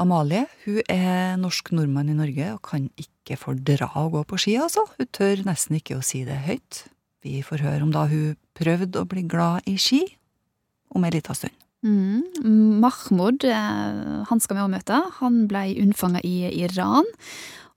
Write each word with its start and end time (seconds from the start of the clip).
Amalie 0.00 0.46
hun 0.64 0.80
er 0.88 1.36
norsk 1.40 1.72
nordmann 1.76 2.08
i 2.08 2.16
Norge 2.16 2.54
og 2.54 2.62
kan 2.70 2.88
ikke 3.00 3.36
fordra 3.40 3.90
å 4.00 4.08
gå 4.12 4.24
på 4.28 4.38
ski, 4.40 4.56
altså. 4.60 4.86
Hun 4.96 5.08
tør 5.12 5.44
nesten 5.46 5.76
ikke 5.76 5.98
å 5.98 6.04
si 6.04 6.22
det 6.24 6.38
høyt. 6.46 6.84
Vi 7.20 7.42
får 7.44 7.66
høre 7.66 7.84
om 7.84 7.92
da 7.92 8.06
hun 8.08 8.38
prøvde 8.56 9.02
å 9.02 9.08
bli 9.08 9.26
glad 9.28 9.68
i 9.68 9.76
ski 9.80 10.00
om 10.96 11.04
ei 11.04 11.12
lita 11.12 11.36
stund. 11.36 11.54
Mm. 11.84 12.80
Mahmoud, 12.80 13.44
eh, 13.44 14.24
han 14.28 14.40
skal 14.40 14.56
vi 14.56 14.64
òg 14.64 14.72
møte. 14.72 14.98
Han 15.20 15.46
ble 15.48 15.68
unnfanga 15.80 16.20
i 16.24 16.50
Iran. 16.64 17.08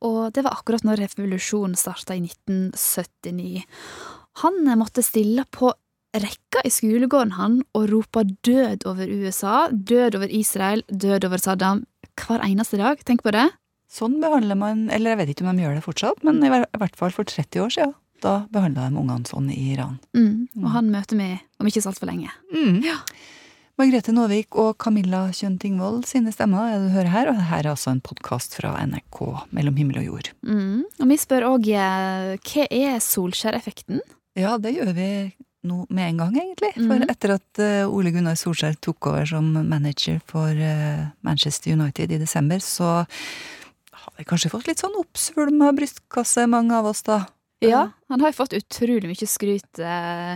Og 0.04 0.34
det 0.36 0.44
var 0.44 0.58
akkurat 0.58 0.84
når 0.84 1.06
revolusjonen 1.06 1.78
starta 1.80 2.16
i 2.16 2.24
1979. 2.24 3.64
Han 4.44 4.60
måtte 4.80 5.04
stille 5.06 5.46
på 5.52 5.72
rekka 6.14 6.62
i 6.68 6.72
skolegården 6.72 7.36
han 7.40 7.56
og 7.74 7.88
rope 7.90 8.26
død 8.46 8.86
over 8.90 9.10
USA, 9.10 9.70
død 9.72 10.20
over 10.20 10.30
Israel, 10.30 10.84
død 10.88 11.26
over 11.30 11.42
Saddam 11.42 11.86
hver 12.20 12.44
eneste 12.46 12.80
dag. 12.82 13.02
Tenk 13.08 13.24
på 13.26 13.34
det. 13.36 13.50
Sånn 13.94 14.18
behandler 14.22 14.58
man, 14.58 14.88
eller 14.94 15.14
jeg 15.14 15.20
vet 15.22 15.34
ikke 15.34 15.46
om 15.46 15.54
de 15.54 15.66
gjør 15.66 15.78
det 15.78 15.86
fortsatt, 15.86 16.24
men 16.26 16.42
i 16.42 16.50
hvert 16.50 16.98
fall 16.98 17.14
for 17.14 17.30
30 17.30 17.62
år 17.62 17.74
siden. 17.76 17.94
Da 18.24 18.46
behandla 18.54 18.88
de 18.88 18.98
ungene 19.02 19.28
sånn 19.28 19.50
i 19.52 19.74
Iran. 19.74 19.98
Mm, 20.16 20.48
og 20.64 20.70
han 20.74 20.90
møter 20.94 21.20
vi 21.20 21.30
om 21.60 21.68
ikke 21.68 21.84
så 21.84 21.92
altfor 21.92 22.08
lenge. 22.10 22.32
Mm. 22.56 22.80
Ja. 22.86 23.02
Margrethe 23.82 24.14
Nåvik 24.14 24.56
og 24.62 24.78
Camilla 24.82 25.26
Kjønn 25.34 25.58
Tingvold 25.60 26.06
sine 26.06 26.32
stemmer 26.32 26.70
er 26.70 26.78
det 26.78 26.92
du 26.92 26.94
hører 26.94 27.10
her, 27.10 27.32
og 27.32 27.40
her 27.50 27.64
er 27.66 27.72
altså 27.72 27.90
en 27.92 28.04
podkast 28.06 28.54
fra 28.60 28.76
NRK 28.86 29.20
Mellom 29.56 29.80
himmel 29.82 29.98
og 30.04 30.06
jord. 30.08 30.30
Mm. 30.46 30.84
Og 31.02 31.10
vi 31.10 31.18
spør 31.20 31.48
òg 31.50 31.72
hva 31.74 32.68
er 32.70 33.02
Solskjær-effekten? 33.04 34.04
Ja, 34.38 34.56
det 34.62 34.76
gjør 34.78 34.94
vi 34.98 35.10
nå 35.68 35.84
med 35.90 36.10
en 36.12 36.24
gang, 36.24 36.40
egentlig. 36.40 36.74
For 36.78 37.06
etter 37.10 37.36
at 37.38 37.62
uh, 37.64 37.92
Ole 37.92 38.14
Gunnar 38.16 38.40
Solskjær 38.40 38.76
tok 38.84 39.12
over 39.12 39.28
som 39.30 39.48
manager 39.68 40.20
for 40.30 40.52
uh, 40.52 41.06
Manchester 41.26 41.76
United 41.78 42.12
i 42.12 42.22
desember, 42.22 42.64
så 42.64 43.04
har 44.04 44.18
vi 44.18 44.28
kanskje 44.28 44.52
fått 44.52 44.68
litt 44.68 44.84
sånn 44.84 45.00
oppsvulma 45.00 45.72
brystkasse, 45.78 46.46
mange 46.52 46.76
av 46.76 46.92
oss, 46.92 47.06
da. 47.08 47.24
Ja, 47.64 47.84
han 48.12 48.22
har 48.22 48.34
jo 48.34 48.40
fått 48.42 48.56
utrolig 48.58 49.08
mye 49.08 49.28
skryt 49.30 49.80
eh, 49.80 50.36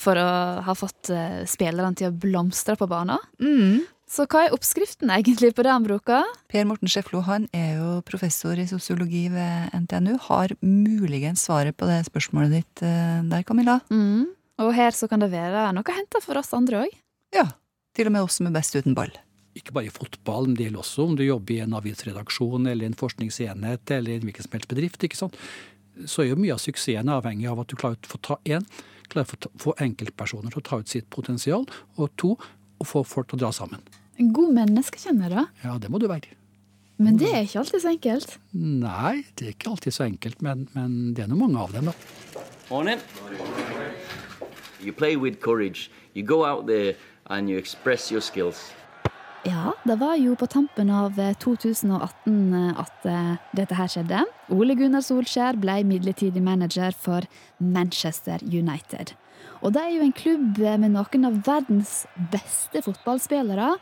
for 0.00 0.20
å 0.20 0.30
ha 0.66 0.74
fått 0.76 1.10
eh, 1.14 1.44
spillerne 1.48 1.96
til 1.96 2.10
å 2.10 2.16
blomstre 2.16 2.76
på 2.78 2.88
banen. 2.90 3.22
Mm. 3.40 3.86
Så 4.06 4.26
hva 4.30 4.44
er 4.46 4.54
oppskriften 4.54 5.10
egentlig 5.10 5.54
på 5.56 5.64
det 5.66 5.72
han 5.72 5.86
bruker? 5.86 6.28
Per 6.52 6.66
Morten 6.68 6.90
Scheflo 6.90 7.24
han 7.26 7.48
er 7.56 7.80
jo 7.80 7.88
professor 8.06 8.60
i 8.60 8.68
sosiologi 8.70 9.24
ved 9.32 9.72
NTNU. 9.74 10.14
Har 10.28 10.54
muligens 10.60 11.48
svaret 11.48 11.78
på 11.78 11.88
det 11.90 12.04
spørsmålet 12.06 12.54
ditt 12.54 12.84
der, 12.84 13.42
Camilla? 13.48 13.80
Mm. 13.90 14.35
Og 14.62 14.72
her 14.76 14.94
så 14.96 15.08
kan 15.10 15.20
det 15.20 15.30
være 15.34 15.68
noe 15.76 15.84
å 15.84 15.96
hente 15.96 16.20
for 16.24 16.40
oss 16.40 16.54
andre 16.56 16.86
òg. 16.86 16.98
Ja. 17.36 17.50
Til 17.96 18.08
og 18.08 18.14
med 18.16 18.26
oss 18.26 18.38
som 18.40 18.48
er 18.48 18.54
best 18.56 18.76
uten 18.76 18.96
ball. 18.96 19.12
Ikke 19.56 19.72
bare 19.72 19.88
i 19.88 19.92
fotball, 19.92 20.48
men 20.48 20.56
det 20.56 20.66
gjelder 20.66 20.82
også 20.82 21.06
om 21.06 21.14
du 21.16 21.24
jobber 21.24 21.54
i 21.56 21.62
en 21.64 21.76
avisredaksjon 21.76 22.68
eller 22.68 22.88
en 22.88 22.98
forskningsenhet 22.98 23.92
eller 23.96 24.18
en 24.18 24.26
hvilken 24.28 24.44
som 24.44 24.56
helst 24.56 24.72
bedrift. 24.72 25.04
ikke 25.04 25.16
sant? 25.16 25.36
Så 26.04 26.24
er 26.24 26.30
jo 26.30 26.40
mye 26.40 26.52
av 26.52 26.60
suksessen 26.60 27.08
avhengig 27.12 27.48
av 27.48 27.62
at 27.62 27.72
du 27.72 27.76
klarer 27.80 27.96
å 27.96 28.10
få 28.10 28.20
ta 28.24 28.36
én, 28.44 28.66
klarer 29.12 29.48
å 29.48 29.52
få 29.62 29.76
enkeltpersoner 29.80 30.52
til 30.52 30.60
å 30.60 30.66
ta 30.66 30.80
ut 30.82 30.92
sitt 30.92 31.08
potensial, 31.12 31.64
og 31.96 32.12
to, 32.20 32.34
å 32.76 32.84
få 32.84 33.04
folk 33.08 33.30
til 33.30 33.40
å 33.40 33.46
dra 33.46 33.52
sammen. 33.56 33.80
En 34.20 34.32
god 34.36 34.52
menneskekjenner, 34.56 35.32
da. 35.32 35.46
Ja, 35.64 35.78
det 35.80 35.88
må 35.92 36.00
du 36.00 36.08
være. 36.08 36.36
Men 37.00 37.16
det 37.20 37.28
er 37.28 37.42
ikke 37.44 37.60
alltid 37.60 37.82
så 37.82 37.92
enkelt. 37.92 38.38
Nei, 38.56 39.14
det 39.36 39.48
er 39.48 39.52
ikke 39.52 39.72
alltid 39.72 39.96
så 39.96 40.06
enkelt, 40.06 40.44
men, 40.44 40.64
men 40.76 41.14
det 41.16 41.24
er 41.24 41.32
nå 41.32 41.40
mange 41.40 41.60
av 41.60 41.76
dem, 41.76 41.92
da. 41.92 42.44
Morning. 42.70 43.00
You 44.82 44.92
play 44.92 45.16
with 45.16 45.40
courage. 45.40 45.90
You 46.14 46.24
go 46.24 46.44
out 46.44 46.66
there 46.66 46.94
and 47.30 47.50
you 47.50 47.58
express 47.58 48.10
your 48.12 48.20
skills. 48.20 48.72
Ja, 49.46 49.72
det 49.84 49.94
var 50.00 50.16
jo 50.16 50.34
på 50.34 50.46
tampen 50.46 50.90
av 50.90 51.20
eh, 51.20 51.36
2018 51.38 52.54
at 52.82 53.04
eh, 53.06 53.36
dette 53.54 53.76
her 53.78 53.90
skjedde. 53.92 54.24
Ole 54.50 54.74
Gunnar 54.74 55.04
Solskjær 55.06 55.58
ble 55.62 55.76
midlertidig 55.86 56.42
manager 56.42 56.90
for 56.90 57.28
Manchester 57.62 58.42
United. 58.42 59.14
Og 59.62 59.72
det 59.76 59.84
er 59.84 59.94
jo 59.94 60.02
en 60.02 60.16
klubb 60.16 60.58
med 60.58 60.90
noen 60.96 61.28
av 61.28 61.38
verdens 61.46 61.94
beste 62.32 62.82
fotballspillere, 62.82 63.76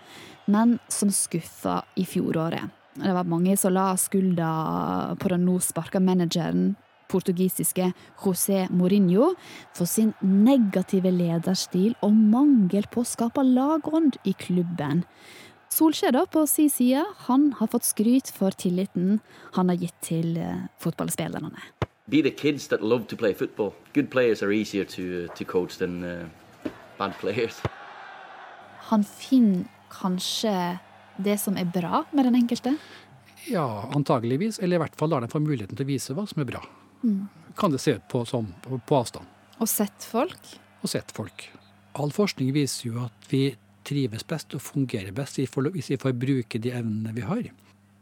men 0.53 0.79
som 0.93 1.09
skuffa 1.09 1.81
i 1.97 2.05
fjoråret. 2.09 2.69
Det 3.01 3.15
var 3.17 3.27
mange 3.27 3.57
som 3.59 3.73
la 3.75 3.95
skulda 3.99 4.51
på 5.19 5.33
den 5.33 5.49
nå 5.49 5.57
sparka 5.65 5.99
manageren, 5.99 6.75
portugisiske 7.15 7.93
José 8.25 8.65
Mourinho, 8.75 9.33
for 9.75 9.89
sin 9.89 10.13
negative 10.21 11.15
lederstil 11.15 11.95
og 12.03 12.13
mangel 12.13 12.91
på 12.91 13.05
å 13.05 13.09
skape 13.15 13.47
lagånd 13.47 14.19
i 14.27 14.35
klubben. 14.37 15.07
Solskjær 15.75 16.21
på 16.31 16.45
sin 16.47 16.71
side, 16.71 17.03
han 17.27 17.49
har 17.59 17.71
fått 17.73 17.89
skryt 17.89 18.29
for 18.31 18.55
tilliten 18.55 19.19
han 19.57 19.73
har 19.73 19.81
gitt 19.81 19.97
til 20.07 20.37
eh, 20.39 20.69
fotballspillerne. 20.79 21.51
Be 22.07 22.21
the 22.23 22.31
kids 22.31 22.69
that 22.69 22.83
love 22.83 23.09
to 23.09 23.17
play 23.17 23.35
football. 23.35 23.73
Good 23.95 24.11
players 24.11 24.43
are 24.43 24.53
easier 24.53 24.85
to, 24.85 25.27
to 25.35 25.45
coach 25.45 25.79
than 25.79 26.05
uh, 26.05 26.29
bad 26.99 27.17
players. 27.19 27.63
Han 28.91 29.05
finner 29.05 29.65
kanskje 29.91 30.79
det 31.17 31.39
som 31.41 31.57
er 31.57 31.65
bra 31.65 32.05
med 32.13 32.29
den 32.29 32.37
enkelte? 32.39 32.77
Ja, 33.49 33.91
antageligvis. 33.95 34.59
Eller 34.59 34.77
i 34.77 34.85
hvert 34.85 34.97
fall 34.99 35.11
lar 35.11 35.25
dem 35.25 35.33
få 35.33 35.41
muligheten 35.43 35.79
til 35.79 35.87
å 35.87 35.93
vise 35.95 36.17
hva 36.17 36.27
som 36.29 36.45
er 36.45 36.51
bra. 36.55 36.63
Kan 37.59 37.75
det 37.75 37.81
se 37.83 37.97
ut 37.99 38.07
på 38.11 38.25
som 38.27 38.49
på, 38.65 38.79
på 38.79 38.97
avstand. 38.99 39.27
Og 39.63 39.71
sett 39.71 40.07
folk? 40.07 40.55
Og 40.83 40.91
sett 40.91 41.13
folk. 41.15 41.47
All 41.95 42.11
forskning 42.15 42.51
viser 42.55 42.89
jo 42.91 43.05
at 43.05 43.29
vi 43.31 43.47
trives 43.87 44.25
best 44.27 44.55
og 44.57 44.63
fungerer 44.65 45.13
best 45.15 45.39
hvis 45.39 45.91
vi 45.93 46.01
får 46.01 46.17
bruke 46.19 46.59
de 46.59 46.73
evnene 46.75 47.13
vi 47.15 47.27
har. 47.27 47.45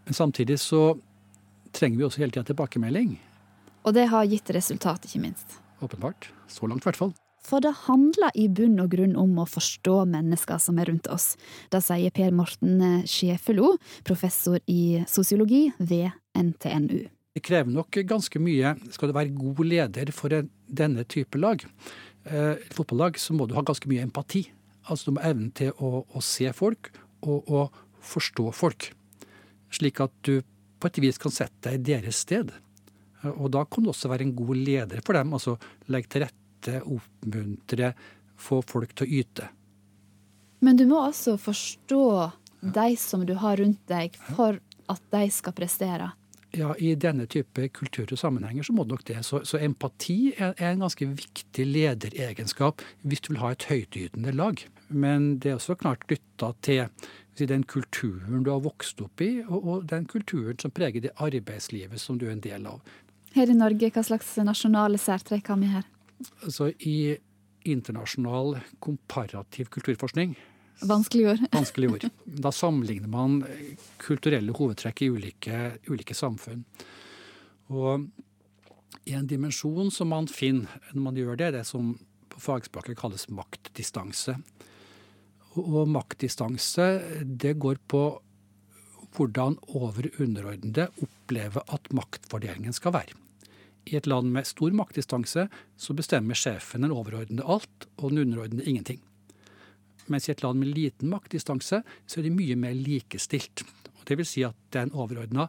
Men 0.07 0.15
samtidig 0.15 0.59
så 0.63 0.95
trenger 1.75 1.99
vi 1.99 2.07
også 2.07 2.23
hele 2.23 2.35
tida 2.35 2.47
tilbakemelding. 2.51 3.17
Og 3.83 3.95
det 3.97 4.07
har 4.13 4.29
gitt 4.31 4.51
resultat, 4.55 5.05
ikke 5.09 5.23
minst. 5.25 5.59
Åpenbart. 5.83 6.31
Så 6.49 6.67
langt, 6.67 6.85
i 6.85 6.91
hvert 6.91 7.01
fall. 7.01 7.15
For 7.43 7.63
det 7.63 7.73
handler 7.89 8.31
i 8.39 8.47
bunn 8.47 8.79
og 8.79 8.93
grunn 8.93 9.17
om 9.19 9.35
å 9.43 9.49
forstå 9.51 10.05
mennesker 10.13 10.61
som 10.63 10.79
er 10.79 10.93
rundt 10.93 11.09
oss. 11.11 11.33
Det 11.75 11.83
sier 11.83 12.15
Per 12.15 12.31
Morten 12.31 13.03
Sjefelo, 13.11 13.75
professor 14.07 14.61
i 14.71 15.03
sosiologi 15.11 15.65
ved 15.81 16.13
NTNU. 16.39 17.03
Det 17.33 17.41
krever 17.41 17.73
nok 17.73 17.97
ganske 18.05 18.41
mye. 18.43 18.75
Skal 18.93 19.09
du 19.09 19.15
være 19.17 19.33
god 19.33 19.63
leder 19.65 20.11
for 20.13 20.33
denne 20.69 21.05
type 21.09 21.39
lag, 21.41 21.65
eh, 22.29 22.61
fotballag, 22.77 23.17
så 23.17 23.33
må 23.33 23.47
du 23.49 23.55
ha 23.57 23.63
ganske 23.65 23.89
mye 23.89 24.05
empati. 24.05 24.51
Altså 24.91 25.09
du 25.09 25.17
må 25.17 25.23
evne 25.25 25.51
til 25.55 25.73
å, 25.79 26.05
å 26.13 26.21
se 26.21 26.51
folk 26.53 26.91
og 27.23 27.49
å 27.49 27.63
forstå 28.03 28.53
folk. 28.53 28.91
Slik 29.73 30.01
at 30.05 30.13
du 30.27 30.43
på 30.83 30.91
et 30.91 30.99
vis 31.01 31.19
kan 31.23 31.33
sette 31.33 31.71
deg 31.71 31.79
i 31.81 31.85
deres 31.95 32.21
sted. 32.27 32.53
Eh, 33.23 33.31
Og 33.33 33.51
da 33.55 33.65
kan 33.65 33.85
du 33.87 33.93
også 33.95 34.11
være 34.13 34.27
en 34.27 34.37
god 34.37 34.57
leder 34.59 35.01
for 35.07 35.17
dem. 35.17 35.33
Altså 35.33 35.57
legge 35.89 36.11
til 36.13 36.27
rette, 36.27 36.83
oppmuntre, 36.85 37.95
få 38.37 38.61
folk 38.67 38.93
til 38.99 39.07
å 39.07 39.21
yte. 39.23 39.49
Men 40.61 40.77
du 40.77 40.85
må 40.87 41.01
altså 41.07 41.39
forstå 41.41 42.03
de 42.75 42.91
som 43.01 43.25
du 43.27 43.35
har 43.41 43.57
rundt 43.59 43.81
deg, 43.91 44.15
for 44.37 44.61
at 44.93 45.01
de 45.11 45.31
skal 45.35 45.55
prestere. 45.57 46.13
Ja, 46.53 46.75
I 46.77 46.93
denne 47.01 47.25
type 47.33 47.65
kultur 47.73 48.11
og 48.13 48.19
sammenhenger 48.21 48.67
så 48.67 48.75
må 48.77 48.85
det 48.85 48.93
nok 48.93 49.05
det. 49.09 49.23
Så, 49.25 49.41
så 49.49 49.61
empati 49.63 50.35
er, 50.37 50.53
er 50.59 50.75
en 50.75 50.85
ganske 50.85 51.07
viktig 51.09 51.65
lederegenskap 51.65 52.85
hvis 53.09 53.25
du 53.25 53.33
vil 53.33 53.41
ha 53.41 53.55
et 53.55 53.65
høytydende 53.71 54.35
lag. 54.37 54.61
Men 54.93 55.39
det 55.41 55.53
er 55.53 55.57
også 55.57 55.79
klart 55.81 56.05
knytta 56.11 56.53
til 56.61 56.85
si, 57.39 57.49
den 57.49 57.65
kulturen 57.65 58.45
du 58.45 58.53
har 58.53 58.61
vokst 58.67 59.01
opp 59.01 59.25
i, 59.25 59.39
og, 59.47 59.59
og 59.63 59.89
den 59.89 60.05
kulturen 60.11 60.61
som 60.61 60.75
preger 60.77 61.07
det 61.07 61.15
arbeidslivet 61.17 62.01
som 62.01 62.21
du 62.21 62.29
er 62.29 62.37
en 62.37 62.45
del 62.45 62.69
av. 62.69 62.85
Her 63.33 63.49
i 63.49 63.57
Norge, 63.57 63.89
hva 63.95 64.05
slags 64.05 64.35
nasjonale 64.45 65.01
særtrekk 65.01 65.49
har 65.55 65.61
vi 65.63 65.73
her? 65.73 65.89
Altså 66.45 66.69
I 66.85 67.17
internasjonal 67.65 68.59
komparativ 68.83 69.71
kulturforskning 69.73 70.35
Vanskelig 70.81 71.29
ord. 71.29 71.45
Vanskelig 71.53 71.91
ord. 71.91 72.09
Da 72.25 72.53
sammenligner 72.55 73.11
man 73.13 73.43
kulturelle 74.03 74.55
hovedtrekk 74.57 75.05
i 75.05 75.11
ulike, 75.13 75.61
ulike 75.91 76.17
samfunn. 76.17 76.65
Og 77.73 78.09
en 79.05 79.29
dimensjon 79.29 79.91
som 79.95 80.13
man 80.13 80.29
finner 80.31 80.71
når 80.93 81.03
man 81.07 81.19
gjør 81.19 81.39
det, 81.39 81.47
er 81.49 81.57
det 81.61 81.67
som 81.69 81.95
på 82.33 82.41
fagspråket 82.41 82.99
kalles 82.99 83.29
maktdistanse. 83.29 84.37
Og, 85.61 85.85
maktdistanse, 85.93 86.87
det 87.23 87.59
går 87.61 87.81
på 87.93 88.05
hvordan 89.13 89.59
over- 89.77 90.09
og 90.09 90.21
underordnede 90.25 90.89
opplever 91.05 91.61
at 91.69 91.93
maktfordelingen 91.93 92.73
skal 92.73 92.95
være. 92.97 93.19
I 93.87 93.97
et 93.99 94.07
land 94.07 94.31
med 94.33 94.47
stor 94.47 94.73
maktdistanse 94.73 95.49
så 95.77 95.95
bestemmer 95.99 96.39
sjefen 96.39 96.87
den 96.87 96.95
overordnede 96.95 97.45
alt, 97.45 97.89
og 97.99 98.11
den 98.11 98.23
underordnede 98.25 98.65
ingenting. 98.65 99.03
Mens 100.11 100.29
i 100.29 100.33
et 100.35 100.43
land 100.43 100.59
med 100.59 100.73
liten 100.75 101.13
maktdistanse 101.13 101.83
så 101.83 102.19
er 102.19 102.27
det 102.27 102.35
mye 102.35 102.57
mer 102.59 102.75
likestilt. 102.75 103.65
Det 104.07 104.19
vil 104.19 104.27
si 104.27 104.43
at 104.47 104.59
den 104.75 104.91
overordna 104.99 105.47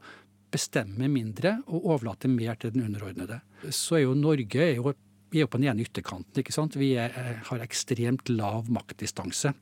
bestemmer 0.54 1.10
mindre 1.10 1.58
og 1.66 1.88
overlater 1.96 2.30
mer 2.30 2.58
til 2.62 2.74
den 2.76 2.86
underordnede. 2.86 3.40
Så 3.74 3.98
er 3.98 4.06
jo 4.06 4.16
Norge 4.18 4.62
er 4.62 4.76
jo, 4.78 4.94
vi 5.34 5.42
er 5.42 5.48
jo 5.48 5.52
på 5.52 5.62
den 5.62 5.72
ene 5.72 5.86
ytterkanten. 5.86 6.40
ikke 6.40 6.54
sant? 6.54 6.78
Vi 6.78 6.94
er, 7.00 7.14
har 7.50 7.64
ekstremt 7.66 8.30
lav 8.30 8.70
maktdistanse. 8.70 9.54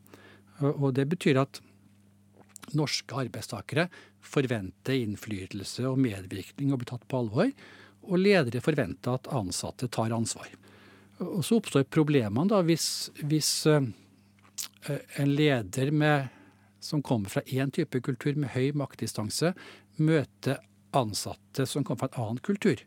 Og, 0.61 0.91
det 0.93 1.07
betyr 1.09 1.39
at 1.41 1.61
norske 2.77 3.15
arbeidstakere 3.17 3.87
forventer 4.21 4.99
innflytelse 4.99 5.87
og 5.89 5.99
medvirkning 6.01 6.73
og 6.73 6.81
blir 6.81 6.91
tatt 6.91 7.07
på 7.09 7.23
alvor. 7.23 7.53
Og 8.01 8.19
ledere 8.19 8.63
forventer 8.63 9.15
at 9.15 9.31
ansatte 9.31 9.89
tar 9.93 10.13
ansvar. 10.13 10.49
Og 11.21 11.43
så 11.45 11.59
oppstår 11.61 11.85
problemene 11.89 12.49
da 12.49 12.61
hvis, 12.65 13.11
hvis 13.21 13.49
uh, 13.69 13.83
en 15.21 15.35
leder 15.35 15.91
med, 15.91 16.29
som 16.81 17.03
kommer 17.05 17.29
fra 17.29 17.43
én 17.45 17.71
type 17.71 18.01
kultur 18.01 18.35
med 18.35 18.53
høy 18.55 18.71
maktdistanse, 18.77 19.53
møter 20.01 20.57
ansatte 20.97 21.67
som 21.69 21.85
kommer 21.85 22.07
fra 22.07 22.09
en 22.11 22.23
annen 22.25 22.41
kultur. 22.45 22.81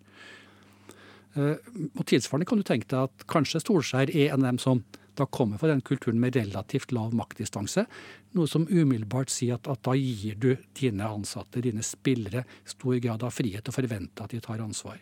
Uh, 1.34 1.58
og 1.98 2.04
Tilsvarende 2.06 2.46
kan 2.46 2.60
du 2.60 2.66
tenke 2.66 2.86
deg 2.90 3.08
at 3.08 3.24
kanskje 3.30 3.62
Storskjær 3.62 4.12
er 4.12 4.34
en 4.34 4.44
av 4.44 4.52
dem 4.52 4.60
som 4.62 4.84
da 5.18 5.26
kommer 5.30 5.58
fra 5.58 5.70
den 5.70 5.82
kulturen 5.86 6.18
med 6.22 6.34
relativt 6.36 6.92
lav 6.94 7.14
maktdistanse. 7.14 7.84
Noe 8.34 8.50
som 8.50 8.66
umiddelbart 8.66 9.30
sier 9.30 9.58
at, 9.58 9.68
at, 9.70 9.82
da 9.86 9.94
gir 9.94 10.38
du 10.42 10.56
dine 10.74 11.06
ansatte, 11.06 11.62
dine 11.62 11.84
spillere, 11.86 12.42
stor 12.66 12.98
grad 13.02 13.22
av 13.22 13.34
frihet 13.34 13.70
og 13.70 13.76
forventer 13.76 14.26
at 14.26 14.34
de 14.34 14.42
tar 14.42 14.62
ansvar. 14.64 14.98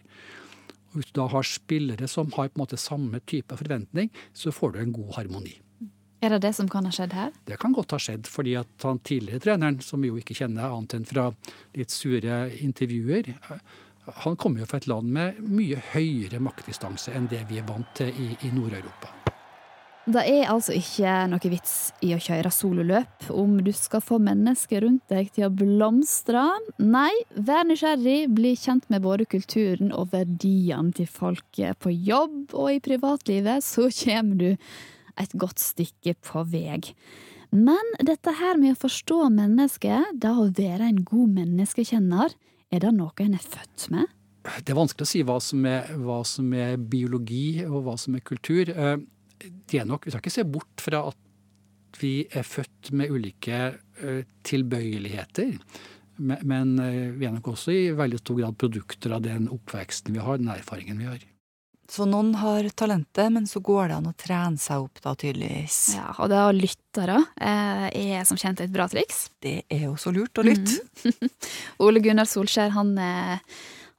Og 0.93 1.01
Hvis 1.01 1.09
du 1.09 1.17
da 1.23 1.31
har 1.33 1.49
spillere 1.49 2.09
som 2.13 2.29
har 2.37 2.51
på 2.53 2.59
en 2.59 2.65
måte 2.67 2.81
samme 2.81 3.23
type 3.25 3.57
forventning, 3.57 4.13
så 4.37 4.53
får 4.53 4.75
du 4.75 4.83
en 4.83 4.97
god 4.99 5.15
harmoni. 5.17 5.55
Er 6.23 6.31
det 6.31 6.45
det 6.45 6.53
som 6.55 6.69
kan 6.71 6.87
ha 6.87 6.93
skjedd 6.95 7.17
her? 7.19 7.33
Det 7.51 7.57
kan 7.59 7.73
godt 7.75 7.97
ha 7.97 7.99
skjedd, 7.99 8.29
fordi 8.31 8.55
at 8.61 8.85
han 8.87 9.01
tidligere 9.03 9.43
treneren, 9.43 9.81
som 9.83 10.05
vi 10.05 10.13
jo 10.13 10.21
ikke 10.21 10.37
kjenner 10.39 10.71
annet 10.71 10.95
enn 11.01 11.09
fra 11.09 11.25
litt 11.75 11.91
sure 11.91 12.45
intervjuer, 12.63 13.33
han 14.23 14.37
kommer 14.39 14.63
jo 14.63 14.69
fra 14.71 14.79
et 14.79 14.87
land 14.91 15.11
med 15.15 15.43
mye 15.43 15.81
høyere 15.93 16.39
maktdistanse 16.43 17.15
enn 17.15 17.27
det 17.31 17.43
vi 17.51 17.59
er 17.59 17.67
vant 17.67 17.91
til 17.99 18.15
i, 18.15 18.31
i 18.47 18.53
Nord-Europa. 18.55 19.11
Det 20.03 20.23
er 20.27 20.49
altså 20.51 20.75
ikke 20.75 21.11
noe 21.31 21.51
vits 21.51 21.75
i 22.03 22.09
å 22.15 22.23
kjøre 22.23 22.51
sololøp 22.51 23.29
om 23.31 23.61
du 23.63 23.71
skal 23.75 24.03
få 24.03 24.19
mennesker 24.23 24.83
rundt 24.83 25.05
deg 25.11 25.31
til 25.35 25.47
å 25.47 25.53
blomstre. 25.55 26.43
Nei, 26.83 27.13
vær 27.39 27.63
nysgjerrig, 27.69 28.27
bli 28.35 28.57
kjent 28.59 28.89
med 28.91 29.05
både 29.05 29.29
kulturen 29.31 29.95
og 29.95 30.11
verdiene 30.15 30.91
til 30.99 31.07
folk 31.07 31.63
på 31.79 31.95
jobb 31.95 32.51
og 32.51 32.73
i 32.73 32.83
privatlivet, 32.83 33.63
så 33.63 33.87
kommer 34.03 34.43
du 34.43 34.51
et 35.21 35.35
godt 35.39 35.61
stykke 35.63 36.15
på 36.25 36.45
vei. 36.53 36.81
Men 37.53 37.93
dette 38.01 38.33
her 38.39 38.57
med 38.61 38.77
å 38.77 38.81
forstå 38.87 39.27
mennesket, 39.35 40.17
det 40.17 40.33
å 40.33 40.49
være 40.57 40.89
en 40.89 41.03
god 41.05 41.35
menneskekjenner, 41.37 42.37
er 42.73 42.81
det 42.81 42.93
noe 42.97 43.13
en 43.21 43.37
er 43.37 43.45
født 43.45 43.91
med? 43.93 44.09
Det 44.43 44.73
er 44.73 44.79
vanskelig 44.79 45.07
å 45.07 45.11
si 45.11 45.21
hva 45.27 45.37
som 45.45 45.67
er, 45.69 45.91
hva 46.03 46.23
som 46.27 46.49
er 46.57 46.79
biologi 46.81 47.63
og 47.67 47.85
hva 47.87 47.99
som 48.01 48.17
er 48.17 48.25
kultur. 48.27 48.73
Eh, 48.73 48.97
det 49.69 49.83
er 49.83 49.87
nok, 49.87 50.07
Vi 50.07 50.15
skal 50.15 50.23
ikke 50.25 50.35
se 50.35 50.47
bort 50.49 50.83
fra 50.83 51.05
at 51.11 52.01
vi 52.01 52.25
er 52.33 52.47
født 52.47 52.93
med 52.97 53.13
ulike 53.13 53.59
uh, 54.03 54.23
tilbøyeligheter. 54.49 55.59
Men, 56.23 56.79
uh, 56.81 57.13
vi 57.19 57.27
er 57.29 57.35
nok 57.35 57.53
også 57.53 57.75
i 57.75 57.91
veldig 57.97 58.23
stor 58.23 58.39
grad 58.41 58.57
produkter 58.59 59.13
av 59.13 59.27
den 59.27 59.51
oppveksten 59.53 60.17
vi 60.17 60.23
har, 60.25 60.41
den 60.41 60.51
erfaringen 60.55 61.03
vi 61.03 61.11
har. 61.11 61.27
Så 61.93 62.07
noen 62.09 62.31
har 62.41 62.65
talentet, 62.73 63.29
men 63.35 63.45
så 63.49 63.61
går 63.61 63.91
det 63.91 63.97
an 63.99 64.09
å 64.09 64.15
trene 64.17 64.61
seg 64.61 64.87
opp, 64.87 65.03
da, 65.05 65.13
tydeligvis. 65.19 65.81
Ja, 65.99 66.07
og 66.17 66.31
det 66.33 66.39
å 66.41 66.55
lytte, 66.57 67.05
da, 67.11 67.19
eh, 67.37 67.85
er 68.17 68.25
som 68.25 68.39
kjent 68.41 68.63
et 68.65 68.73
bra 68.73 68.87
triks. 68.89 69.27
Det 69.45 69.67
er 69.69 69.85
jo 69.91 69.99
så 70.01 70.13
lurt 70.15 70.41
å 70.41 70.47
lytte. 70.47 70.79
Mm. 71.05 71.29
Ole 71.85 72.01
Gunnar 72.01 72.31
Solskjær, 72.31 72.73
han 72.79 72.97
er 72.97 73.43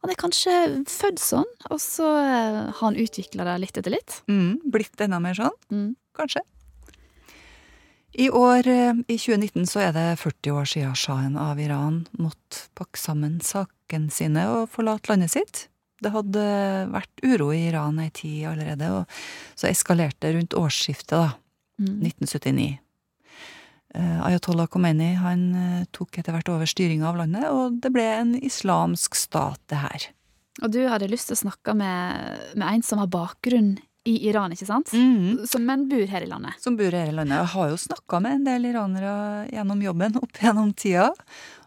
han 0.04 0.12
er 0.12 0.18
kanskje 0.20 0.54
født 0.92 1.22
sånn, 1.24 1.52
og 1.72 1.78
så 1.80 2.08
eh, 2.20 2.58
har 2.66 2.82
han 2.82 2.98
utvikla 3.00 3.46
det 3.48 3.54
litt 3.62 3.78
etter 3.80 3.94
litt. 3.94 4.18
Mm, 4.28 4.58
blitt 4.74 5.00
enda 5.06 5.22
mer 5.24 5.38
sånn. 5.38 5.54
Mm. 5.72 5.94
Kanskje. 6.18 6.42
I 8.20 8.28
år, 8.28 8.68
eh, 8.68 9.00
i 9.08 9.16
2019, 9.16 9.64
så 9.70 9.86
er 9.86 9.94
det 9.96 10.08
40 10.20 10.58
år 10.58 10.68
siden 10.68 10.98
sjahen 11.00 11.38
av 11.40 11.62
Iran 11.62 12.02
måtte 12.20 12.66
pakke 12.76 13.00
sammen 13.00 13.40
sakene 13.46 14.12
sine 14.12 14.44
og 14.52 14.68
forlate 14.74 15.14
landet 15.14 15.38
sitt. 15.38 15.64
Det 16.04 16.14
hadde 16.14 16.46
vært 16.94 17.24
uro 17.26 17.52
i 17.56 17.66
Iran 17.70 18.00
ei 18.04 18.12
tid 18.14 18.50
allerede, 18.52 18.92
og 19.00 19.58
så 19.60 19.70
eskalerte 19.72 20.28
det 20.28 20.38
rundt 20.38 20.58
årsskiftet, 20.60 21.18
da. 21.18 21.34
Mm. 21.82 22.04
1979. 22.06 22.68
Eh, 23.94 24.20
Ayatollah 24.26 24.70
Khomeini 24.70 25.14
han 25.22 25.48
eh, 25.58 25.86
tok 25.94 26.20
etter 26.20 26.36
hvert 26.36 26.52
over 26.54 26.70
styringa 26.70 27.10
av 27.10 27.22
landet, 27.24 27.48
og 27.50 27.80
det 27.82 27.94
ble 27.94 28.06
en 28.18 28.36
islamsk 28.38 29.18
stat, 29.18 29.62
det 29.70 29.82
her. 29.82 30.06
Og 30.62 30.74
du 30.74 30.84
hadde 30.90 31.10
lyst 31.10 31.32
til 31.32 31.38
å 31.38 31.44
snakke 31.48 31.74
med, 31.78 32.54
med 32.54 32.68
en 32.68 32.86
som 32.86 33.02
har 33.02 33.10
bakgrunn 33.14 33.76
i 34.04 34.18
Iran, 34.28 34.52
ikke 34.52 34.68
sant? 34.68 34.92
Mm. 34.92 35.46
Som 35.48 35.64
menn 35.68 35.86
bor 35.92 36.04
her 36.12 36.26
i 36.26 36.28
landet. 36.28 36.58
Som 36.60 36.76
bor 36.80 36.92
her 36.92 37.08
i 37.08 37.16
landet. 37.16 37.38
Jeg 37.40 37.52
har 37.54 37.70
jo 37.72 37.80
snakka 37.80 38.20
med 38.24 38.38
en 38.38 38.48
del 38.48 38.68
iranere 38.68 39.14
gjennom 39.48 39.84
jobben 39.86 40.18
opp 40.20 40.42
gjennom 40.44 40.74
tida. 40.76 41.12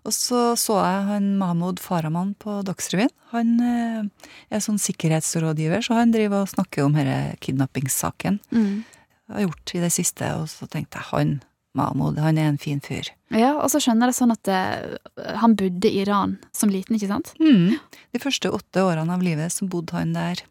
Og 0.07 0.15
så 0.15 0.41
så 0.61 0.77
jeg 0.79 1.07
han 1.09 1.31
Mahmoud 1.41 1.81
Farahman 1.83 2.35
på 2.43 2.61
Dagsrevyen. 2.67 3.11
Han 3.33 3.57
eh, 3.65 4.29
er 4.53 4.63
sånn 4.63 4.79
sikkerhetsrådgiver, 4.79 5.83
så 5.83 5.97
han 5.99 6.13
driver 6.15 6.45
og 6.45 6.53
snakker 6.53 6.85
om 6.85 6.95
denne 6.99 7.35
kidnappingssaken. 7.43 8.39
Mm. 8.53 8.85
Jeg 9.27 9.35
har 9.35 9.47
gjort 9.49 9.75
i 9.75 9.83
det 9.83 9.93
siste, 9.97 10.29
og 10.39 10.47
så 10.53 10.69
tenkte 10.71 11.01
jeg 11.01 11.11
han 11.11 11.37
Mahmoud, 11.77 12.21
han 12.23 12.39
er 12.41 12.49
en 12.49 12.61
fin 12.61 12.79
fyr. 12.81 13.11
Ja, 13.35 13.57
og 13.59 13.69
så 13.69 13.81
skjønner 13.83 14.09
jeg 14.09 14.17
sånn 14.21 14.33
at 14.33 14.49
eh, 14.49 15.33
han 15.41 15.57
bodde 15.59 15.91
i 15.91 16.03
Iran 16.05 16.37
som 16.57 16.73
liten, 16.73 16.97
ikke 16.97 17.11
sant? 17.11 17.33
Mm. 17.41 17.81
De 18.15 18.23
første 18.23 18.53
åtte 18.55 18.85
årene 18.85 19.17
av 19.17 19.25
livet 19.25 19.53
så 19.53 19.69
bodde 19.69 19.97
han 19.97 20.15
der. 20.17 20.45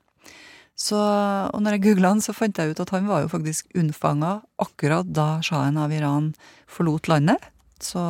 Så, 0.75 1.00
og 1.00 1.62
når 1.63 1.77
jeg 1.77 1.83
googla 1.86 2.12
han, 2.12 2.22
så 2.24 2.36
fant 2.36 2.57
jeg 2.60 2.74
ut 2.74 2.81
at 2.83 2.92
han 2.92 3.07
var 3.07 3.24
jo 3.24 3.31
faktisk 3.31 3.69
unnfanga 3.80 4.42
akkurat 4.62 5.07
da 5.07 5.38
sjahen 5.45 5.80
av 5.80 5.94
Iran 5.95 6.33
forlot 6.68 7.07
landet. 7.12 7.39
Så 7.80 8.01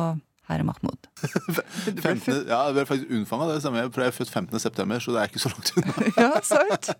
her 0.46 0.62
er 0.62 0.66
Mahmoud. 0.66 1.08
15, 1.26 2.46
ja, 2.46 2.60
det 2.68 2.74
ble 2.76 2.86
faktisk 2.88 3.14
unnfanga, 3.14 3.48
det 3.50 3.62
stemmer. 3.62 3.86
Jeg 3.86 4.10
er 4.10 4.14
født 4.14 4.30
15. 4.30 4.60
september, 4.62 5.02
så 5.02 5.14
det 5.14 5.22
er 5.22 5.30
ikke 5.30 5.42
så 5.42 5.54
langt 5.54 5.72
unna. 5.78 6.10
ja, 6.24 6.32
sant? 6.46 6.90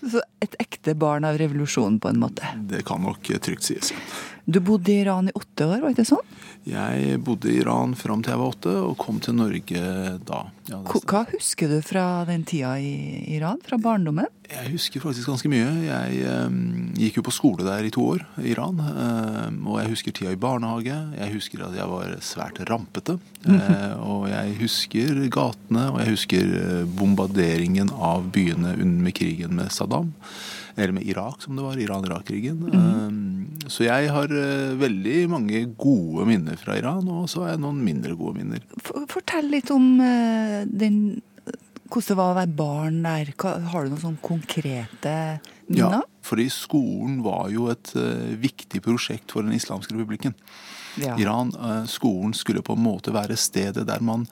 Så 0.00 0.22
et 0.40 0.54
ekte 0.62 0.94
barn 0.96 1.26
av 1.28 1.38
revolusjonen, 1.40 1.98
på 2.00 2.08
en 2.08 2.20
måte. 2.22 2.46
Det 2.70 2.84
kan 2.88 3.02
nok 3.04 3.32
trygt 3.42 3.66
sies. 3.66 3.92
Du 4.50 4.60
bodde 4.60 4.92
i 4.92 5.00
Iran 5.00 5.28
i 5.28 5.34
åtte 5.36 5.66
år, 5.66 5.80
var 5.80 5.90
det 5.90 5.98
ikke 5.98 6.08
sånn? 6.14 6.38
Jeg 6.68 7.20
bodde 7.24 7.50
i 7.52 7.60
Iran 7.60 7.94
fram 7.96 8.24
til 8.24 8.34
jeg 8.34 8.40
var 8.40 8.54
åtte, 8.54 8.72
og 8.84 8.96
kom 9.00 9.20
til 9.22 9.36
Norge 9.38 9.84
da. 10.26 10.40
Ja, 10.70 10.80
Hva 10.82 11.24
husker 11.30 11.70
du 11.70 11.78
fra 11.84 12.24
den 12.28 12.44
tida 12.48 12.74
i 12.82 12.90
Iran? 13.36 13.60
Fra 13.66 13.78
barndommen? 13.80 14.28
Jeg 14.50 14.72
husker 14.72 15.02
faktisk 15.02 15.30
ganske 15.30 15.50
mye. 15.50 15.68
Jeg 15.86 16.22
eh, 16.26 16.54
gikk 16.98 17.20
jo 17.20 17.24
på 17.28 17.34
skole 17.34 17.66
der 17.66 17.86
i 17.86 17.92
to 17.94 18.02
år 18.16 18.24
i 18.42 18.50
Iran. 18.50 18.80
Eh, 18.82 19.48
og 19.62 19.78
jeg 19.78 19.92
husker 19.92 20.16
tida 20.16 20.34
i 20.34 20.40
barnehage. 20.40 20.96
Jeg 21.20 21.34
husker 21.36 21.62
at 21.68 21.76
jeg 21.78 21.90
var 21.90 22.16
svært 22.24 22.62
rampete. 22.70 23.18
Eh, 23.50 23.92
og 24.04 24.26
jeg 24.28 24.52
husker 24.58 25.16
gatene, 25.32 25.86
og 25.88 25.96
jeg 26.02 26.12
husker 26.12 26.50
bombarderingen 26.98 27.88
av 27.96 28.26
byene 28.34 28.74
under 28.76 29.06
krigen 29.30 29.54
med 29.56 29.70
Saddam. 29.72 30.12
Eller 30.76 30.92
med 30.92 31.06
Irak, 31.06 31.42
som 31.42 31.56
det 31.56 31.62
var. 31.62 31.78
Iran-Irak-krigen. 31.78 32.60
Mm. 32.70 33.46
så 33.70 33.84
jeg 33.84 34.10
har 34.10 34.30
uh, 34.32 34.76
veldig 34.80 35.18
mange 35.30 35.64
gode 35.78 36.26
minner 36.26 36.56
fra 36.58 36.76
Iran, 36.78 37.06
og 37.08 37.28
så 37.30 37.44
har 37.44 37.54
jeg 37.54 37.62
noen 37.62 37.82
mindre 37.84 38.16
gode 38.18 38.40
minner. 38.40 38.64
Fortell 39.10 39.50
litt 39.52 39.70
om 39.74 39.92
uh, 40.02 40.62
den 40.66 41.20
hvordan 41.90 42.06
det 42.06 42.18
var 42.20 42.32
å 42.32 42.38
være 42.38 42.54
barn 42.54 42.98
der. 43.02 43.32
Har 43.42 43.84
du 43.84 43.92
noen 43.92 44.02
sånn 44.04 44.20
konkrete 44.22 45.14
minner? 45.66 46.00
Ja, 46.00 46.02
fordi 46.26 46.46
skolen 46.54 47.20
var 47.26 47.50
jo 47.50 47.66
et 47.72 47.92
uh, 47.98 48.30
viktig 48.38 48.82
prosjekt 48.84 49.34
for 49.34 49.46
den 49.46 49.56
islamske 49.56 49.96
republikken. 49.96 50.36
Ja. 51.00 51.16
Iran, 51.18 51.52
uh, 51.58 51.84
Skolen 51.90 52.34
skulle 52.34 52.64
på 52.66 52.76
en 52.76 52.84
måte 52.84 53.14
være 53.14 53.38
stedet 53.38 53.86
der 53.88 54.02
man 54.02 54.26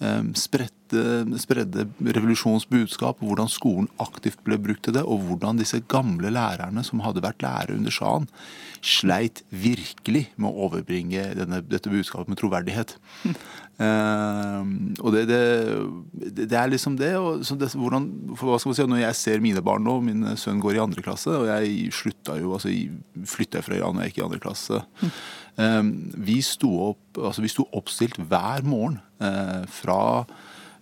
spredte, 0.00 1.02
spredde 1.42 1.84
revolusjonens 2.00 2.64
budskap, 2.70 3.20
hvordan 3.20 3.50
skolen 3.52 3.88
aktivt 4.00 4.40
ble 4.46 4.56
brukt 4.56 4.86
til 4.86 4.94
det, 4.96 5.02
og 5.04 5.26
hvordan 5.26 5.60
disse 5.60 5.82
gamle 5.92 6.30
lærerne 6.32 6.80
som 6.86 7.02
hadde 7.04 7.20
vært 7.20 7.44
lærere 7.44 7.76
under 7.76 7.92
sjahen, 7.92 8.28
sleit 8.80 9.42
virkelig 9.52 10.30
med 10.40 10.48
å 10.48 10.68
overbringe 10.68 11.26
denne, 11.36 11.60
dette 11.68 11.92
budskapet 11.92 12.32
med 12.32 12.40
troverdighet. 12.40 12.94
Uh, 13.76 14.64
og 15.04 15.12
det, 15.12 15.26
det, 15.28 15.42
det, 16.46 16.56
er 16.56 16.72
liksom 16.72 16.96
det. 16.96 17.12
Og 17.20 17.44
det 17.60 17.68
hvordan, 17.76 18.08
hva 18.40 18.56
skal 18.56 18.72
man 18.72 18.78
si, 18.78 18.88
Når 18.94 19.02
jeg 19.02 19.20
ser 19.20 19.44
mine 19.44 19.64
barn 19.64 19.84
nå, 19.84 19.98
min 20.04 20.24
sønn 20.40 20.62
går 20.64 20.78
i 20.78 20.82
andre 20.86 21.04
klasse, 21.04 21.34
og 21.36 21.50
jeg 21.50 21.92
slutta 21.92 22.38
jo, 22.40 22.54
altså 22.56 22.72
flytta 23.28 23.60
fra 23.66 23.76
Iran 23.76 24.00
da 24.00 24.08
jeg 24.08 24.14
gikk 24.14 24.22
i 24.22 24.26
andre 24.30 24.40
klasse. 24.48 24.80
Uh, 25.60 25.84
vi, 26.16 26.40
sto 26.40 26.72
opp, 26.88 27.04
altså 27.20 27.44
vi 27.44 27.52
sto 27.52 27.68
oppstilt 27.76 28.16
hver 28.24 28.64
morgen 28.64 29.02
fra 29.20 30.00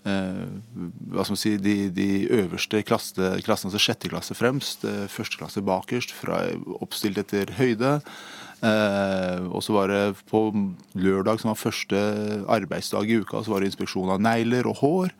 hva 0.09 1.25
skal 1.27 1.35
man 1.35 1.41
si, 1.41 1.51
de, 1.61 1.73
de 1.93 2.05
øverste 2.33 2.81
klasse, 2.87 3.33
klassene, 3.45 3.69
altså 3.69 3.81
sjette 3.83 4.09
klasse 4.09 4.37
fremst, 4.39 4.87
første 5.13 5.37
klasse 5.41 5.61
bakerst, 5.67 6.15
fra 6.17 6.39
oppstilt 6.79 7.19
etter 7.21 7.51
høyde. 7.59 7.99
Eh, 8.59 9.45
og 9.55 9.63
så 9.63 9.75
var 9.77 9.91
det 9.93 10.19
på 10.31 10.41
lørdag, 10.99 11.39
som 11.39 11.53
var 11.53 11.61
første 11.61 11.99
arbeidsdag 12.51 13.07
i 13.07 13.21
uka, 13.23 13.45
så 13.45 13.53
var 13.53 13.63
det 13.63 13.71
inspeksjon 13.71 14.11
av 14.11 14.23
negler 14.23 14.67
og 14.67 14.81
hår. 14.81 15.15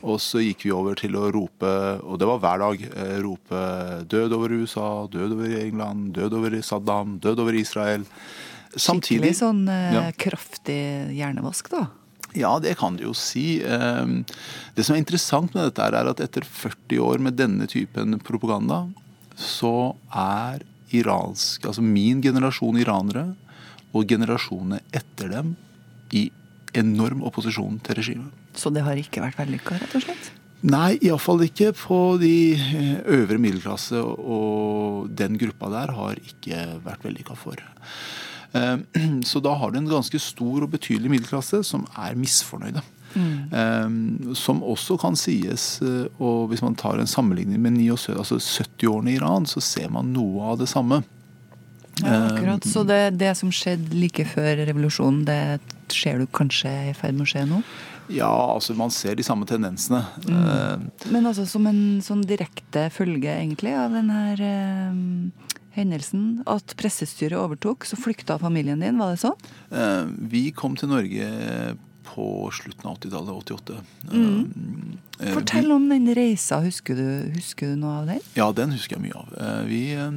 Og 0.00 0.20
så 0.22 0.40
gikk 0.40 0.64
vi 0.64 0.72
over 0.72 0.96
til 0.96 1.18
å 1.20 1.26
rope, 1.34 1.72
og 2.00 2.20
det 2.20 2.28
var 2.30 2.40
hver 2.40 2.62
dag, 2.64 2.86
eh, 2.88 3.16
rope 3.20 3.60
'død 4.08 4.32
over 4.32 4.48
USA', 4.56 5.08
'død 5.12 5.32
over 5.36 5.58
England', 5.60 6.12
'død 6.12 6.32
over 6.38 6.50
Saddam', 6.62 7.20
'død 7.20 7.40
over 7.40 7.52
Israel'. 7.52 8.06
Samtidig 8.76 9.34
Skikkelig 9.34 9.36
sånn 9.36 9.68
eh, 9.68 9.92
Ja. 9.92 10.12
kraftig 10.12 11.10
hjernevask, 11.12 11.68
da. 11.68 11.88
Ja, 12.38 12.58
det 12.62 12.76
kan 12.78 12.96
du 12.96 13.04
jo 13.08 13.14
si. 13.16 13.62
Eh, 13.62 14.06
Det 14.74 14.84
som 14.86 14.94
er 14.94 15.02
interessant 15.02 15.54
med 15.54 15.66
dette, 15.66 15.82
er 15.82 16.10
at 16.10 16.20
etter 16.20 16.46
40 16.46 16.98
år 17.02 17.18
med 17.18 17.36
denne 17.36 17.66
typen 17.66 18.18
propaganda, 18.22 18.88
så 19.36 19.94
er 20.14 20.62
iransk, 20.92 21.64
altså 21.66 21.82
min 21.82 22.20
generasjon 22.22 22.78
iranere 22.80 23.30
og 23.94 24.06
generasjonene 24.10 24.80
etter 24.94 25.30
dem 25.30 25.54
i 26.12 26.30
enorm 26.74 27.22
opposisjon 27.26 27.80
til 27.82 27.98
regimet. 27.98 28.30
Så 28.54 28.70
det 28.74 28.82
har 28.86 28.98
ikke 28.98 29.22
vært 29.22 29.38
vellykka, 29.38 29.78
rett 29.80 29.96
og 29.96 30.04
slett? 30.04 30.30
Nei, 30.60 30.98
iallfall 31.00 31.40
ikke 31.46 31.70
på 31.72 31.98
de 32.20 32.52
eh, 32.52 32.98
øvre 33.16 33.38
middelklasse, 33.40 33.96
og 34.02 35.08
den 35.16 35.38
gruppa 35.40 35.70
der 35.72 35.94
har 35.96 36.20
ikke 36.20 36.66
vært 36.84 37.06
vellykka 37.06 37.36
for. 37.38 37.62
Eh, 38.52 38.76
Så 39.30 39.42
da 39.44 39.54
har 39.54 39.70
du 39.70 39.78
en 39.78 39.90
ganske 39.90 40.18
stor 40.22 40.64
og 40.66 40.72
betydelig 40.72 41.12
middelklasse 41.12 41.62
som 41.66 41.86
er 41.98 42.18
misfornøyde. 42.18 42.82
Mm. 43.10 44.34
Som 44.38 44.60
også 44.62 44.94
kan 45.02 45.16
sies, 45.18 45.80
eh, 45.82 46.06
og 46.22 46.50
hvis 46.50 46.62
man 46.62 46.76
tar 46.78 47.00
en 47.00 47.10
sammenligning 47.10 47.58
med 47.62 47.74
79, 47.78 48.14
altså 48.14 48.38
70-årene 48.38 49.14
i 49.14 49.16
Iran, 49.18 49.48
så 49.50 49.62
ser 49.64 49.90
man 49.90 50.12
noe 50.14 50.52
av 50.52 50.60
det 50.60 50.70
samme. 50.70 51.02
Ja, 52.00 52.30
akkurat. 52.30 52.64
Så 52.64 52.84
det, 52.86 53.18
det 53.20 53.34
som 53.36 53.50
skjedde 53.52 53.96
like 53.98 54.24
før 54.30 54.62
revolusjonen, 54.68 55.24
det 55.28 55.60
ser 55.92 56.20
du 56.20 56.28
kanskje 56.30 56.70
i 56.90 56.94
ferd 56.96 57.18
med 57.18 57.26
å 57.26 57.32
skje 57.32 57.46
nå? 57.50 57.62
Ja, 58.10 58.30
altså 58.56 58.74
man 58.74 58.90
ser 58.94 59.14
de 59.18 59.26
samme 59.26 59.46
tendensene. 59.46 60.02
Mm. 60.26 60.88
Men 61.14 61.28
altså 61.30 61.44
som 61.46 61.66
en 61.70 62.00
sånn 62.02 62.24
direkte 62.26 62.88
følge 62.94 63.30
egentlig 63.36 63.74
av 63.78 63.94
den 63.94 64.10
her 64.10 64.42
eh, 64.46 65.49
hendelsen, 65.76 66.42
at 66.50 66.74
pressestyret 66.80 67.38
overtok, 67.38 67.84
så 67.86 67.98
flykta 68.00 68.38
familien 68.42 68.80
din, 68.82 68.98
var 68.98 69.14
det 69.14 69.22
sånn? 69.22 69.38
Eh, 69.70 70.04
Vi 70.30 70.50
kom 70.56 70.76
til 70.76 70.90
Norge 70.90 71.30
på 72.10 72.26
slutten 72.50 72.88
av 72.90 72.96
80-tallet, 72.98 73.30
88. 73.54 73.80
Eh, 75.20 75.32
Fortell 75.36 75.70
om 75.72 75.88
den 75.88 76.08
reisa, 76.16 76.58
husker 76.64 76.96
du, 76.98 77.08
husker 77.36 77.70
du 77.74 77.80
noe 77.82 78.00
av 78.02 78.06
den? 78.10 78.22
Ja, 78.34 78.50
den 78.56 78.72
husker 78.74 78.96
jeg 78.98 79.04
mye 79.08 79.18
av. 79.20 79.34
Eh, 79.36 79.60
Vi, 79.68 79.80
eh, 79.94 80.10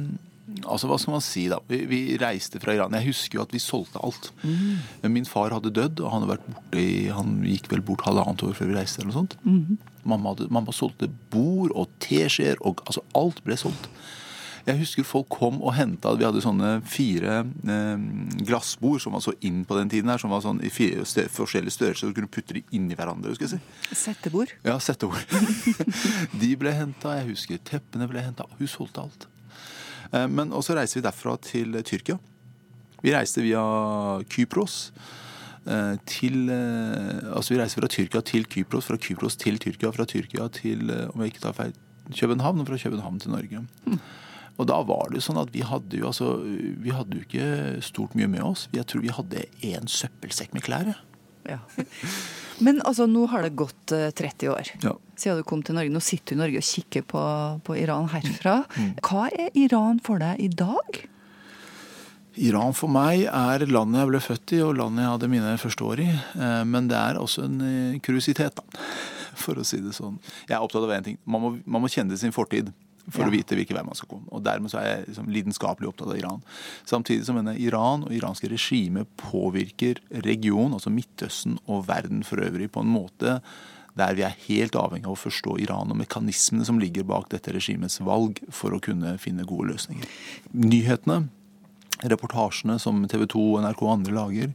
altså 0.66 0.88
hva 0.90 0.98
skal 0.98 1.14
man 1.14 1.22
si 1.24 1.46
da? 1.52 1.60
Vi, 1.70 1.84
vi 1.86 2.00
reiste 2.18 2.58
fra 2.62 2.74
Iran. 2.74 2.96
Jeg 2.98 3.12
husker 3.12 3.38
jo 3.38 3.44
at 3.46 3.54
vi 3.54 3.62
solgte 3.62 4.02
alt. 4.02 4.32
Mm. 4.42 5.12
Min 5.14 5.24
far 5.28 5.54
hadde 5.54 5.70
dødd, 5.70 6.00
og 6.02 6.10
han, 6.10 6.24
hadde 6.24 6.34
vært 6.34 6.50
borte 6.50 6.82
i, 6.82 7.06
han 7.14 7.38
gikk 7.46 7.70
vel 7.70 7.84
bort 7.86 8.02
halvannet 8.08 8.42
år 8.42 8.56
før 8.58 8.72
vi 8.72 8.78
reiste. 8.80 9.02
eller 9.02 9.12
noe 9.12 9.20
sånt. 9.22 9.38
mamma, 10.04 10.34
hadde, 10.34 10.50
mamma 10.50 10.72
solgte 10.74 11.08
bord 11.30 11.70
og 11.78 11.88
teskjeer, 12.02 12.58
og 12.60 12.82
altså 12.88 13.04
alt 13.14 13.38
ble 13.46 13.56
solgt. 13.60 13.86
Jeg 14.64 14.78
husker 14.80 15.04
folk 15.04 15.28
kom 15.28 15.58
og 15.60 15.74
henta 15.76 16.14
Vi 16.16 16.24
hadde 16.24 16.40
sånne 16.40 16.70
fire 16.88 17.42
eh, 17.68 18.04
glassbord 18.48 19.02
som 19.04 19.12
var 19.12 19.20
så 19.20 19.34
inn 19.44 19.62
på 19.68 19.76
den 19.76 19.90
tiden 19.92 20.08
her, 20.08 20.18
som 20.22 20.30
var 20.32 20.40
sånn 20.40 20.62
i 20.64 20.70
fire 20.72 21.04
stø 21.04 21.26
forskjellige 21.28 21.74
størrelser, 21.76 22.06
så 22.08 22.12
du 22.14 22.16
kunne 22.16 22.32
putte 22.32 22.56
de 22.56 22.62
i 22.72 22.80
hverandre. 22.96 23.34
skal 23.36 23.48
jeg 23.50 23.58
si. 23.58 23.96
Settebord? 24.06 24.54
Ja, 24.64 24.78
settebord. 24.80 25.20
De 26.40 26.50
ble 26.56 26.72
henta, 26.72 27.16
jeg 27.20 27.28
husker 27.34 27.60
teppene 27.68 28.08
ble 28.08 28.24
henta. 28.24 28.46
Hun 28.58 28.70
solgte 28.70 29.04
alt. 29.04 29.28
Eh, 30.12 30.26
Men 30.32 30.52
og 30.56 30.64
så 30.64 30.76
reiste 30.78 31.00
vi 31.00 31.04
derfra 31.04 31.36
til 31.44 31.76
Tyrkia. 31.84 32.16
Vi 33.04 33.12
reiste 33.12 33.42
via 33.44 33.60
Kypros. 34.32 34.90
eh, 35.68 35.96
Til, 36.08 36.48
eh, 36.48 37.20
altså 37.36 37.52
vi 37.54 37.60
reiste 37.60 37.80
fra 37.82 37.88
Tyrkia 37.92 38.22
til 38.24 38.46
Kypros, 38.48 38.88
fra 38.88 38.96
Kypros 38.96 39.36
til 39.36 39.58
Tyrkia, 39.60 39.92
fra 39.92 40.04
Tyrkia 40.08 40.48
til 40.52 40.88
eh, 40.90 41.08
om 41.12 41.20
jeg 41.20 41.34
ikke 41.34 41.44
tar 41.44 41.52
feil, 41.60 41.74
København, 42.12 42.60
og 42.60 42.66
fra 42.68 42.76
København 42.80 43.20
til 43.20 43.30
Norge. 43.32 43.60
Og 44.58 44.68
da 44.70 44.76
var 44.86 45.08
det 45.10 45.18
jo 45.18 45.24
sånn 45.26 45.40
at 45.40 45.50
vi 45.54 45.64
hadde 45.66 45.98
jo 45.98 46.06
altså, 46.12 46.28
vi 46.44 46.92
hadde 46.94 47.16
jo 47.18 47.24
ikke 47.26 47.82
stort 47.82 48.14
mye 48.14 48.28
med 48.30 48.42
oss. 48.46 48.68
Jeg 48.72 48.86
tror 48.86 49.02
vi 49.02 49.10
hadde 49.16 49.46
én 49.66 49.88
søppelsekk 49.90 50.54
med 50.54 50.62
klær. 50.62 50.92
ja. 51.48 51.58
Men 52.62 52.78
altså, 52.86 53.08
nå 53.10 53.24
har 53.32 53.42
det 53.42 53.56
gått 53.58 53.90
eh, 53.90 54.12
30 54.14 54.48
år 54.52 54.68
Ja. 54.84 54.92
siden 55.18 55.40
du 55.40 55.42
kom 55.42 55.62
til 55.66 55.74
Norge. 55.74 55.90
Nå 55.90 55.98
sitter 56.00 56.36
du 56.36 56.38
i 56.38 56.42
Norge 56.44 56.60
og 56.62 56.68
kikker 56.68 57.02
på, 57.10 57.22
på 57.66 57.74
Iran 57.80 58.06
herfra. 58.12 58.60
Mm. 58.78 58.92
Hva 59.02 59.24
er 59.34 59.50
Iran 59.58 59.98
for 60.06 60.22
deg 60.22 60.38
i 60.38 60.46
dag? 60.54 61.00
Iran 62.46 62.72
for 62.74 62.90
meg 62.90 63.24
er 63.30 63.62
landet 63.70 64.00
jeg 64.04 64.10
ble 64.10 64.20
født 64.22 64.54
i, 64.56 64.60
og 64.66 64.78
landet 64.78 65.04
jeg 65.04 65.10
hadde 65.12 65.28
mine 65.34 65.52
første 65.62 65.84
år 65.86 66.00
i. 66.02 66.08
Eh, 66.14 66.62
Men 66.70 66.88
det 66.90 66.96
er 66.98 67.18
også 67.18 67.44
en 67.48 67.60
eh, 67.66 67.98
kuriositet. 68.02 68.62
For 69.44 69.58
å 69.58 69.64
si 69.66 69.80
det 69.82 69.96
sånn. 69.98 70.20
Jeg 70.46 70.54
er 70.54 70.62
opptatt 70.62 70.86
av 70.86 70.92
én 70.94 71.02
ting. 71.10 71.18
Man 71.26 71.42
må, 71.42 71.48
man 71.66 71.82
må 71.82 71.90
kjenne 71.90 72.14
sin 72.18 72.30
fortid 72.34 72.70
for 73.10 73.22
Ja. 73.22 73.28
å 73.28 73.32
vite 73.32 73.56
hvilken 73.56 73.76
vei 73.76 73.84
man 73.84 73.94
skal 73.94 74.08
komme. 74.08 74.28
Og 74.32 74.42
dermed 74.42 74.70
så 74.70 74.80
er 74.80 74.86
jeg 74.96 75.06
liksom 75.08 75.28
lidenskapelig 75.28 75.88
opptatt 75.88 76.08
av 76.08 76.18
Iran. 76.18 76.42
Samtidig 76.86 77.24
som 77.24 77.36
mener 77.36 77.58
Iran 77.58 78.04
og 78.04 78.12
iranske 78.12 78.48
regime 78.48 79.06
påvirker 79.16 80.00
regionen, 80.10 80.72
altså 80.72 80.90
Midtøsten 80.90 81.58
og 81.68 81.86
verden 81.86 82.24
for 82.24 82.36
øvrig, 82.36 82.70
på 82.70 82.80
en 82.80 82.92
måte 82.92 83.40
der 83.96 84.14
vi 84.14 84.22
er 84.22 84.34
helt 84.48 84.74
avhengig 84.74 85.06
av 85.06 85.14
å 85.14 85.22
forstå 85.30 85.60
Iran 85.60 85.92
og 85.92 85.96
mekanismene 85.96 86.64
som 86.66 86.80
ligger 86.80 87.04
bak 87.04 87.28
dette 87.30 87.52
regimets 87.54 88.00
valg 88.00 88.40
for 88.50 88.70
å 88.74 88.80
kunne 88.82 89.18
finne 89.18 89.46
gode 89.46 89.70
løsninger. 89.70 90.08
Nyhetene 90.52 91.28
reportasjene 92.02 92.78
som 92.82 93.04
TV 93.08 93.26
2 93.30 93.42
og 93.54 93.60
NRK 93.64 93.82
og 93.86 93.92
andre 93.94 94.16
lager, 94.16 94.54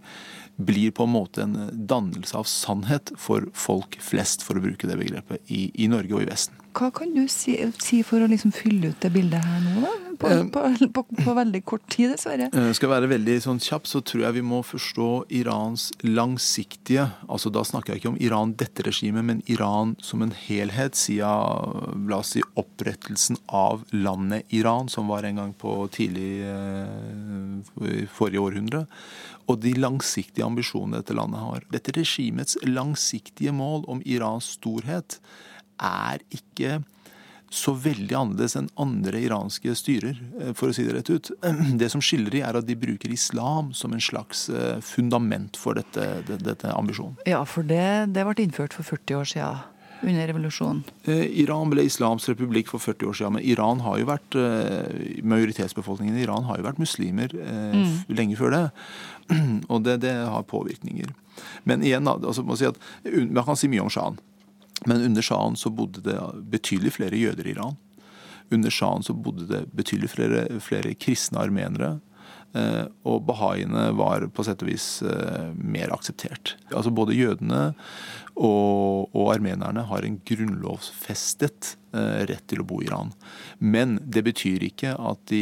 blir 0.59 0.91
på 0.91 1.05
en 1.07 1.13
måte 1.13 1.43
en 1.45 1.55
dannelse 1.71 2.35
av 2.35 2.47
sannhet 2.51 3.13
for 3.17 3.47
folk 3.55 3.95
flest, 4.03 4.43
for 4.43 4.59
å 4.59 4.63
bruke 4.63 4.89
det 4.89 4.97
begrepet, 4.99 5.39
i, 5.47 5.69
i 5.79 5.87
Norge 5.91 6.17
og 6.17 6.25
i 6.25 6.29
Vesten. 6.29 6.58
Hva 6.77 6.91
kan 6.93 7.13
du 7.15 7.23
si, 7.31 7.55
si 7.81 8.03
for 8.05 8.21
å 8.21 8.27
liksom 8.29 8.51
fylle 8.55 8.91
ut 8.93 9.01
det 9.01 9.09
bildet 9.15 9.41
her 9.43 9.63
nå, 9.65 9.81
da? 9.83 9.95
På, 10.19 10.27
Eh. 10.27 10.41
på, 10.51 10.61
på, 10.91 11.03
på 11.23 11.33
veldig 11.33 11.61
kort 11.63 11.85
tid, 11.87 12.09
dessverre. 12.11 12.49
Eh, 12.51 12.71
Skal 12.75 12.91
være 12.91 13.07
veldig 13.07 13.37
sånn 13.45 13.61
kjapp, 13.63 13.87
så 13.87 14.01
tror 14.03 14.25
jeg 14.25 14.35
vi 14.35 14.43
må 14.43 14.59
forstå 14.67 15.07
Irans 15.39 15.85
langsiktige 16.03 17.05
altså 17.29 17.47
Da 17.55 17.63
snakker 17.63 17.93
jeg 17.93 18.01
ikke 18.01 18.11
om 18.11 18.19
Iran 18.19 18.51
dette 18.59 18.83
regimet, 18.83 19.23
men 19.23 19.39
Iran 19.47 19.95
som 20.03 20.21
en 20.25 20.33
helhet 20.35 20.99
siden 20.99 22.05
la 22.11 22.19
oss 22.19 22.33
si, 22.35 22.43
opprettelsen 22.59 23.39
av 23.47 23.85
landet 23.95 24.51
Iran, 24.51 24.91
som 24.91 25.07
var 25.07 25.23
en 25.23 25.39
gang 25.39 25.53
på 25.55 25.75
tidlig 25.95 26.43
eh, 26.43 28.05
forrige 28.11 28.43
århundre. 28.43 28.83
Og 29.49 29.61
de 29.63 29.71
langsiktige 29.79 30.45
ambisjonene 30.45 30.99
dette 30.99 31.15
landet 31.17 31.41
har. 31.41 31.63
Dette 31.71 31.95
regimets 31.95 32.59
langsiktige 32.67 33.55
mål 33.55 33.87
om 33.87 34.03
Irans 34.05 34.51
storhet 34.59 35.21
er 35.79 36.23
ikke 36.35 36.79
så 37.49 37.73
veldig 37.73 38.13
annerledes 38.13 38.55
enn 38.59 38.69
andre 38.79 39.21
iranske 39.25 39.73
styrer, 39.77 40.19
eh, 40.39 40.51
for 40.57 40.69
å 40.69 40.75
si 40.75 40.85
det 40.85 40.95
rett 40.95 41.09
ut. 41.09 41.31
Det 41.81 41.89
som 41.91 42.03
skiller 42.03 42.33
de, 42.33 42.43
er 42.45 42.59
at 42.59 42.67
de 42.67 42.77
bruker 42.77 43.11
islam 43.13 43.73
som 43.77 43.93
en 43.95 44.03
slags 44.03 44.47
eh, 44.53 44.77
fundament 44.85 45.57
for 45.57 45.79
dette, 45.79 46.05
dette 46.29 46.73
ambisjonen. 46.75 47.17
Ja, 47.29 47.41
for 47.49 47.65
det, 47.65 48.13
det 48.13 48.25
ble 48.27 48.45
innført 48.45 48.77
for 48.77 48.85
40 48.85 49.21
år 49.21 49.29
siden, 49.33 49.67
under 49.99 50.29
revolusjonen. 50.29 50.83
Eh, 51.11 51.25
Iran 51.41 51.73
ble 51.73 51.83
islams 51.89 52.29
republikk 52.29 52.69
for 52.71 52.79
40 52.79 53.09
år 53.09 53.17
siden, 53.19 53.35
men 53.35 53.47
Iran 53.49 53.81
har 53.83 53.97
jo 53.99 54.07
vært, 54.07 54.37
majoritetsbefolkningen 55.27 56.15
i 56.15 56.23
Iran 56.23 56.47
har 56.47 56.61
jo 56.61 56.69
vært 56.69 56.79
muslimer 56.79 57.33
mm. 57.33 58.13
lenge 58.13 58.37
før 58.39 58.55
det. 58.55 58.63
Og 59.73 59.83
det, 59.83 59.99
det 60.05 60.15
har 60.21 60.47
påvirkninger. 60.47 61.11
Men 61.67 61.83
igjen, 61.83 62.07
altså, 62.07 62.45
man, 62.45 62.59
si 62.59 62.69
at, 62.69 62.79
man 63.27 63.45
kan 63.47 63.59
si 63.59 63.71
mye 63.71 63.83
om 63.83 63.91
sjahen. 63.91 64.19
Men 64.87 65.01
under 65.09 65.25
sjahen 65.25 65.57
så 65.59 65.71
bodde 65.73 66.03
det 66.05 66.17
betydelig 66.51 66.95
flere 66.99 67.19
jøder 67.19 67.47
i 67.47 67.55
Iran. 67.55 67.77
Under 68.53 68.73
sjahen 68.73 69.03
så 69.05 69.13
bodde 69.13 69.47
det 69.49 69.65
betydelig 69.75 70.13
flere, 70.13 70.45
flere 70.63 70.95
kristne 70.97 71.41
armenere. 71.41 71.97
Eh, 72.57 72.85
og 73.05 73.27
bahaiene 73.27 73.89
var 73.97 74.25
på 74.33 74.45
sett 74.45 74.63
og 74.65 74.71
vis 74.71 74.87
eh, 75.05 75.51
mer 75.53 75.91
akseptert. 75.93 76.55
Altså 76.71 76.93
Både 76.93 77.17
jødene 77.17 77.73
og, 78.39 79.09
og 79.11 79.33
armenerne 79.33 79.83
har 79.89 80.05
en 80.07 80.15
grunnlovsfestet 80.25 81.73
eh, 81.91 82.21
rett 82.29 82.45
til 82.47 82.63
å 82.63 82.65
bo 82.67 82.79
i 82.79 82.87
Iran. 82.87 83.11
Men 83.59 83.97
det 83.99 84.23
betyr 84.29 84.63
ikke 84.69 84.93
at 84.95 85.25
de 85.31 85.41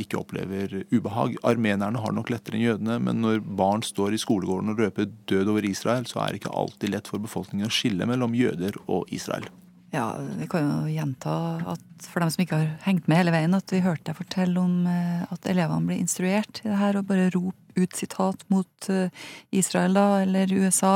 ikke 0.00 0.22
opplever 0.22 0.78
ubehag. 0.88 1.36
Armenerne 1.46 2.00
har 2.00 2.16
nok 2.16 2.32
lettere 2.32 2.56
enn 2.56 2.64
jødene, 2.64 2.96
men 3.04 3.20
når 3.20 3.42
barn 3.44 3.84
står 3.84 4.16
i 4.16 4.22
skolegården 4.22 4.72
og 4.72 4.80
røper 4.80 5.10
død 5.30 5.52
over 5.52 5.68
Israel, 5.68 6.08
så 6.08 6.22
er 6.24 6.32
det 6.32 6.42
ikke 6.42 6.56
alltid 6.62 6.94
lett 6.94 7.10
for 7.12 7.22
befolkningen 7.22 7.68
å 7.68 7.74
skille 7.74 8.08
mellom 8.08 8.36
jøder 8.38 8.80
og 8.88 9.12
Israel. 9.12 9.50
Ja, 9.92 10.14
vi 10.38 10.46
kan 10.46 10.68
jo 10.68 10.92
gjenta 10.92 11.34
at 11.72 12.06
for 12.06 12.22
dem 12.22 12.30
som 12.30 12.44
ikke 12.44 12.60
har 12.60 12.68
hengt 12.84 13.08
med 13.10 13.18
hele 13.18 13.34
veien, 13.34 13.56
at 13.58 13.72
vi 13.74 13.82
hørte 13.82 14.12
deg 14.12 14.20
fortelle 14.20 14.62
om 14.62 14.86
eh, 14.88 15.26
at 15.26 15.48
elevene 15.50 15.90
blir 15.90 16.00
instruert 16.00 16.62
i 16.62 16.70
det 16.70 16.78
her, 16.78 16.96
og 16.96 17.08
bare 17.10 17.28
rop 17.34 17.76
ut 17.76 17.98
sitat 17.98 18.44
mot 18.54 18.90
eh, 18.92 19.10
Israel 19.50 19.98
da, 19.98 20.06
eller 20.22 20.54
USA. 20.54 20.94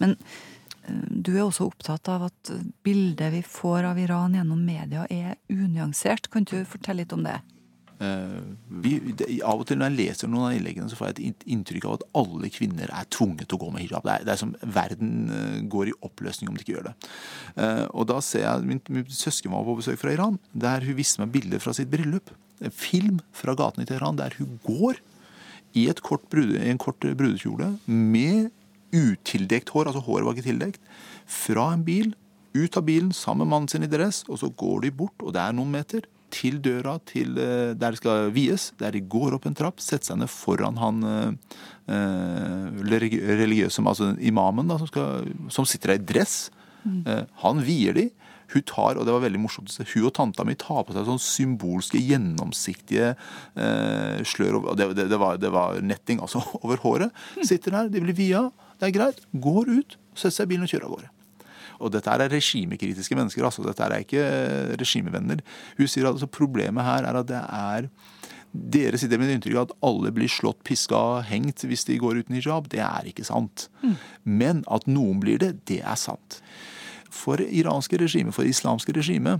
Men 0.00 0.16
du 0.86 1.32
er 1.34 1.44
også 1.44 1.66
opptatt 1.66 2.08
av 2.12 2.28
at 2.28 2.52
bildet 2.86 3.32
vi 3.34 3.42
får 3.42 3.90
av 3.90 3.98
Iran 3.98 4.36
gjennom 4.38 4.62
media 4.62 5.06
er 5.10 5.36
unyansert. 5.50 6.30
Kan 6.30 6.46
du 6.46 6.60
fortelle 6.68 7.02
litt 7.02 7.14
om 7.16 7.24
det? 7.26 7.40
Eh, 7.98 8.40
vi, 8.68 8.98
det, 9.16 9.38
av 9.40 9.62
og 9.62 9.68
til 9.68 9.78
når 9.80 9.88
jeg 9.88 9.96
leser 9.96 10.28
noen 10.28 10.50
av 10.50 10.56
innleggene, 10.58 10.88
så 10.92 10.98
får 10.98 11.14
jeg 11.14 11.30
et 11.30 11.46
inntrykk 11.54 11.86
av 11.88 11.96
at 11.96 12.06
alle 12.20 12.50
kvinner 12.52 12.92
er 12.92 13.08
tvunget 13.12 13.48
til 13.48 13.56
å 13.56 13.62
gå 13.64 13.70
med 13.72 13.86
hijab. 13.86 14.04
Det 14.04 14.14
er, 14.14 14.26
det 14.28 14.34
er 14.34 14.40
som 14.42 14.54
verden 14.76 15.14
eh, 15.32 15.58
går 15.72 15.92
i 15.92 15.96
oppløsning 16.04 16.50
om 16.50 16.58
de 16.58 16.64
ikke 16.64 16.76
gjør 16.76 16.90
det. 16.90 16.94
Eh, 17.64 17.84
og 17.88 18.08
da 18.12 18.20
ser 18.24 18.44
jeg 18.44 18.68
Min, 18.68 18.82
min 18.92 19.08
søsken 19.08 19.54
var 19.54 19.64
på 19.66 19.78
besøk 19.80 20.00
fra 20.02 20.12
Iran, 20.12 20.40
der 20.52 20.84
hun 20.84 20.98
viste 20.98 21.22
meg 21.22 21.32
bilder 21.34 21.62
fra 21.62 21.72
sitt 21.76 21.90
bryllup. 21.92 22.32
En 22.64 22.72
film 22.72 23.20
fra 23.36 23.56
gatene 23.56 23.84
i 23.84 23.88
Teheran 23.88 24.20
der 24.20 24.36
hun 24.38 24.58
går 24.64 25.00
i 25.76 25.86
kort 26.00 26.24
brude, 26.32 26.56
en 26.56 26.80
kort 26.80 27.04
brudekjole 27.04 27.74
med 27.84 28.48
utildekt 28.96 29.72
hår, 29.74 29.90
altså 29.90 30.04
håret 30.06 30.26
var 30.26 30.36
ikke 30.36 30.48
tildekt, 30.48 30.82
fra 31.28 31.70
en 31.74 31.84
bil, 31.86 32.12
ut 32.56 32.76
av 32.78 32.86
bilen 32.86 33.12
sammen 33.12 33.44
med 33.44 33.52
mannen 33.52 33.70
sin 33.72 33.84
i 33.84 33.90
dress, 33.92 34.22
og 34.30 34.40
så 34.40 34.48
går 34.48 34.86
de 34.86 34.94
bort, 35.02 35.16
og 35.20 35.34
det 35.36 35.42
er 35.42 35.56
noen 35.56 35.74
meter, 35.74 36.06
til 36.32 36.58
døra 36.58 36.96
til 37.06 37.36
eh, 37.38 37.72
der 37.78 37.94
de 37.94 38.00
skal 38.00 38.32
vies, 38.34 38.70
der 38.80 38.96
de 38.96 39.04
går 39.06 39.36
opp 39.36 39.46
en 39.46 39.54
trapp, 39.56 39.78
setter 39.80 40.10
seg 40.10 40.18
ned 40.20 40.32
foran 40.32 40.80
han 40.80 41.04
eh, 41.06 41.54
religiøse, 42.90 43.84
altså 43.84 44.10
imamen, 44.18 44.68
da, 44.68 44.80
som, 44.80 44.90
skal, 44.90 45.28
som 45.52 45.68
sitter 45.68 45.94
der 45.94 46.02
i 46.02 46.08
dress. 46.12 46.38
Mm. 46.82 47.02
Eh, 47.06 47.22
han 47.44 47.62
vier 47.66 47.96
de. 47.96 48.08
Hun 48.52 48.62
tar, 48.62 48.94
og 48.94 49.06
det 49.06 49.14
var 49.14 49.24
veldig 49.24 49.40
morsomt, 49.42 49.72
hun 49.90 50.06
og 50.06 50.12
tanta 50.14 50.44
mi 50.46 50.54
tar 50.58 50.84
på 50.86 50.94
seg 50.94 51.08
sånn 51.08 51.22
symbolske, 51.22 51.98
gjennomsiktige 51.98 53.14
eh, 53.58 54.22
slør 54.22 54.60
og 54.60 54.68
det, 54.78 54.92
det, 54.94 55.08
det, 55.10 55.18
var, 55.18 55.40
det, 55.42 55.50
var, 55.54 55.80
netting 55.82 56.22
altså 56.22 56.44
over 56.62 56.78
håret. 56.84 57.24
Sitter 57.42 57.74
der, 57.74 57.90
de 57.90 58.04
blir 58.04 58.16
via. 58.16 58.46
Det 58.76 58.88
er 58.88 58.96
greit. 58.96 59.22
Går 59.32 59.70
ut, 59.72 59.96
setter 60.14 60.38
seg 60.38 60.48
i 60.48 60.54
bilen 60.54 60.66
og 60.66 60.72
kjører 60.72 60.88
av 60.88 60.96
gårde. 60.96 61.12
Og 61.76 61.92
dette 61.92 62.12
er 62.12 62.30
regimekritiske 62.32 63.16
mennesker. 63.18 63.44
altså 63.44 63.64
Dette 63.66 63.84
er 63.84 64.04
ikke 64.04 64.26
regimevenner. 64.80 65.42
Hun 65.76 65.90
sier 65.90 66.08
at 66.08 66.16
altså, 66.16 66.28
problemet 66.30 66.86
her 66.86 67.08
er 67.08 67.20
at 67.20 67.28
det 67.28 67.42
er 67.42 67.90
dere 68.56 68.96
sitter 68.96 69.20
med 69.20 69.28
inntrykk 69.34 69.58
av 69.58 69.66
at 69.66 69.74
alle 69.84 70.10
blir 70.16 70.30
slått, 70.32 70.62
piska, 70.64 71.20
hengt 71.28 71.66
hvis 71.68 71.84
de 71.84 71.98
går 72.00 72.22
uten 72.22 72.38
hijab. 72.38 72.70
Det 72.72 72.80
er 72.80 73.10
ikke 73.10 73.26
sant. 73.26 73.66
Mm. 73.82 73.96
Men 74.24 74.62
at 74.72 74.88
noen 74.88 75.20
blir 75.20 75.42
det, 75.42 75.52
det 75.68 75.82
er 75.82 75.98
sant 76.00 76.40
for 77.16 77.40
iranske 77.40 77.98
regime, 78.00 78.32
for 78.34 78.48
islamske 78.48 78.92
regime, 78.96 79.38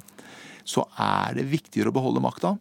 så 0.67 0.87
er 1.01 1.37
det 1.39 1.49
viktigere 1.51 1.93
å 1.93 1.97
beholde 1.97 2.23
makta. 2.25 2.57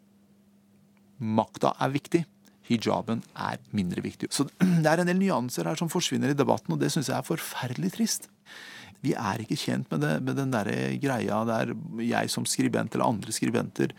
Makta 1.19 1.73
er 1.81 1.93
viktig. 1.93 2.23
Hijaben 2.69 3.23
er 3.33 3.59
mindre 3.75 4.03
viktig. 4.05 4.31
Så 4.33 4.47
det 4.83 4.89
er 4.89 5.01
en 5.01 5.09
del 5.09 5.19
nyanser 5.21 5.69
her 5.69 5.79
som 5.79 5.91
forsvinner 5.91 6.33
i 6.33 6.37
debatten, 6.37 6.73
og 6.75 6.81
det 6.81 6.91
syns 6.93 7.11
jeg 7.11 7.17
er 7.19 7.27
forferdelig 7.27 7.93
trist. 7.97 8.29
Vi 9.05 9.13
er 9.13 9.41
ikke 9.43 9.57
kjent 9.59 9.91
med, 9.91 10.01
det, 10.01 10.13
med 10.25 10.37
den 10.39 10.53
der 10.53 10.69
greia 11.01 11.41
der 11.47 11.73
jeg 12.01 12.31
som 12.31 12.47
skribent 12.49 12.95
eller 12.95 13.11
andre 13.11 13.33
skribenter 13.35 13.91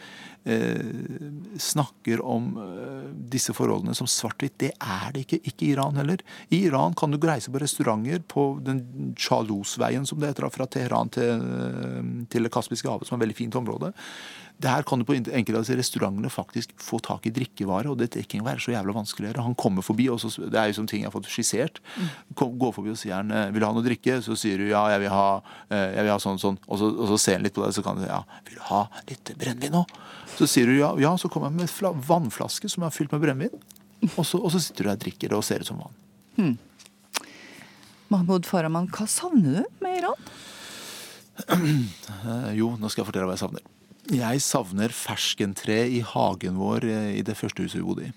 eh, 0.49 1.21
snakker 1.63 2.23
om 2.27 2.49
eh, 2.63 3.05
disse 3.35 3.55
forholdene 3.57 3.95
som 3.97 4.09
svart-hvitt. 4.11 4.57
Det 4.63 4.73
er 4.75 5.15
det 5.15 5.27
ikke. 5.27 5.41
Ikke 5.53 5.69
i 5.69 5.73
Iran 5.77 6.01
heller. 6.01 6.25
I 6.51 6.65
Iran 6.67 6.97
kan 6.99 7.15
du 7.15 7.21
reise 7.23 7.53
på 7.55 7.63
restauranter 7.63 8.25
på 8.27 8.49
den 8.67 8.83
Chalos-veien, 9.21 10.09
som 10.09 10.19
det 10.23 10.33
heter, 10.33 10.49
fra 10.55 10.67
Teheran 10.67 11.13
til, 11.15 11.47
eh, 11.61 12.03
til 12.33 12.49
Det 12.49 12.55
kaspiske 12.55 12.91
havet, 12.91 13.07
som 13.07 13.17
er 13.17 13.23
et 13.23 13.29
veldig 13.29 13.41
fint 13.45 13.63
område. 13.63 13.93
Der 14.57 14.85
kan 14.89 14.99
du 14.99 15.05
på 15.05 15.13
enkelte 15.13 15.59
av 15.59 15.65
disse 15.67 15.77
restaurantene 15.77 16.31
faktisk 16.33 16.71
få 16.81 16.97
tak 17.05 17.27
i 17.29 17.33
drikkevare, 17.35 17.91
og 17.93 17.99
det 18.01 18.09
trenger 18.15 18.39
ikke 18.39 18.47
være 18.47 18.63
så 18.65 18.73
jævla 18.73 19.03
gjøre. 19.05 19.43
Han 19.45 19.55
kommer 19.55 19.85
forbi, 19.85 20.09
og 20.09 20.21
så, 20.21 20.31
det 20.49 20.57
er 20.57 20.71
jo 20.71 20.79
som 20.79 20.87
ting 20.89 21.03
jeg 21.03 21.11
har 21.11 21.13
fått 21.13 21.29
skissert. 21.29 21.81
Går 22.33 22.73
forbi 22.73 22.95
og 22.95 22.97
sier 22.97 23.19
han 23.19 23.31
eh, 23.31 23.51
'vil 23.53 23.61
du 23.61 23.67
ha 23.67 23.73
noe 23.77 23.85
drikke', 23.85 24.23
så 24.25 24.33
sier 24.33 24.57
du 24.57 24.69
'ja, 24.69 24.89
jeg 24.95 25.01
vil 25.05 25.13
ha, 25.13 25.43
eh, 25.69 25.93
jeg 25.97 26.03
vil 26.07 26.13
ha 26.15 26.19
sånn 26.19 26.41
sånn', 26.41 26.59
og 26.69 26.79
så, 26.79 26.89
og 26.89 27.07
så, 27.13 27.19
ser 27.19 27.37
han 27.37 27.45
litt 27.45 27.55
på 27.55 27.65
deg, 27.65 27.75
så 27.77 27.85
kan 27.85 28.01
du 28.01 28.07
'ja, 28.07 28.25
vil 28.49 28.57
du 28.57 28.65
ha 28.71 28.89
litt 29.11 29.35
brennevin 29.37 29.77
nå'? 29.77 29.85
Så 30.37 30.49
sier 30.49 30.67
du 30.67 30.79
ja, 30.79 30.97
ja 30.97 31.17
så 31.17 31.29
kommer 31.29 31.53
jeg 31.53 31.61
med 31.61 31.69
en 31.69 32.01
vannflaske 32.01 32.69
som 32.69 32.83
er 32.83 32.91
fylt 32.91 33.13
med 33.13 33.21
brennevin, 33.21 33.61
og 34.17 34.25
så, 34.25 34.41
og 34.41 34.51
så 34.53 34.61
sitter 34.61 34.85
du 34.85 34.89
der 34.89 34.97
og 34.97 35.05
drikker 35.05 35.29
det 35.29 35.37
og 35.37 35.45
ser 35.45 35.61
ut 35.61 35.69
som 35.69 35.85
vann. 35.85 35.97
Hmm. 36.37 36.59
Mahmoud 38.09 38.47
Farahman, 38.47 38.89
hva 38.89 39.05
savner 39.05 39.61
du 39.61 39.85
med 39.85 40.01
Iran? 40.01 40.21
jo, 42.59 42.73
nå 42.81 42.89
skal 42.89 43.03
jeg 43.03 43.09
fortelle 43.13 43.29
hva 43.29 43.37
jeg 43.37 43.45
savner. 43.45 43.65
Jeg 44.15 44.43
savner 44.45 44.93
ferskentre 44.95 45.75
i 45.91 45.99
hagen 46.07 46.59
vår 46.61 46.85
eh, 46.87 47.09
i 47.19 47.23
det 47.27 47.35
første 47.39 47.65
huset 47.65 47.81
vi 47.81 47.87
bodde 47.87 48.07
i. 48.07 48.13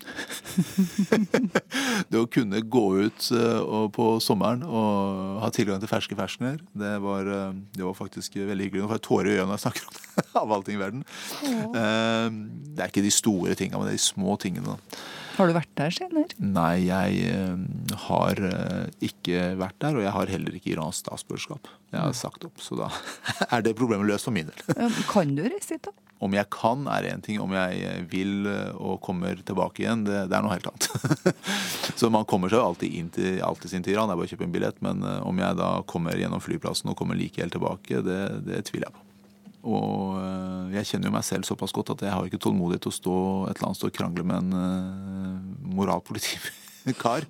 det 2.12 2.20
å 2.20 2.28
kunne 2.30 2.62
gå 2.62 2.84
ut 3.08 3.30
uh, 3.34 3.88
på 3.94 4.10
sommeren 4.22 4.62
og 4.68 5.40
ha 5.42 5.50
tilgang 5.56 5.82
til 5.82 5.90
ferske 5.90 6.18
ferskener, 6.20 6.60
det 6.78 6.94
var, 7.02 7.26
uh, 7.26 7.58
det 7.74 7.86
var 7.88 7.98
faktisk 7.98 8.38
veldig 8.38 8.68
hyggelig. 8.68 8.84
Nå 8.84 8.92
får 8.92 9.00
jeg 9.00 9.06
tårer 9.08 9.32
i 9.32 9.38
øynene 9.40 9.50
når 9.50 9.58
jeg 9.58 9.66
snakker 9.66 9.90
om 9.90 9.98
det, 9.98 10.28
av 10.44 10.54
alle 10.58 10.68
ting 10.68 10.78
i 10.78 10.84
verden. 10.84 11.08
Ja. 11.50 11.64
det 12.30 12.84
er 12.84 12.92
ikke 12.92 13.06
de 13.06 13.16
store 13.16 13.58
tinga, 13.58 13.80
men 13.80 13.90
det 13.90 13.96
er 13.96 14.02
de 14.02 14.06
små 14.10 14.38
tingene. 14.42 14.78
Har 15.40 15.48
du 15.48 15.56
vært 15.56 15.72
der 15.80 15.94
senere? 15.96 16.36
Nei, 16.44 16.90
jeg 16.90 17.20
eh, 17.32 17.94
har 18.10 18.42
eh, 18.44 18.90
ikke 19.08 19.54
vært 19.62 19.78
der. 19.80 19.96
Og 19.96 20.04
jeg 20.04 20.12
har 20.12 20.34
heller 20.34 20.58
ikke 20.58 20.74
iransk 20.74 21.06
statsborgerskap. 21.06 21.70
Jeg 21.94 22.02
har 22.04 22.18
sagt 22.18 22.44
opp, 22.44 22.60
så 22.60 22.76
da 22.76 22.90
er 23.56 23.64
det 23.64 23.78
problemet 23.80 24.10
løst 24.10 24.28
for 24.28 24.36
min 24.36 24.52
del. 24.52 24.92
Kan 25.08 25.32
du 25.40 25.46
reise 25.48 25.78
dit, 25.78 25.88
da? 25.88 25.96
Om 26.28 26.34
jeg 26.36 26.50
kan, 26.52 26.84
er 26.92 27.08
én 27.14 27.24
ting. 27.24 27.40
Om 27.40 27.56
jeg 27.56 27.80
eh, 27.88 28.02
vil 28.12 28.50
og 28.76 29.00
kommer 29.06 29.40
tilbake 29.48 29.86
igjen, 29.86 30.04
det, 30.04 30.26
det 30.28 30.36
er 30.36 30.44
noe 30.44 30.58
helt 30.58 30.68
annet. 30.68 31.36
så 32.02 32.12
man 32.12 32.28
kommer 32.28 32.52
seg 32.52 32.60
jo 32.60 32.68
alltid 32.74 33.00
inn 33.00 33.14
til, 33.16 33.40
alltid 33.40 33.72
sin 33.72 33.88
til 33.88 33.96
Iran. 33.96 34.12
Det 34.12 34.18
er 34.18 34.20
bare 34.26 34.28
å 34.28 34.34
kjøpe 34.36 34.50
en 34.50 34.58
billett. 34.60 34.84
Men 34.84 35.08
om 35.24 35.40
jeg 35.40 35.62
da 35.62 35.78
kommer 35.88 36.20
gjennom 36.20 36.44
flyplassen 36.44 36.92
og 36.92 37.00
kommer 37.00 37.16
like 37.16 37.40
helt 37.40 37.56
tilbake, 37.56 38.04
det, 38.04 38.24
det 38.44 38.66
tviler 38.68 38.90
jeg 38.92 39.00
på. 39.00 39.09
Og 39.68 40.16
eh, 40.22 40.78
jeg 40.78 40.94
kjenner 40.94 41.10
jo 41.10 41.18
meg 41.18 41.26
selv 41.28 41.48
såpass 41.48 41.74
godt 41.76 41.92
at 41.96 42.06
jeg 42.06 42.16
har 42.16 42.28
ikke 42.28 42.40
tålmodighet 42.46 42.86
til 42.86 42.94
å 42.94 43.00
stå 43.00 43.18
et 43.50 43.58
eller 43.58 43.70
annet 43.70 43.86
og 43.90 43.96
krangle 43.96 44.26
med 44.28 44.38
en 44.40 44.54
uh, 44.56 45.74
moralpolitikar. 45.76 47.26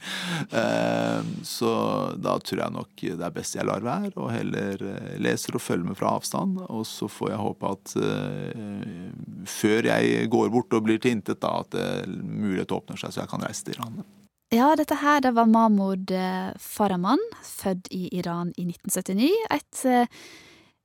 Uh, 0.54 1.26
så 1.56 1.72
da 2.22 2.36
tror 2.38 2.62
jeg 2.62 2.76
nok 2.76 3.02
det 3.02 3.26
er 3.26 3.34
best 3.34 3.58
jeg 3.58 3.66
lar 3.66 3.82
være, 3.86 4.14
og 4.22 4.30
heller 4.34 4.84
leser 5.22 5.58
og 5.58 5.64
følger 5.66 5.90
med 5.90 5.98
fra 5.98 6.14
avstand. 6.20 6.62
Og 6.70 6.86
så 6.88 7.10
får 7.10 7.34
jeg 7.34 7.42
håpe 7.48 7.74
at 7.74 7.96
før 9.50 9.90
jeg 9.90 10.30
går 10.30 10.54
bort 10.54 10.78
og 10.78 10.86
blir 10.86 11.02
tilintet, 11.02 11.44
at 11.44 11.76
mulighet 12.22 12.76
åpner 12.78 13.00
seg 13.00 13.16
så 13.16 13.24
jeg 13.24 13.32
kan 13.32 13.46
reise 13.46 13.66
til 13.66 13.80
Iran. 13.80 14.04
Ja, 14.54 14.72
dette 14.78 14.96
her 14.98 15.20
det 15.22 15.36
var 15.38 15.50
Mahmoud 15.50 16.14
Farahman, 16.62 17.22
født 17.46 17.90
i 17.94 18.08
Iran 18.18 18.54
i 18.58 18.66
1979. 18.66 19.34
Et 19.54 19.84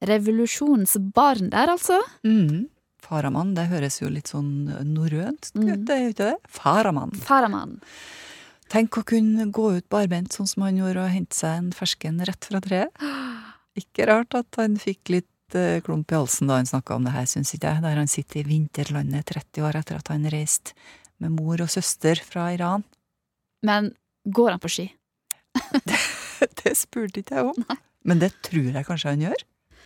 revolusjonsbarn 0.09 1.51
der, 1.53 1.73
altså. 1.75 2.01
Mm. 2.27 2.69
Faraman, 3.05 3.53
det 3.57 3.69
høres 3.69 4.01
jo 4.01 4.09
litt 4.13 4.31
sånn 4.33 4.71
norrønt 4.89 5.51
ut, 5.53 5.61
mm. 5.61 5.89
er 5.93 6.11
ikke 6.11 6.31
det? 6.31 6.37
Faraman. 6.49 7.13
Faraman. 7.21 7.77
Tenk 8.73 8.97
å 8.99 9.05
kunne 9.07 9.47
gå 9.55 9.75
ut 9.77 9.87
barbeint 9.93 10.33
sånn 10.33 10.49
som 10.49 10.65
han 10.67 10.81
gjorde, 10.81 11.05
og 11.05 11.13
hente 11.13 11.37
seg 11.37 11.61
en 11.61 11.71
fersken 11.77 12.23
rett 12.25 12.49
fra 12.49 12.63
treet. 12.65 12.91
Ikke 13.81 14.07
rart 14.07 14.37
at 14.39 14.55
han 14.61 14.77
fikk 14.79 15.11
litt 15.11 15.57
eh, 15.59 15.81
klump 15.83 16.13
i 16.13 16.15
halsen 16.15 16.47
da 16.47 16.61
han 16.61 16.69
snakka 16.69 16.95
om 16.95 17.09
det 17.09 17.15
her, 17.17 17.25
syns 17.27 17.51
ikke 17.57 17.73
jeg, 17.73 17.83
der 17.83 17.99
han 17.99 18.11
sitter 18.11 18.39
i 18.39 18.45
vinterlandet 18.47 19.27
30 19.33 19.67
år 19.67 19.81
etter 19.81 19.99
at 19.99 20.11
han 20.13 20.29
reiste 20.31 20.77
med 21.19 21.35
mor 21.35 21.59
og 21.65 21.73
søster 21.75 22.23
fra 22.23 22.53
Iran. 22.55 22.85
Men 23.67 23.91
går 24.31 24.55
han 24.55 24.63
på 24.63 24.71
ski? 24.71 24.87
det, 25.89 25.99
det 26.63 26.77
spurte 26.79 27.25
ikke 27.25 27.41
jeg 27.41 27.51
om. 27.51 27.67
Men 28.09 28.23
det 28.23 28.31
tror 28.47 28.71
jeg 28.71 28.87
kanskje 28.87 29.15
han 29.17 29.27
gjør. 29.27 29.45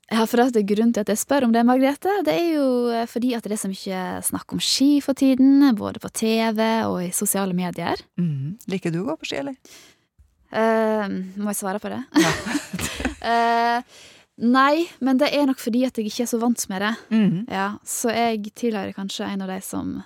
Ja, 0.08 0.24
for 0.24 0.40
er 0.40 0.64
Grunnen 0.64 0.94
til 0.96 1.04
at 1.04 1.10
jeg 1.12 1.20
spør 1.20 1.44
om 1.44 1.52
det, 1.52 1.66
Margrethe, 1.68 2.14
det 2.24 2.32
er 2.32 2.54
jo 2.54 2.68
eh, 2.88 3.04
fordi 3.10 3.34
at 3.36 3.44
det 3.44 3.58
er 3.58 3.60
så 3.60 3.68
mye 3.68 4.02
snakk 4.24 4.54
om 4.56 4.60
ski 4.62 5.02
for 5.04 5.18
tiden. 5.18 5.60
Både 5.76 6.00
på 6.00 6.08
TV 6.08 6.62
og 6.88 7.02
i 7.04 7.10
sosiale 7.12 7.52
medier. 7.56 8.00
Mm. 8.16 8.56
Liker 8.72 8.94
du 8.94 9.02
å 9.02 9.08
gå 9.10 9.18
på 9.20 9.28
ski, 9.28 9.42
eller? 9.42 9.58
Uh, 10.48 11.04
må 11.36 11.52
jeg 11.52 11.58
svare 11.60 11.80
på 11.82 11.90
det? 11.92 12.00
Ja. 12.16 12.30
uh, 13.20 13.98
nei, 14.58 14.86
men 15.04 15.20
det 15.20 15.28
er 15.36 15.44
nok 15.50 15.60
fordi 15.60 15.84
at 15.84 16.00
jeg 16.00 16.08
ikke 16.08 16.24
er 16.24 16.30
så 16.32 16.40
vant 16.40 16.64
med 16.72 16.86
det. 16.86 16.94
Mm. 17.12 17.42
Ja, 17.52 17.68
så 17.84 18.14
jeg 18.14 18.54
tilhører 18.56 18.96
kanskje 18.96 19.28
en 19.28 19.44
av 19.44 19.52
de 19.52 19.60
som 19.64 19.98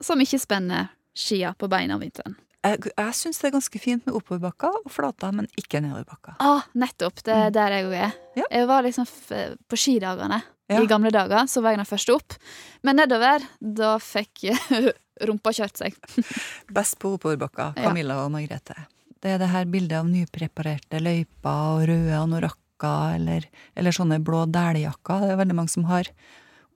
som 0.00 0.20
ikke 0.20 0.40
spenner 0.40 0.88
skia 1.16 1.52
på 1.58 1.68
beina 1.68 1.96
om 1.96 2.00
vinteren. 2.00 2.36
Jeg, 2.60 2.90
jeg 2.92 3.16
syns 3.16 3.38
det 3.40 3.48
er 3.48 3.54
ganske 3.54 3.80
fint 3.80 4.04
med 4.04 4.16
oppoverbakker 4.18 4.82
og 4.82 4.92
flater, 4.92 5.32
men 5.32 5.46
ikke 5.58 5.80
nedoverbakker. 5.80 6.36
Ah, 6.44 6.66
nettopp. 6.76 7.22
Det 7.24 7.32
er 7.32 7.48
mm. 7.48 7.54
der 7.56 7.74
jeg 7.76 7.86
òg 7.86 7.94
er. 7.96 8.16
Ja. 8.36 8.48
Jeg 8.52 8.66
var 8.68 8.84
liksom 8.84 9.06
på 9.08 9.78
skidagene 9.80 10.40
ja. 10.42 10.80
i 10.80 10.88
gamle 10.90 11.12
dager, 11.14 11.48
så 11.48 11.62
var 11.64 11.74
jeg 11.74 11.80
den 11.80 11.88
første 11.88 12.16
opp. 12.18 12.36
Men 12.84 13.00
nedover, 13.00 13.46
da 13.60 13.94
fikk 14.04 14.50
rumpa 15.30 15.54
kjørt 15.56 15.80
seg. 15.80 15.96
Best 16.76 16.98
på 17.00 17.14
oppoverbakker, 17.16 17.78
Camilla 17.80 18.18
ja. 18.18 18.26
og 18.26 18.34
Margrethe. 18.36 18.76
Det 19.20 19.34
er 19.34 19.40
det 19.40 19.50
her 19.52 19.68
bildet 19.68 19.96
av 19.98 20.08
nypreparerte 20.08 21.00
løyper 21.00 21.64
og 21.64 21.86
røde 21.88 22.16
anorakker 22.16 23.16
eller, 23.16 23.48
eller 23.76 23.96
sånne 23.96 24.20
blå 24.24 24.46
dæljakker. 24.52 25.24
Det 25.24 25.32
er 25.34 25.40
veldig 25.40 25.56
mange 25.56 25.72
som 25.72 25.88
har. 25.88 26.08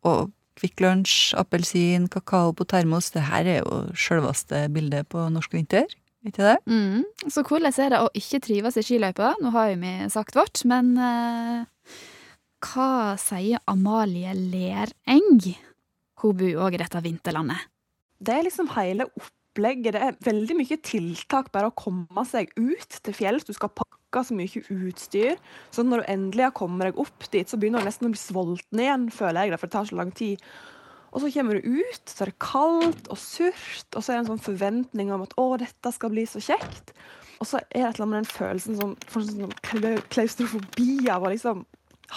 Og 0.04 0.32
Kvikk 0.58 0.82
Lunsj, 0.84 1.34
appelsin, 1.38 2.06
kakao 2.12 2.52
på 2.54 2.66
termos. 2.70 3.10
Det 3.14 3.26
her 3.26 3.48
er 3.50 3.60
jo 3.62 3.84
sjølveste 3.98 4.66
bildet 4.74 5.08
på 5.10 5.26
norsk 5.34 5.56
vinter. 5.56 5.88
Ikke 6.24 6.40
det? 6.40 6.56
Mm. 6.70 7.04
Så 7.28 7.44
hvordan 7.44 7.74
er 7.74 7.92
det 7.92 8.00
å 8.00 8.10
ikke 8.16 8.40
trives 8.46 8.78
i 8.80 8.84
skiløypa? 8.86 9.34
Nå 9.42 9.52
har 9.52 9.72
jo 9.72 9.80
vi 9.82 9.94
sagt 10.12 10.38
vårt, 10.38 10.62
men 10.68 10.94
uh, 10.96 11.66
hva 12.64 12.90
sier 13.20 13.60
Amalie 13.68 14.32
Lereng? 14.38 15.42
Hun 16.22 16.38
bor 16.40 16.64
òg 16.64 16.78
i 16.78 16.80
dette 16.80 17.02
vinterlandet. 17.04 17.68
Det 18.24 18.38
er 18.38 18.46
liksom 18.46 18.70
hele 18.72 19.08
opplegget. 19.54 19.94
Det 19.94 20.02
er 20.02 20.18
veldig 20.26 20.56
mye 20.58 20.78
tiltak 20.82 21.52
bare 21.54 21.70
å 21.70 21.76
komme 21.78 22.24
seg 22.26 22.50
ut 22.58 22.98
til 23.04 23.14
fjells. 23.14 23.46
Du 23.46 23.54
skal 23.54 23.70
pakke 23.70 24.24
så 24.26 24.34
mye 24.34 24.62
utstyr. 24.70 25.38
Så 25.70 25.82
når 25.86 26.02
du 26.02 26.10
endelig 26.10 26.44
har 26.48 26.54
kommet 26.54 26.88
deg 26.90 26.98
opp 26.98 27.30
dit, 27.30 27.48
så 27.48 27.58
begynner 27.58 27.82
du 27.82 27.88
nesten 27.88 28.08
å 28.08 28.12
bli 28.12 28.20
sulten 28.20 28.82
igjen, 28.82 29.10
føler 29.14 29.46
jeg 29.46 29.58
for 29.58 29.66
det 29.70 29.76
tar 29.76 29.90
så 29.90 29.98
lang 29.98 30.12
tid. 30.14 30.42
Og 31.14 31.22
så 31.22 31.30
kommer 31.30 31.60
du 31.60 31.78
ut, 31.78 32.10
så 32.10 32.24
er 32.24 32.32
det 32.32 32.40
kaldt 32.42 33.10
og 33.12 33.18
surt, 33.22 33.86
og 33.94 34.02
så 34.02 34.10
er 34.10 34.16
det 34.16 34.22
en 34.24 34.32
sånn 34.32 34.42
forventning 34.42 35.12
om 35.14 35.22
at 35.22 35.36
å, 35.38 35.52
dette 35.62 35.92
skal 35.94 36.10
bli 36.10 36.26
så 36.26 36.42
kjekt. 36.42 36.90
Og 37.38 37.46
så 37.46 37.60
er 37.60 37.68
det 37.70 37.82
et 37.84 37.84
eller 37.84 38.02
annet 38.02 38.10
med 38.10 38.18
den 38.24 38.32
følelsen 38.34 38.78
som 38.80 38.96
sånn 39.14 39.54
kla- 39.62 40.02
klaustrofobi 40.10 41.06
av 41.14 41.22
å 41.22 41.30
liksom 41.30 41.62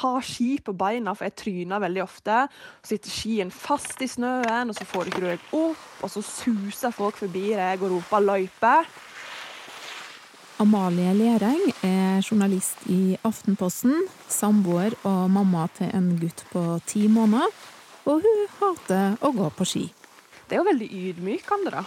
ha 0.02 0.14
ski 0.22 0.58
på 0.64 0.74
beina, 0.78 1.14
for 1.16 1.28
jeg 1.28 1.38
tryner 1.40 1.84
veldig 1.84 2.04
ofte. 2.04 2.46
Så 2.84 2.96
sitter 2.96 3.14
skien 3.14 3.52
fast 3.54 4.02
i 4.04 4.10
snøen, 4.12 4.70
og 4.70 4.76
så 4.78 4.88
får 4.88 5.04
du 5.06 5.14
ikke 5.14 5.26
deg 5.26 5.52
opp, 5.58 5.86
og 6.04 6.12
så 6.12 6.24
suser 6.26 6.96
folk 6.96 7.20
forbi 7.20 7.50
deg 7.56 7.84
og 7.84 7.98
roper 7.98 8.26
'løype'. 8.26 8.80
Amalie 10.60 11.14
Lereng 11.14 11.68
er 11.86 12.24
journalist 12.26 12.82
i 12.90 13.18
Aftenposten, 13.24 14.08
samboer 14.28 14.96
og 15.06 15.30
mamma 15.30 15.68
til 15.78 15.92
en 15.94 16.16
gutt 16.18 16.42
på 16.50 16.64
ti 16.90 17.06
måneder, 17.08 17.54
og 18.10 18.26
hun 18.26 18.42
hater 18.58 19.20
å 19.22 19.32
gå 19.38 19.52
på 19.54 19.68
ski. 19.70 19.86
Det 20.48 20.58
er 20.58 20.64
jo 20.64 20.70
veldig 20.72 20.90
ydmykende, 20.90 21.76
da. 21.78 21.84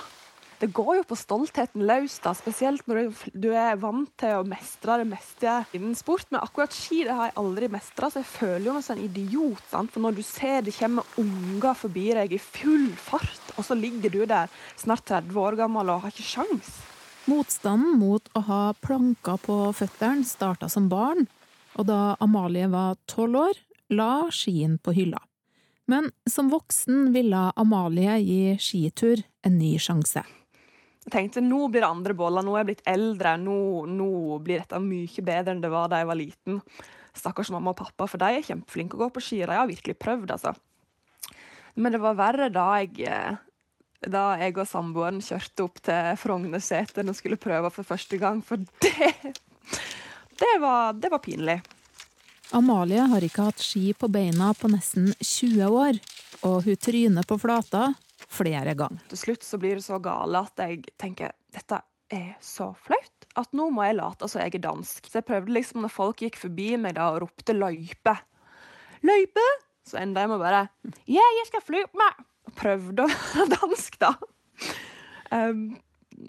Det 0.61 0.69
går 0.77 0.99
jo 0.99 1.05
på 1.09 1.17
stoltheten 1.17 1.87
løs, 1.89 2.19
da, 2.21 2.35
spesielt 2.37 2.85
når 2.85 3.15
du, 3.33 3.47
er 3.57 3.79
vant 3.81 4.11
til 4.21 4.43
å 4.43 4.45
mestre 4.45 4.99
det 5.01 5.07
meste 5.09 5.55
innen 5.73 5.95
sport. 5.97 6.27
Men 6.29 6.43
akkurat 6.43 6.75
ski 6.77 6.99
det 7.07 7.15
har 7.17 7.31
jeg 7.31 7.39
aldri 7.41 7.71
mestra, 7.73 8.11
så 8.13 8.21
jeg 8.21 8.29
føler 8.29 8.67
jo 8.69 8.75
meg 8.77 8.85
som 8.85 8.99
en 8.99 9.07
idiot. 9.07 9.63
Sant? 9.71 9.93
For 9.95 10.05
når 10.05 10.19
du 10.19 10.21
ser 10.27 10.67
det 10.67 10.75
kommer 10.77 11.15
unger 11.23 11.79
forbi 11.81 12.11
deg 12.19 12.35
i 12.37 12.41
full 12.45 12.91
fart, 13.01 13.55
og 13.57 13.65
så 13.65 13.77
ligger 13.79 14.13
du 14.13 14.19
der 14.29 14.53
snart 14.77 15.07
30 15.09 15.41
år 15.41 15.57
gammel 15.63 15.95
og 15.95 16.05
har 16.05 16.13
ikke 16.13 16.29
sjans. 16.29 16.75
Motstanden 17.31 17.97
mot 18.01 18.29
å 18.37 18.43
ha 18.45 18.61
planker 18.85 19.41
på 19.41 19.57
føttene 19.79 20.29
starta 20.29 20.69
som 20.69 20.91
barn, 20.93 21.25
og 21.81 21.89
da 21.89 22.19
Amalie 22.21 22.69
var 22.69 22.99
tolv 23.09 23.47
år, 23.47 23.63
la 23.97 24.29
skien 24.29 24.77
på 24.77 24.93
hylla. 24.93 25.23
Men 25.89 26.13
som 26.29 26.53
voksen 26.53 27.15
ville 27.17 27.49
Amalie 27.57 28.19
gi 28.21 28.43
skitur 28.61 29.25
en 29.47 29.57
ny 29.57 29.73
sjanse. 29.81 30.27
Tenkte 31.11 31.43
nå 31.43 31.67
blir 31.69 31.85
det 31.85 31.91
andre 31.91 32.15
boller, 32.17 32.45
nå 32.47 32.55
er 32.55 32.63
jeg 32.63 32.71
blitt 32.71 32.89
eldre, 32.89 33.35
nå, 33.41 33.59
nå 33.91 34.39
blir 34.45 34.63
dette 34.63 34.81
mye 34.83 35.27
bedre 35.27 35.55
enn 35.55 35.63
det 35.63 35.71
var 35.73 35.91
da 35.91 36.01
jeg 36.01 36.11
var 36.11 36.19
liten. 36.19 36.61
Stakkars 37.17 37.51
mamma 37.51 37.73
og 37.73 37.81
pappa, 37.81 38.07
for 38.07 38.23
de 38.23 38.29
er 38.39 38.47
kjempeflinke 38.47 38.99
å 38.99 39.05
gå 39.05 39.09
på 39.15 39.23
ski, 39.25 39.41
de 39.43 39.57
har 39.59 39.71
virkelig 39.71 39.99
prøvd, 39.99 40.35
altså. 40.37 40.55
Men 41.81 41.95
det 41.95 42.03
var 42.03 42.19
verre 42.19 42.51
da 42.53 42.67
jeg, 42.81 43.07
eh, 43.09 43.39
da 44.11 44.25
jeg 44.41 44.57
og 44.59 44.69
samboeren 44.69 45.21
kjørte 45.25 45.67
opp 45.67 45.83
til 45.87 46.15
Frognerseteren 46.21 47.11
og 47.11 47.19
skulle 47.19 47.41
prøve 47.41 47.73
for 47.75 47.87
første 47.87 48.21
gang, 48.21 48.43
for 48.45 48.63
det, 48.85 49.11
det, 50.39 50.55
var, 50.63 50.95
det 50.95 51.11
var 51.13 51.23
pinlig. 51.25 51.61
Amalie 52.57 53.03
har 53.13 53.23
ikke 53.23 53.47
hatt 53.47 53.63
ski 53.63 53.93
på 53.95 54.09
beina 54.11 54.53
på 54.59 54.71
nesten 54.73 55.13
20 55.19 55.67
år, 55.71 56.01
og 56.47 56.65
hun 56.67 56.79
tryner 56.83 57.27
på 57.27 57.39
flata 57.39 57.93
flere 58.31 58.75
ganger. 58.79 59.03
Til 59.11 59.23
slutt 59.25 59.47
så 59.47 59.59
blir 59.61 59.79
det 59.79 59.87
så 59.87 59.99
gale 60.03 60.45
at 60.47 60.63
jeg 60.63 60.85
tenker 61.01 61.35
dette 61.55 61.81
er 62.11 62.35
så 62.43 62.73
flaut 62.75 63.27
at 63.39 63.53
nå 63.55 63.69
må 63.75 63.85
jeg 63.87 63.99
late 63.99 64.29
som 64.31 64.43
jeg 64.43 64.57
er 64.59 64.65
dansk. 64.65 65.07
Så 65.07 65.21
jeg 65.21 65.29
prøvde 65.29 65.55
liksom 65.55 65.85
når 65.85 65.93
folk 65.95 66.23
gikk 66.25 66.39
forbi 66.41 66.73
meg 66.81 66.97
da 66.99 67.11
og 67.15 67.23
ropte 67.27 67.55
'løype'. 67.55 68.17
'Løype!' 69.03 69.51
Så 69.87 70.01
enda 70.01 70.25
jeg 70.25 70.33
med 70.33 70.43
bare 70.43 70.69
'Ja, 71.07 71.27
jeg 71.39 71.47
skal 71.47 71.63
fly 71.63 71.85
med!' 71.95 72.27
Og 72.47 72.57
prøvde 72.59 73.07
å 73.07 73.11
være 73.35 73.47
dansk, 73.55 74.01
da. 74.01 74.15
Um, 75.31 75.79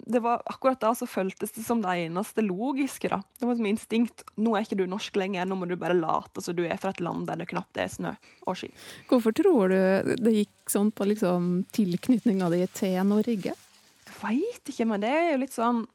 det 0.06 0.20
var 0.24 0.42
akkurat 0.46 0.80
da 0.80 0.92
så 0.96 1.06
føltes 1.06 1.52
det 1.54 1.64
som 1.66 1.82
det 1.82 1.94
eneste 2.06 2.44
logiske. 2.44 3.10
da. 3.12 3.20
Det 3.38 3.46
var 3.48 3.58
som 3.58 3.68
instinkt. 3.68 4.24
Nå 4.40 4.54
er 4.56 4.66
ikke 4.66 4.78
du 4.80 4.86
norsk 4.90 5.16
lenger, 5.20 5.46
nå 5.48 5.58
må 5.58 5.68
du 5.68 5.76
bare 5.80 5.96
late 5.98 6.42
som 6.44 6.56
du 6.56 6.64
er 6.66 6.80
fra 6.80 6.94
et 6.94 7.02
land 7.04 7.26
der 7.28 7.42
det 7.42 7.50
knapt 7.52 7.80
er 7.80 7.90
snø 7.92 8.14
og 8.46 8.58
ski. 8.58 8.70
Hvorfor 9.10 9.36
tror 9.36 9.72
du 9.72 10.16
det 10.22 10.34
gikk 10.36 10.72
sånn 10.72 10.92
på 10.94 11.08
liksom 11.10 11.52
tilknytninga 11.76 12.50
di 12.54 12.64
til 12.74 12.98
Norge? 13.08 13.54
Jeg 13.54 14.18
veit 14.22 14.72
ikke, 14.72 14.88
men 14.88 15.04
det 15.04 15.12
er 15.12 15.30
jo 15.32 15.42
litt 15.42 15.54
sånn 15.54 15.86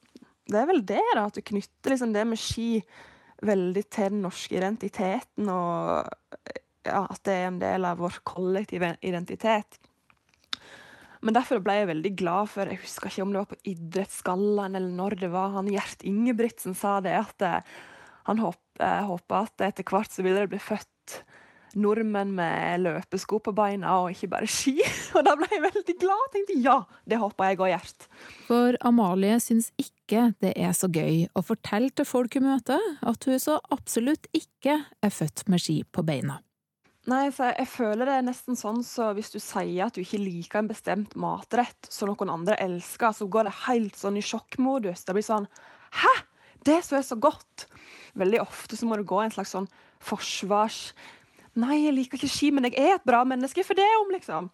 Det 0.47 0.61
er 0.61 0.67
vel 0.69 0.85
det, 0.87 1.03
da, 1.15 1.25
at 1.27 1.35
du 1.35 1.43
knytter 1.43 1.91
liksom 1.91 2.13
det 2.15 2.23
med 2.23 2.39
ski 2.39 2.81
veldig 3.43 3.83
til 3.91 4.13
den 4.13 4.21
norske 4.23 4.55
identiteten, 4.55 5.49
og 5.51 6.07
ja, 6.87 7.01
at 7.03 7.19
det 7.27 7.35
er 7.35 7.49
en 7.49 7.59
del 7.59 7.85
av 7.85 7.99
vår 7.99 8.21
kollektive 8.23 8.93
identitet. 9.03 9.75
Men 11.25 11.37
derfor 11.37 11.61
ble 11.63 11.79
jeg 11.79 11.89
veldig 11.91 12.13
glad 12.19 12.51
for 12.51 12.69
Jeg 12.69 12.81
husker 12.83 13.09
ikke 13.09 13.25
om 13.25 13.33
det 13.33 13.41
var 13.41 13.51
på 13.51 13.61
Idrettsgallaen 13.73 14.77
eller 14.77 14.93
når 14.99 15.17
det 15.23 15.31
var 15.33 15.55
han 15.55 15.71
Gjert 15.71 16.05
Ingebrigtsen 16.07 16.77
sa 16.77 16.99
det, 17.03 17.15
at 17.17 17.45
eh, 17.45 17.75
han 18.27 18.43
håpa 18.43 19.43
at 19.45 19.67
etter 19.69 19.87
hvert 19.87 20.11
så 20.13 20.25
ville 20.25 20.43
det 20.43 20.51
bli 20.51 20.61
født 20.61 21.21
nordmenn 21.77 22.31
med 22.37 22.81
løpesko 22.83 23.39
på 23.43 23.53
beina 23.55 23.93
og 24.01 24.11
ikke 24.13 24.29
bare 24.31 24.49
ski. 24.49 24.75
Og 25.17 25.25
da 25.27 25.35
ble 25.39 25.49
jeg 25.51 25.63
veldig 25.65 25.95
glad. 26.01 26.25
Tenkte 26.33 26.57
ja, 26.63 26.77
det 27.09 27.21
håper 27.21 27.51
jeg 27.51 27.59
òg, 27.59 27.69
Gjert. 27.73 28.09
For 28.47 28.79
Amalie 28.87 29.37
syns 29.43 29.69
ikke 29.81 30.31
det 30.43 30.53
er 30.55 30.73
så 30.77 30.89
gøy 30.91 31.27
å 31.35 31.43
fortelle 31.45 31.91
til 31.93 32.07
folk 32.07 32.39
hun 32.39 32.47
møter 32.49 32.83
at 33.01 33.29
hun 33.29 33.39
så 33.41 33.59
absolutt 33.73 34.29
ikke 34.35 34.79
er 35.03 35.13
født 35.13 35.47
med 35.51 35.63
ski 35.63 35.81
på 35.91 36.05
beina. 36.07 36.41
Nei, 37.07 37.29
så 37.31 37.53
jeg 37.53 37.69
føler 37.71 38.03
det 38.03 38.15
er 38.19 38.23
nesten 38.27 38.57
sånn 38.59 38.81
så 38.83 39.13
hvis 39.15 39.29
du 39.31 39.37
sier 39.39 39.85
at 39.85 39.95
du 39.95 40.01
ikke 40.01 40.19
liker 40.19 40.59
en 40.59 40.67
bestemt 40.67 41.13
matrett 41.15 41.87
som 41.87 42.09
noen 42.11 42.33
andre 42.33 42.57
elsker, 42.59 43.13
så 43.15 43.29
går 43.31 43.47
det 43.47 43.53
helt 43.63 43.95
sånn 43.95 44.19
i 44.19 44.23
sjokkmodus. 44.25 45.05
Det 45.07 45.15
blir 45.15 45.23
sånn 45.23 45.47
Hæ?! 46.01 46.11
Det 46.67 46.81
som 46.83 46.97
er 46.97 47.05
så 47.07 47.15
godt! 47.15 47.69
Veldig 48.19 48.41
ofte 48.43 48.75
så 48.75 48.89
må 48.89 48.97
det 48.99 49.07
gå 49.07 49.21
en 49.23 49.31
slags 49.31 49.55
sånn 49.55 49.69
forsvars... 50.03 50.91
Nei, 51.57 51.79
jeg 51.85 51.95
liker 51.95 52.19
ikke 52.19 52.29
ski, 52.29 52.51
men 52.53 52.67
jeg 52.67 52.75
er 52.77 52.97
et 52.97 53.07
bra 53.07 53.23
menneske 53.25 53.63
for 53.65 53.79
det 53.79 53.87
om, 54.01 54.11
liksom. 54.13 54.51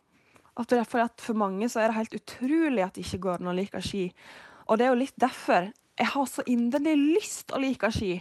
At 0.55 0.69
det 0.69 0.77
er 0.77 0.85
for, 0.87 1.01
at 1.03 1.25
for 1.25 1.35
mange 1.35 1.67
så 1.67 1.81
er 1.81 1.89
det 1.89 1.97
helt 1.97 2.15
utrolig 2.15 2.85
at 2.85 2.93
det 2.95 3.03
ikke 3.07 3.23
går 3.25 3.41
an 3.41 3.49
å 3.51 3.55
like 3.57 3.81
ski. 3.83 4.05
Og 4.69 4.77
det 4.77 4.85
er 4.85 4.93
jo 4.93 5.01
litt 5.01 5.17
derfor 5.19 5.67
jeg 5.97 6.09
har 6.13 6.29
så 6.29 6.45
inderlig 6.49 6.95
lyst 7.01 7.51
å 7.53 7.59
like 7.61 7.89
ski. 7.93 8.15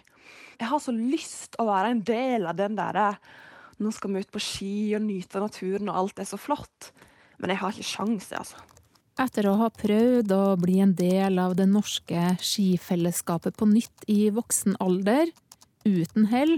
Jeg 0.57 0.69
har 0.73 0.81
så 0.83 0.97
lyst 0.97 1.61
å 1.61 1.69
være 1.69 1.93
en 1.93 2.03
del 2.09 2.49
av 2.49 2.59
den 2.59 2.75
derre 2.81 3.13
Nå 3.83 3.91
skal 3.95 4.13
vi 4.15 4.23
ut 4.23 4.33
på 4.33 4.43
ski 4.43 4.75
og 4.97 5.03
nyte 5.05 5.43
naturen, 5.43 5.91
og 5.91 5.99
alt 6.05 6.23
er 6.23 6.29
så 6.29 6.39
flott. 6.39 6.93
Men 7.43 7.51
jeg 7.51 7.63
har 7.63 7.75
ikke 7.75 7.89
sjanse, 7.89 8.39
altså. 8.39 8.61
Etter 9.21 9.45
å 9.51 9.59
ha 9.61 9.69
prøvd 9.69 10.31
å 10.33 10.45
bli 10.61 10.79
en 10.81 10.95
del 10.97 11.41
av 11.43 11.57
det 11.59 11.67
norske 11.69 12.31
skifellesskapet 12.41 13.59
på 13.59 13.69
nytt 13.69 14.07
i 14.09 14.31
voksen 14.33 14.79
alder, 14.81 15.29
uten 15.85 16.31
hell, 16.31 16.55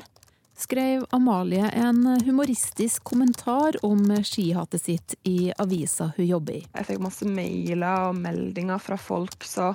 skrev 0.54 1.02
Amalie 1.10 1.66
en 1.74 2.04
humoristisk 2.22 3.02
kommentar 3.10 3.74
om 3.82 4.04
skihatet 4.22 4.84
sitt 4.84 5.16
i 5.26 5.50
avisa 5.58 6.12
hun 6.14 6.28
jobber 6.28 6.60
i. 6.60 6.62
Jeg 6.76 6.88
fikk 6.92 7.02
masse 7.02 7.26
mailer 7.26 8.10
og 8.10 8.20
meldinger 8.22 8.78
fra 8.78 9.00
folk 9.00 9.48
som 9.48 9.74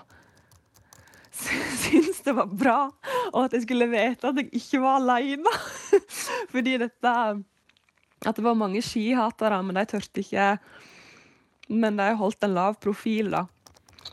det 2.29 2.35
var 2.37 2.49
bra, 2.53 2.79
og 3.33 3.39
at 3.45 3.55
jeg 3.57 3.65
skulle 3.65 3.89
vite 3.89 4.29
at 4.29 4.37
jeg 4.37 4.51
ikke 4.61 4.81
var 4.83 4.99
alene. 5.01 5.53
Fordi 6.53 6.77
dette 6.81 7.13
At 8.27 8.35
det 8.35 8.43
var 8.43 8.57
mange 8.59 8.81
skihatere, 8.83 9.61
men 9.63 9.79
de 9.79 9.85
turte 9.87 10.21
ikke 10.21 10.57
Men 11.69 11.97
de 11.97 12.09
holdt 12.19 12.43
en 12.43 12.53
lav 12.57 12.77
profil, 12.81 13.31
da. 13.33 13.45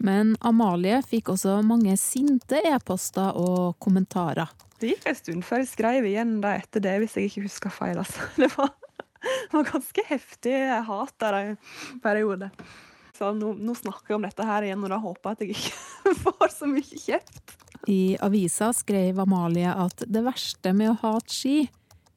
Men 0.04 0.34
Amalie 0.44 0.98
fikk 1.08 1.30
også 1.32 1.60
mange 1.64 1.94
sinte 2.00 2.60
e-poster 2.68 3.36
og 3.40 3.78
kommentarer. 3.80 4.50
Det 4.76 4.90
gikk 4.92 5.06
en 5.08 5.16
stund 5.16 5.44
før 5.46 5.62
jeg 5.62 5.70
skrev 5.70 6.08
igjen 6.08 6.34
da 6.42 6.56
etter 6.58 6.84
det, 6.84 6.98
hvis 7.00 7.16
jeg 7.16 7.30
ikke 7.30 7.46
husker 7.46 7.72
feil. 7.72 8.02
Altså. 8.02 8.26
Det 8.42 8.50
var, 8.56 8.74
det 9.26 9.56
var 9.56 9.70
ganske 9.70 10.02
heftig 10.10 10.56
hat 10.86 11.14
der 11.22 11.38
en 11.38 11.56
periode. 12.04 12.50
Så 13.16 13.32
nå, 13.32 13.54
nå, 13.56 13.72
snakker 13.74 14.12
jeg 14.12 14.18
om 14.18 14.26
dette 14.26 14.44
her 14.44 14.66
igjen, 14.66 14.84
og 14.84 14.92
da 14.92 14.98
håper 15.00 15.32
jeg 15.32 15.36
at 15.36 15.44
jeg 15.46 15.56
ikke 15.56 16.16
får 16.26 16.52
så 16.52 16.68
mye 16.68 17.00
kjeft. 17.06 17.56
I 17.86 18.16
avisa 18.20 18.72
skrev 18.74 19.20
Amalie 19.22 19.70
at 19.70 20.02
det 20.10 20.22
verste 20.26 20.72
med 20.74 20.90
å 20.90 20.98
hate 21.04 21.30
ski, 21.32 21.56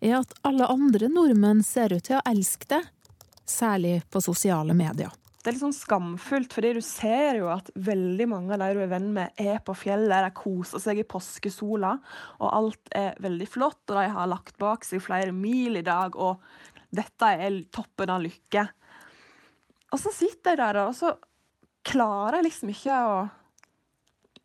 er 0.01 0.21
at 0.21 0.33
alle 0.47 0.65
andre 0.71 1.09
nordmenn 1.11 1.61
ser 1.65 1.93
ut 1.93 2.07
til 2.07 2.17
å 2.17 2.25
elske 2.29 2.65
det. 2.71 2.81
Særlig 3.45 3.99
på 4.09 4.21
sosiale 4.23 4.73
medier. 4.77 5.13
Det 5.39 5.51
er 5.51 5.55
litt 5.55 5.63
sånn 5.63 5.75
skamfullt, 5.75 6.51
fordi 6.51 6.73
du 6.75 6.81
ser 6.83 7.37
jo 7.39 7.47
at 7.53 7.69
veldig 7.79 8.25
mange 8.27 8.57
av 8.57 8.63
de 8.63 8.75
du 8.75 8.81
er 8.83 8.91
venn 8.91 9.07
med, 9.15 9.31
er 9.39 9.61
på 9.63 9.75
fjellet, 9.77 10.25
de 10.25 10.33
koser 10.35 10.81
seg 10.83 10.99
i 10.99 11.07
påskesola, 11.07 11.93
og 12.41 12.49
alt 12.49 12.91
er 12.97 13.15
veldig 13.23 13.47
flott, 13.47 13.81
og 13.87 13.95
de 13.95 14.09
har 14.17 14.29
lagt 14.29 14.57
bak 14.59 14.83
seg 14.87 15.03
flere 15.05 15.31
mil 15.35 15.79
i 15.79 15.85
dag, 15.85 16.17
og 16.17 16.41
dette 16.91 17.31
er 17.31 17.61
toppen 17.71 18.11
av 18.11 18.25
lykke. 18.25 18.65
Og 19.93 20.01
så 20.01 20.11
sitter 20.13 20.57
jeg 20.57 20.59
der, 20.59 20.81
og 20.89 20.97
så 20.97 21.13
klarer 21.87 22.39
jeg 22.39 22.49
liksom 22.49 22.73
ikke 22.73 22.99
å 23.07 23.19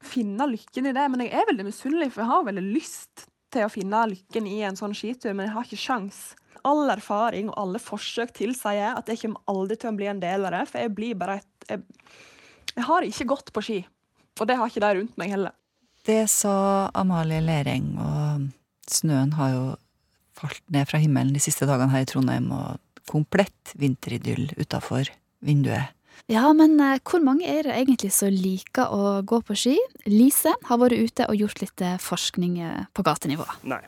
finne 0.07 0.47
lykken 0.51 0.91
i 0.91 0.95
det, 0.97 1.05
men 1.11 1.25
jeg 1.25 1.35
er 1.35 1.49
veldig 1.51 1.67
misunnelig, 1.69 2.11
for 2.15 2.25
jeg 2.25 2.33
har 2.33 2.49
veldig 2.49 2.65
lyst 2.69 3.27
til 3.55 3.67
å 3.67 3.73
finne 3.73 4.07
lykken 4.11 4.49
i 4.51 4.61
en 4.67 4.79
sånn 4.79 4.97
skitur, 4.97 5.33
men 5.33 5.49
jeg 5.49 5.55
har 5.55 5.69
ikke 5.69 5.85
sjans 5.85 6.23
all 6.65 6.89
erfaring 6.93 7.51
og 7.51 7.59
alle 7.61 7.81
forsøk 7.83 8.33
tilsier 8.37 8.97
at 8.97 9.11
jeg 9.11 9.21
kommer 9.25 9.53
aldri 9.53 9.77
til 9.81 9.91
å 9.91 9.97
bli 9.99 10.09
en 10.11 10.23
del 10.23 10.47
av 10.49 10.55
det. 10.57 10.63
For 10.71 10.81
jeg 10.81 10.95
blir 10.97 11.19
bare 11.21 11.41
et 11.41 11.51
Jeg, 11.65 11.81
jeg 12.77 12.85
har 12.85 13.05
ikke 13.07 13.25
gått 13.25 13.53
på 13.57 13.63
ski. 13.65 13.79
Og 14.37 14.49
det 14.49 14.57
har 14.59 14.69
ikke 14.69 14.83
de 14.83 14.91
rundt 14.99 15.15
meg 15.17 15.31
heller. 15.33 15.55
Det 16.05 16.27
sa 16.29 16.91
Amalie 16.93 17.41
Lereng, 17.41 17.95
og 17.97 18.91
snøen 18.93 19.33
har 19.39 19.55
jo 19.55 19.63
falt 20.37 20.61
ned 20.75 20.91
fra 20.91 21.01
himmelen 21.01 21.33
de 21.33 21.41
siste 21.41 21.65
dagene 21.65 21.95
her 21.95 22.05
i 22.05 22.09
Trondheim, 22.11 22.51
og 22.53 22.77
komplett 23.09 23.73
vinteridyll 23.81 24.51
utafor 24.59 25.09
vinduet. 25.41 25.94
Ja, 26.31 26.47
men 26.57 26.79
eh, 26.81 26.99
hvor 27.05 27.21
mange 27.25 27.45
er 27.51 27.67
det 27.67 27.75
egentlig 27.77 28.11
som 28.17 28.31
liker 28.33 28.93
å 28.95 29.19
gå 29.29 29.41
på 29.45 29.57
ski? 29.59 29.75
Lise 30.09 30.55
har 30.69 30.79
vært 30.81 30.97
ute 30.97 31.27
og 31.29 31.37
gjort 31.37 31.61
litt 31.61 31.83
eh, 31.85 31.99
forskning 32.01 32.55
eh, 32.65 32.87
på 32.97 33.05
gatenivå. 33.05 33.45
Nei, 33.69 33.83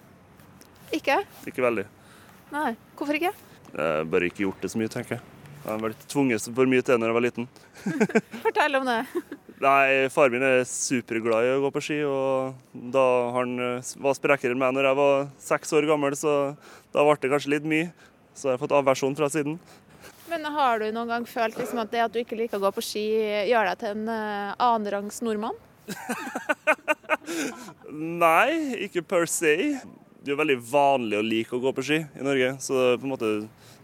Ikke? 0.97 1.23
ikke 1.49 1.65
veldig. 1.65 1.87
Nei. 2.53 2.75
Hvorfor 2.99 3.17
ikke? 3.19 3.33
Jeg 3.77 4.11
bare 4.13 4.29
ikke 4.29 4.45
gjort 4.45 4.61
det 4.63 4.71
så 4.73 4.81
mye, 4.81 4.93
tenker 4.93 5.17
jeg. 5.17 5.25
Jeg 5.65 5.73
har 5.73 5.81
vært 5.83 6.05
tvunget 6.13 6.45
for 6.55 6.71
mye 6.71 6.85
til 6.85 6.95
det 6.95 7.01
når 7.03 7.11
jeg 7.11 7.17
var 7.17 7.25
liten. 7.25 7.49
Fortell 8.45 8.79
om 8.79 8.87
det. 8.87 8.99
Nei, 9.67 9.87
far 10.13 10.29
min 10.31 10.45
er 10.45 10.61
superglad 10.69 11.47
i 11.49 11.55
å 11.55 11.63
gå 11.65 11.71
på 11.73 11.81
ski, 11.83 11.97
og 12.05 12.53
da 12.93 13.07
han 13.33 13.57
var 14.05 14.19
sprekere 14.19 14.53
enn 14.53 14.61
meg 14.61 14.75
når 14.77 14.91
jeg 14.91 14.99
var 15.01 15.25
seks 15.41 15.73
år 15.79 15.89
gammel, 15.89 16.13
så 16.21 16.35
da 16.93 17.07
ble 17.09 17.17
det 17.23 17.33
kanskje 17.33 17.55
litt 17.57 17.67
mye. 17.69 17.89
Så 18.37 18.51
jeg 18.51 18.59
har 18.59 18.61
fått 18.61 18.75
aversjon 18.77 19.17
fra 19.17 19.31
siden. 19.33 19.57
Men 20.31 20.47
har 20.57 20.83
du 20.83 20.89
noen 20.91 21.13
gang 21.13 21.27
følt 21.29 21.59
liksom 21.61 21.79
at 21.83 21.93
det 21.93 22.03
at 22.03 22.15
du 22.15 22.19
ikke 22.23 22.39
liker 22.39 22.59
å 22.59 22.65
gå 22.67 22.73
på 22.77 22.85
ski, 22.85 23.05
gjør 23.51 23.71
deg 23.71 23.77
til 23.83 23.95
en 23.95 24.09
uh, 24.11 24.57
annenrangs 24.67 25.21
nordmann? 25.23 25.57
Nei, 28.25 28.51
ikke 28.89 29.05
per 29.07 29.29
se. 29.31 29.55
Det 30.19 30.33
er 30.33 30.35
jo 30.35 30.41
veldig 30.41 30.59
vanlig 30.67 31.21
å 31.21 31.27
like 31.27 31.55
å 31.55 31.63
gå 31.63 31.71
på 31.77 31.85
ski 31.87 32.01
i 32.03 32.27
Norge, 32.27 32.57
så 32.63 32.75
det 32.75 32.89
er 32.89 32.99
på 32.99 33.07
en 33.07 33.15
måte 33.15 33.31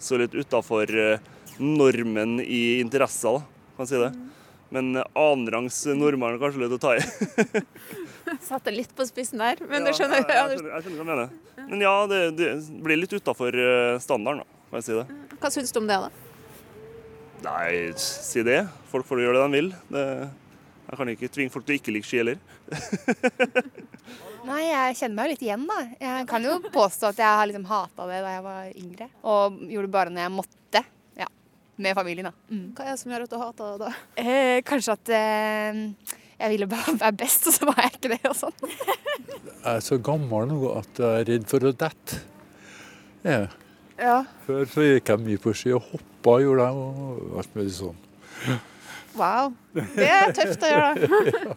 så 0.02 0.18
litt 0.18 0.34
utafor 0.34 0.90
normen 1.62 2.40
i 2.42 2.80
interesser, 2.80 3.38
da, 3.38 3.68
kan 3.76 3.84
man 3.84 3.90
si 3.90 4.02
det. 4.02 4.10
Men 4.72 4.86
annenrangs 4.98 5.78
nordmann 5.94 6.34
er 6.34 6.42
kanskje 6.42 6.64
litt 6.64 6.74
å 6.74 6.80
ta 6.80 6.96
i. 6.96 7.02
Satte 8.48 8.72
litt 8.72 8.94
på 8.96 9.04
spissen 9.06 9.38
der, 9.42 9.60
men 9.68 9.84
Ja, 9.84 9.92
du 9.92 10.00
skjønner. 10.00 10.24
Jeg, 10.24 10.32
jeg, 10.32 10.56
skjønner, 10.56 10.74
jeg 10.74 10.82
skjønner 10.86 10.98
hva 10.98 11.04
du 11.04 11.10
mener. 11.12 11.28
Men 11.68 11.78
ja, 11.84 11.94
det, 12.10 12.20
det 12.40 12.48
blir 12.82 13.02
litt 13.04 13.14
utafor 13.14 13.52
standarden, 14.02 14.42
da, 14.42 14.46
kan 14.70 14.76
jeg 14.80 14.86
si 14.88 14.98
det. 14.98 15.06
Hva 15.38 15.48
syns 15.54 15.70
du 15.76 15.80
om 15.84 15.90
det, 15.90 15.98
da? 16.08 16.31
Nei, 17.42 17.92
si 17.98 18.42
det. 18.46 18.60
Folk 18.92 19.06
får 19.08 19.22
gjøre 19.24 19.40
det 19.40 19.44
de 19.44 19.58
vil. 19.58 19.70
Det, 19.92 20.04
jeg 20.88 20.98
kan 21.00 21.10
ikke 21.12 21.30
tvinge 21.32 21.52
folk 21.54 21.66
til 21.66 21.74
å 21.74 21.80
ikke 21.80 21.94
like 21.96 22.08
ski 22.08 22.20
heller. 22.20 22.38
Nei, 24.48 24.62
jeg 24.66 24.96
kjenner 24.98 25.14
meg 25.16 25.28
jo 25.28 25.32
litt 25.32 25.44
igjen, 25.46 25.66
da. 25.68 25.78
Jeg 26.02 26.26
kan 26.30 26.46
jo 26.46 26.56
påstå 26.74 27.12
at 27.12 27.20
jeg 27.22 27.38
har 27.38 27.46
liksom 27.48 27.66
hata 27.70 28.08
det 28.10 28.18
da 28.24 28.32
jeg 28.34 28.44
var 28.46 28.72
yngre. 28.72 29.08
Og 29.30 29.60
gjorde 29.70 29.86
det 29.88 29.94
bare 29.94 30.14
når 30.14 30.24
jeg 30.24 30.34
måtte. 30.38 30.82
Ja. 31.20 31.28
Med 31.86 31.98
familien, 31.98 32.28
da. 32.30 32.34
Mm. 32.50 32.64
Hva 32.76 32.86
er 32.86 32.90
det 32.94 33.02
som 33.02 33.14
gjør 33.14 33.26
at 33.26 33.32
du 33.32 33.38
hater 33.42 33.70
det 33.70 33.86
da? 33.86 33.92
Eh, 34.22 34.58
kanskje 34.66 34.96
at 34.98 35.12
eh, 35.18 35.80
jeg 36.42 36.52
ville 36.56 36.68
bare 36.70 36.96
være 36.98 37.18
best, 37.22 37.46
og 37.46 37.54
så 37.54 37.70
var 37.70 37.82
jeg 37.84 37.94
ikke 37.96 38.12
det 38.16 38.20
og 38.30 38.38
sånn. 38.38 38.56
Jeg 39.62 39.76
er 39.76 39.82
så 39.86 39.94
gammel 40.02 40.48
nå 40.50 40.56
at 40.74 40.98
jeg 40.98 41.20
er 41.20 41.28
redd 41.28 41.44
for 41.46 41.62
å 41.62 41.70
dette. 41.70 42.16
Ja. 43.22 43.44
Ja. 43.94 44.16
Før 44.42 44.64
så 44.66 44.82
gikk 44.82 45.12
jeg 45.12 45.22
mye 45.22 45.38
på 45.38 45.52
ski 45.54 45.70
og 45.76 45.84
hoppa, 45.86 46.11
gjorde 46.22 46.66
jeg, 46.66 46.74
og 46.82 47.40
alt 47.42 47.56
mulig 47.58 47.74
sånn. 47.76 47.98
Wow. 49.18 49.52
Det 49.76 50.06
er 50.08 50.32
tøft 50.32 50.62
å 50.64 50.68
gjøre 50.70 51.08
ja. 51.32 51.56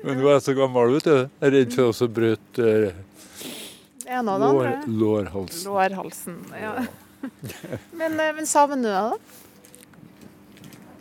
Men 0.00 0.16
nå 0.16 0.30
er 0.30 0.36
jeg 0.38 0.44
så 0.46 0.54
gammel, 0.56 0.94
vet 0.96 1.08
du. 1.08 1.16
Jeg 1.16 1.48
er 1.48 1.52
redd 1.52 1.74
for 1.76 2.06
å 2.06 2.08
bryte 2.18 2.68
eh, 2.72 3.02
En 4.06 4.30
det 4.30 4.36
lår, 4.40 4.46
andre. 4.48 4.72
lårhalsen. 5.02 5.66
Lårhalsen. 5.68 6.38
Ja. 6.56 6.72
Men, 8.00 8.20
eh, 8.20 8.32
men 8.36 8.46
savner 8.46 8.80
du 8.80 8.88
det, 8.88 9.02
da? 9.10 9.16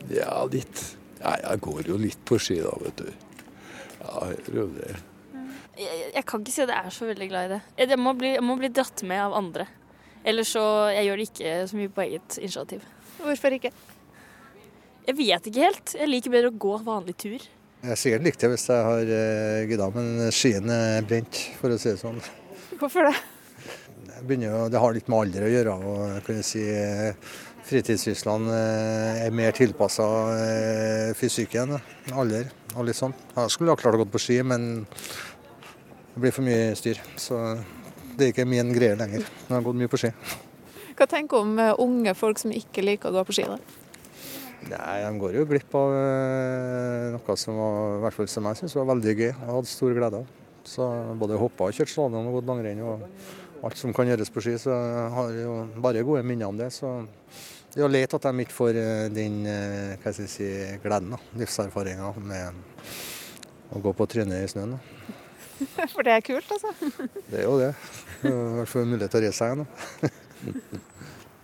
Ja, 0.10 0.46
litt. 0.52 0.82
Ja, 1.20 1.36
jeg 1.42 1.62
går 1.66 1.90
jo 1.90 1.98
litt 2.02 2.22
på 2.28 2.38
ski 2.42 2.60
da, 2.64 2.74
vet 2.82 3.04
du. 3.04 3.12
Ja, 4.02 4.26
jeg 4.32 4.42
gjør 4.50 4.60
jo 4.64 4.68
det. 4.80 4.96
Jeg, 5.76 6.02
jeg 6.16 6.26
kan 6.28 6.42
ikke 6.44 6.54
si 6.56 6.64
at 6.64 6.72
jeg 6.72 6.90
er 6.90 6.96
så 6.98 7.08
veldig 7.10 7.30
glad 7.32 7.48
i 7.48 7.54
det. 7.56 7.62
Jeg, 7.78 7.92
jeg, 7.94 8.02
må 8.02 8.14
bli, 8.18 8.34
jeg 8.36 8.46
må 8.46 8.58
bli 8.60 8.70
dratt 8.74 9.04
med 9.08 9.22
av 9.22 9.36
andre. 9.38 9.68
Ellers 10.26 10.56
så 10.56 10.66
Jeg 10.90 11.06
gjør 11.06 11.22
det 11.22 11.26
ikke 11.30 11.56
så 11.70 11.78
mye 11.78 11.94
på 11.94 12.04
eget 12.08 12.38
initiativ. 12.42 12.86
Hvorfor 13.26 13.56
ikke? 13.58 13.72
Jeg 15.06 15.18
vet 15.18 15.48
ikke 15.50 15.68
helt. 15.68 15.94
Jeg 15.98 16.10
liker 16.10 16.34
bedre 16.34 16.52
å 16.52 16.58
gå 16.66 16.74
vanlig 16.86 17.16
tur. 17.22 17.46
Jeg 17.86 18.02
sikkert 18.02 18.26
likte 18.26 18.48
det 18.48 18.56
hvis 18.56 18.68
jeg 18.72 18.86
har 18.88 19.12
uh, 19.12 19.64
gidda, 19.70 19.88
men 19.94 20.34
skien 20.34 20.72
er 20.74 21.06
brent, 21.06 21.42
for 21.60 21.74
å 21.74 21.78
si 21.82 21.92
det 21.92 22.02
sånn. 22.02 22.22
Hvorfor 22.80 23.10
det? 23.10 23.16
Begynner 24.26 24.50
jo, 24.50 24.62
Det 24.70 24.82
har 24.82 24.96
litt 24.96 25.10
med 25.12 25.20
alder 25.26 25.46
å 25.46 25.52
gjøre. 25.52 25.76
og 25.76 26.00
jeg 26.14 26.24
kan 26.26 26.40
jo 26.40 26.46
si 26.48 26.64
eh, 26.72 27.36
Fritidssyslene 27.66 28.56
eh, 28.56 29.22
er 29.26 29.36
mer 29.36 29.56
tilpassa 29.58 30.06
eh, 30.38 31.12
fysikken, 31.18 31.76
alder 32.14 32.52
og 32.76 32.86
litt 32.88 32.98
sånn. 32.98 33.16
Jeg 33.36 33.54
skulle 33.54 33.74
ha 33.74 33.80
klart 33.80 33.98
å 33.98 34.04
gå 34.04 34.08
på 34.14 34.22
ski, 34.22 34.40
men 34.46 34.86
det 34.86 36.22
blir 36.22 36.36
for 36.36 36.46
mye 36.46 36.76
styr. 36.78 37.02
Så 37.20 37.40
det 38.16 38.28
er 38.28 38.34
ikke 38.34 38.48
min 38.50 38.74
greie 38.76 38.98
lenger. 39.00 39.26
Jeg 39.26 39.52
har 39.52 39.66
gått 39.66 39.80
mye 39.82 39.92
på 39.92 40.02
ski. 40.04 40.14
Hva 40.96 41.08
tenker 41.12 41.36
du 41.36 41.44
om 41.44 41.58
eh, 41.60 41.74
unge 41.84 42.14
folk 42.16 42.40
som 42.40 42.54
ikke 42.56 42.84
liker 42.86 43.12
å 43.12 43.18
gå 43.18 43.26
på 43.28 43.36
ski? 43.36 43.48
da? 43.50 43.58
Nei, 44.66 44.98
De 45.04 45.12
går 45.22 45.36
jo 45.38 45.46
glipp 45.50 45.76
av 45.78 45.94
eh, 45.94 47.10
noe 47.14 47.36
som 47.38 47.60
var, 47.60 47.98
i 47.98 48.04
hvert 48.06 48.18
fall 48.18 48.30
som 48.32 48.48
jeg 48.50 48.62
synes 48.62 48.78
var 48.80 48.88
veldig 48.94 49.16
gøy. 49.16 49.28
Jeg 49.28 49.50
hadde 49.52 49.72
stor 49.72 49.98
glede 49.98 50.22
av. 50.24 50.32
Så 50.66 50.88
både 51.20 51.38
hoppa 51.38 51.68
og 51.68 51.76
kjørt 51.78 51.92
slalåm 51.92 52.32
og 52.32 52.40
gått 52.40 52.48
langrenn 52.50 52.82
og 52.82 53.04
alt 53.66 53.78
som 53.78 53.94
kan 53.94 54.10
gjøres 54.10 54.32
på 54.34 54.42
ski. 54.46 54.56
Så 54.62 54.72
jeg 54.74 55.12
har 55.18 55.36
jo 55.42 55.60
bare 55.84 56.06
gode 56.08 56.24
minner 56.26 56.50
om 56.50 56.58
det. 56.58 56.72
Så 56.74 56.96
det 57.76 57.82
er 57.82 57.86
jo 57.86 57.92
leit 57.92 58.16
at 58.16 58.26
de 58.26 58.46
ikke 58.46 58.56
får 58.56 58.82
den 59.14 59.40
eh, 59.52 59.94
hva 60.00 60.16
skal 60.16 60.26
jeg 60.26 60.32
si, 60.32 60.50
gleden, 60.82 61.14
da, 61.14 61.22
livserfaringa 61.44 62.14
med 62.24 62.66
å 63.76 63.84
gå 63.84 63.94
på 64.00 64.08
trynet 64.16 64.48
i 64.48 64.50
snøen. 64.50 64.78
Da. 64.78 65.16
For 65.94 66.08
det 66.08 66.18
er 66.18 66.24
kult, 66.24 66.50
altså. 66.56 66.72
Det 67.28 67.42
er 67.42 67.50
jo 67.50 67.60
det. 67.60 67.74
I 68.26 68.32
hvert 68.32 68.72
fall 68.72 68.88
mulighet 68.88 69.12
til 69.12 69.22
å 69.22 69.28
reise 69.28 69.42
seg 69.44 69.54
igjen. 69.60 70.16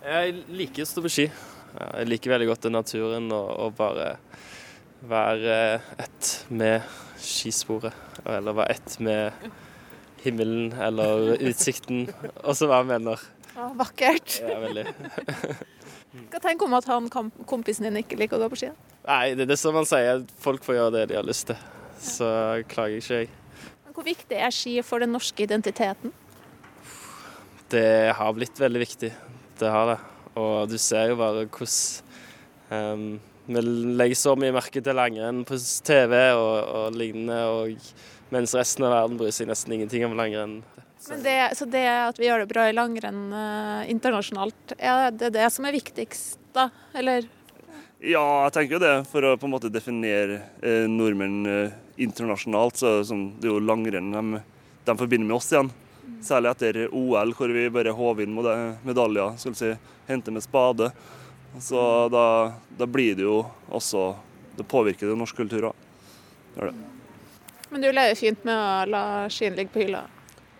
Jeg 0.02 0.34
liker 0.50 0.84
å 0.84 0.88
stå 0.88 1.04
på 1.04 1.12
ski. 1.12 1.26
Jeg 1.72 2.08
liker 2.08 2.34
veldig 2.34 2.48
godt 2.50 2.66
den 2.66 2.76
naturen 2.76 3.30
og, 3.32 3.50
og 3.66 3.76
bare 3.78 4.16
være 5.08 5.58
ett 6.02 6.32
med 6.52 6.88
skisporet. 7.22 7.94
Eller 8.26 8.56
være 8.56 8.76
ett 8.76 8.96
med 9.02 9.46
himmelen 10.22 10.72
eller 10.78 11.36
utsikten, 11.42 12.06
og 12.46 12.56
så 12.56 12.68
være 12.70 12.90
venner. 12.94 13.22
Ja, 13.52 13.68
vakkert. 13.76 14.38
Ja, 14.40 14.58
veldig. 14.62 14.86
Hva 16.32 16.40
tenker 16.40 16.60
du 16.60 16.68
om 16.68 16.76
at 16.76 16.88
han 16.90 17.08
kompisen 17.48 17.86
din 17.88 18.00
ikke 18.02 18.18
liker 18.20 18.38
å 18.38 18.44
gå 18.44 18.52
på 18.52 18.60
ski? 18.62 18.72
Nei, 19.08 19.32
det 19.36 19.46
er 19.46 19.54
det 19.54 19.60
som 19.60 19.74
man 19.76 19.88
sier. 19.88 20.22
Folk 20.44 20.64
får 20.64 20.78
gjøre 20.78 20.94
det 20.98 21.06
de 21.12 21.18
har 21.18 21.26
lyst 21.26 21.48
til. 21.50 21.62
Så 22.02 22.28
klager 22.70 23.00
ikke 23.00 23.22
jeg. 23.22 23.30
Men 23.86 23.96
Hvor 23.96 24.06
viktig 24.06 24.38
er 24.38 24.54
ski 24.54 24.76
for 24.86 25.02
den 25.02 25.12
norske 25.14 25.44
identiteten? 25.44 26.12
Det 27.72 28.12
har 28.12 28.32
blitt 28.36 28.58
veldig 28.60 28.80
viktig. 28.82 29.08
Det 29.58 29.68
har 29.72 29.94
det. 29.94 29.98
Og 30.36 30.68
du 30.68 30.76
ser 30.80 31.12
jo 31.12 31.18
bare 31.20 31.46
hvordan 31.46 32.98
um, 32.98 33.04
vi 33.46 33.62
legger 33.98 34.18
så 34.18 34.34
mye 34.38 34.52
merke 34.54 34.82
til 34.84 34.96
langrenn 34.96 35.42
på 35.48 35.56
TV 35.86 36.14
og, 36.36 36.56
og 36.62 36.96
lignende, 36.96 37.38
og 37.48 38.32
mens 38.32 38.54
resten 38.56 38.86
av 38.86 38.92
verden 38.94 39.18
bryr 39.20 39.32
seg 39.34 39.48
nesten 39.48 39.74
ingenting 39.76 40.04
om 40.06 40.16
langrenn. 40.18 40.60
Men 41.08 41.24
det, 41.24 41.36
så 41.58 41.66
det 41.66 41.82
at 41.90 42.20
vi 42.20 42.28
gjør 42.28 42.44
det 42.44 42.50
bra 42.52 42.68
i 42.68 42.74
langrenn 42.76 43.22
eh, 43.34 43.90
internasjonalt, 43.90 44.76
er 44.78 45.10
det 45.10 45.32
det 45.34 45.48
som 45.50 45.66
er 45.66 45.74
viktigst, 45.74 46.38
da? 46.54 46.68
Eller? 46.94 47.26
Ja, 47.98 48.22
jeg 48.46 48.54
tenker 48.54 48.76
jo 48.76 48.82
det. 48.82 48.94
For 49.10 49.26
å 49.26 49.34
på 49.40 49.48
en 49.48 49.54
måte 49.56 49.72
definere 49.72 50.42
eh, 50.60 50.86
nordmenn 50.90 51.40
eh, 51.48 51.74
internasjonalt, 52.02 52.78
så 52.78 53.00
som 53.06 53.30
det 53.40 53.48
er 53.48 53.56
jo 53.56 53.64
langrenn 53.64 54.12
de, 54.14 54.42
de 54.86 54.96
forbinder 55.00 55.26
med 55.26 55.40
oss 55.40 55.50
igjen. 55.50 55.72
Særlig 56.22 56.52
etter 56.52 56.78
OL, 56.94 57.32
hvor 57.38 57.52
vi 57.54 57.68
bare 57.72 57.94
håv 57.94 58.22
inn 58.22 58.34
medaljer, 58.34 59.36
skulle 59.38 59.58
si, 59.58 59.72
hente 60.08 60.34
med 60.34 60.44
spade. 60.44 60.90
Så 61.60 61.82
da, 62.12 62.24
da 62.78 62.88
blir 62.88 63.16
det 63.18 63.26
jo 63.26 63.42
også 63.68 64.14
Det 64.56 64.64
påvirker 64.68 65.08
det 65.08 65.16
norsk 65.16 65.36
kultur 65.36 65.66
òg. 65.68 65.84
Det. 66.54 66.72
Men 67.72 67.80
du 67.80 67.88
lever 67.88 68.16
fint 68.16 68.42
med 68.44 68.52
å 68.52 68.84
la 68.92 69.04
skien 69.32 69.54
ligge 69.56 69.72
på 69.72 69.80
hylla? 69.80 70.02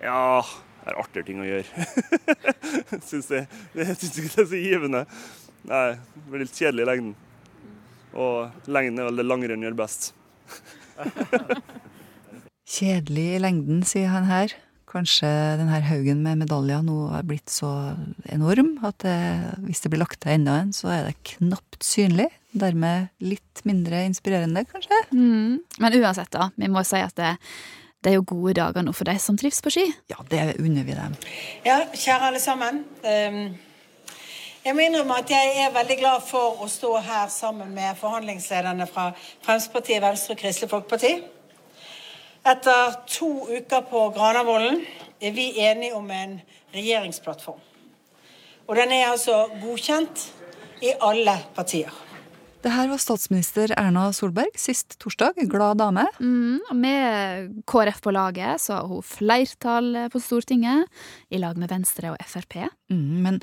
Ja, 0.01 0.41
det 0.81 0.95
er 0.95 1.01
artigere 1.03 1.27
ting 1.29 1.43
å 1.45 1.49
gjøre. 1.49 1.85
syns 3.11 3.29
jeg. 3.35 3.45
Jeg 3.77 3.99
syns 4.01 4.17
ikke 4.17 4.33
det 4.33 4.45
er 4.47 4.49
så 4.55 4.63
givende. 4.63 5.05
Nei, 5.69 5.85
det 6.15 6.25
blir 6.33 6.45
litt 6.47 6.57
kjedelig 6.57 6.87
i 6.87 6.89
lengden. 6.89 7.13
Og 8.17 8.69
lengden 8.73 9.03
er 9.03 9.11
vel 9.11 9.21
det 9.21 9.29
langrenn 9.29 9.69
gjør 9.69 9.77
best. 9.85 10.11
Kjedelig 12.73 13.27
i 13.37 13.41
lengden, 13.45 13.85
sier 13.85 14.09
han 14.13 14.29
her. 14.31 14.57
Kanskje 14.93 15.29
denne 15.57 15.79
haugen 15.89 16.21
med 16.21 16.43
medaljer 16.43 16.83
nå 16.85 16.97
er 17.17 17.25
blitt 17.25 17.49
så 17.49 17.71
enorm 18.29 18.75
at 18.85 18.99
det, 19.05 19.17
hvis 19.65 19.81
det 19.81 19.93
blir 19.93 20.03
lagt 20.03 20.21
til 20.21 20.35
enda 20.35 20.59
en, 20.61 20.73
så 20.77 20.91
er 20.93 21.07
det 21.09 21.15
knapt 21.37 21.81
synlig. 21.87 22.29
Dermed 22.53 23.09
litt 23.25 23.63
mindre 23.65 24.03
inspirerende, 24.05 24.67
kanskje? 24.69 24.99
Mm. 25.17 25.63
Men 25.81 25.97
uansett, 26.03 26.29
da. 26.35 26.51
Vi 26.61 26.69
må 26.69 26.83
si 26.85 27.01
at 27.01 27.17
det, 27.17 27.31
det 28.05 28.13
er 28.13 28.19
jo 28.19 28.27
gode 28.35 28.59
dager 28.61 28.85
nå 28.85 28.93
for 28.93 29.09
de 29.09 29.17
som 29.23 29.39
trives 29.41 29.63
på 29.65 29.73
ski. 29.73 29.87
Ja, 30.13 30.21
det 30.29 30.59
unner 30.61 30.85
vi 30.85 30.99
dem. 30.99 31.17
Ja, 31.65 31.79
kjære 31.97 32.29
alle 32.29 32.43
sammen. 32.45 32.85
Ehm, 33.09 33.55
Jeg 34.63 34.77
må 34.79 34.85
innrømme 34.85 35.17
at 35.19 35.31
jeg 35.33 35.57
er 35.59 35.73
veldig 35.75 35.97
glad 35.99 36.21
for 36.23 36.61
å 36.63 36.69
stå 36.71 36.93
her 37.03 37.25
sammen 37.35 37.73
med 37.75 37.97
forhandlingslederne 37.99 38.87
fra 38.87 39.09
Fremskrittspartiet, 39.43 39.99
Venstre 40.05 40.37
og 40.37 40.39
Kristelig 40.39 40.71
Folkeparti. 40.71 41.17
Etter 42.43 42.97
to 43.07 43.29
uker 43.47 43.85
på 43.87 44.09
Granavolden 44.17 44.81
er 45.23 45.31
vi 45.31 45.53
enige 45.63 45.95
om 45.95 46.09
en 46.11 46.41
regjeringsplattform. 46.75 47.61
Og 48.67 48.79
den 48.79 48.95
er 48.97 49.13
altså 49.13 49.45
godkjent 49.61 50.25
i 50.83 50.91
alle 50.99 51.37
partier. 51.55 51.93
Det 52.63 52.71
her 52.71 52.89
var 52.91 52.99
statsminister 52.99 53.71
Erna 53.79 54.09
Solberg 54.15 54.59
sist 54.59 54.97
torsdag. 55.03 55.39
Glad 55.51 55.79
dame. 55.79 56.09
Mm, 56.19 56.59
med 56.75 57.53
KrF 57.71 58.01
på 58.03 58.15
laget 58.15 58.63
så 58.63 58.81
har 58.81 58.91
hun 58.91 59.07
flertall 59.07 60.09
på 60.11 60.23
Stortinget, 60.23 60.91
i 61.31 61.39
lag 61.39 61.59
med 61.59 61.71
Venstre 61.71 62.11
og 62.11 62.25
Frp. 62.27 62.59
Mm, 62.91 63.23
men 63.23 63.39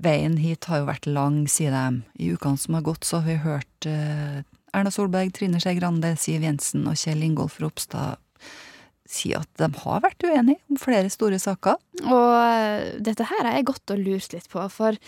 veien 0.00 0.38
hit 0.40 0.68
har 0.72 0.80
jo 0.80 0.88
vært 0.88 1.08
lang, 1.08 1.42
sier 1.52 1.72
de. 1.72 2.00
I 2.16 2.32
ukene 2.32 2.60
som 2.60 2.76
har 2.80 2.86
gått, 2.88 3.04
så 3.04 3.20
har 3.20 3.28
vi 3.28 3.42
hørt 3.44 3.88
eh, 3.88 4.40
Erna 4.72 4.92
Solberg, 4.92 5.34
Trine 5.36 5.60
Skei 5.60 5.76
Grande, 5.76 6.14
Siv 6.20 6.44
Jensen 6.44 6.88
og 6.88 6.96
Kjell 6.96 7.24
Ingolf 7.24 7.60
Ropstad 7.60 8.16
si 9.08 9.32
at 9.36 9.48
de 9.60 9.68
har 9.82 10.02
vært 10.04 10.24
uenige 10.26 10.60
om 10.68 10.78
flere 10.80 11.10
store 11.12 11.40
saker. 11.40 11.78
Og 12.04 12.32
eh, 12.36 12.96
dette 13.04 13.26
her 13.28 13.46
har 13.46 13.56
jeg 13.56 13.68
gått 13.70 13.94
og 13.94 14.02
lurt 14.04 14.34
litt 14.34 14.48
på, 14.52 14.64
for 14.72 14.98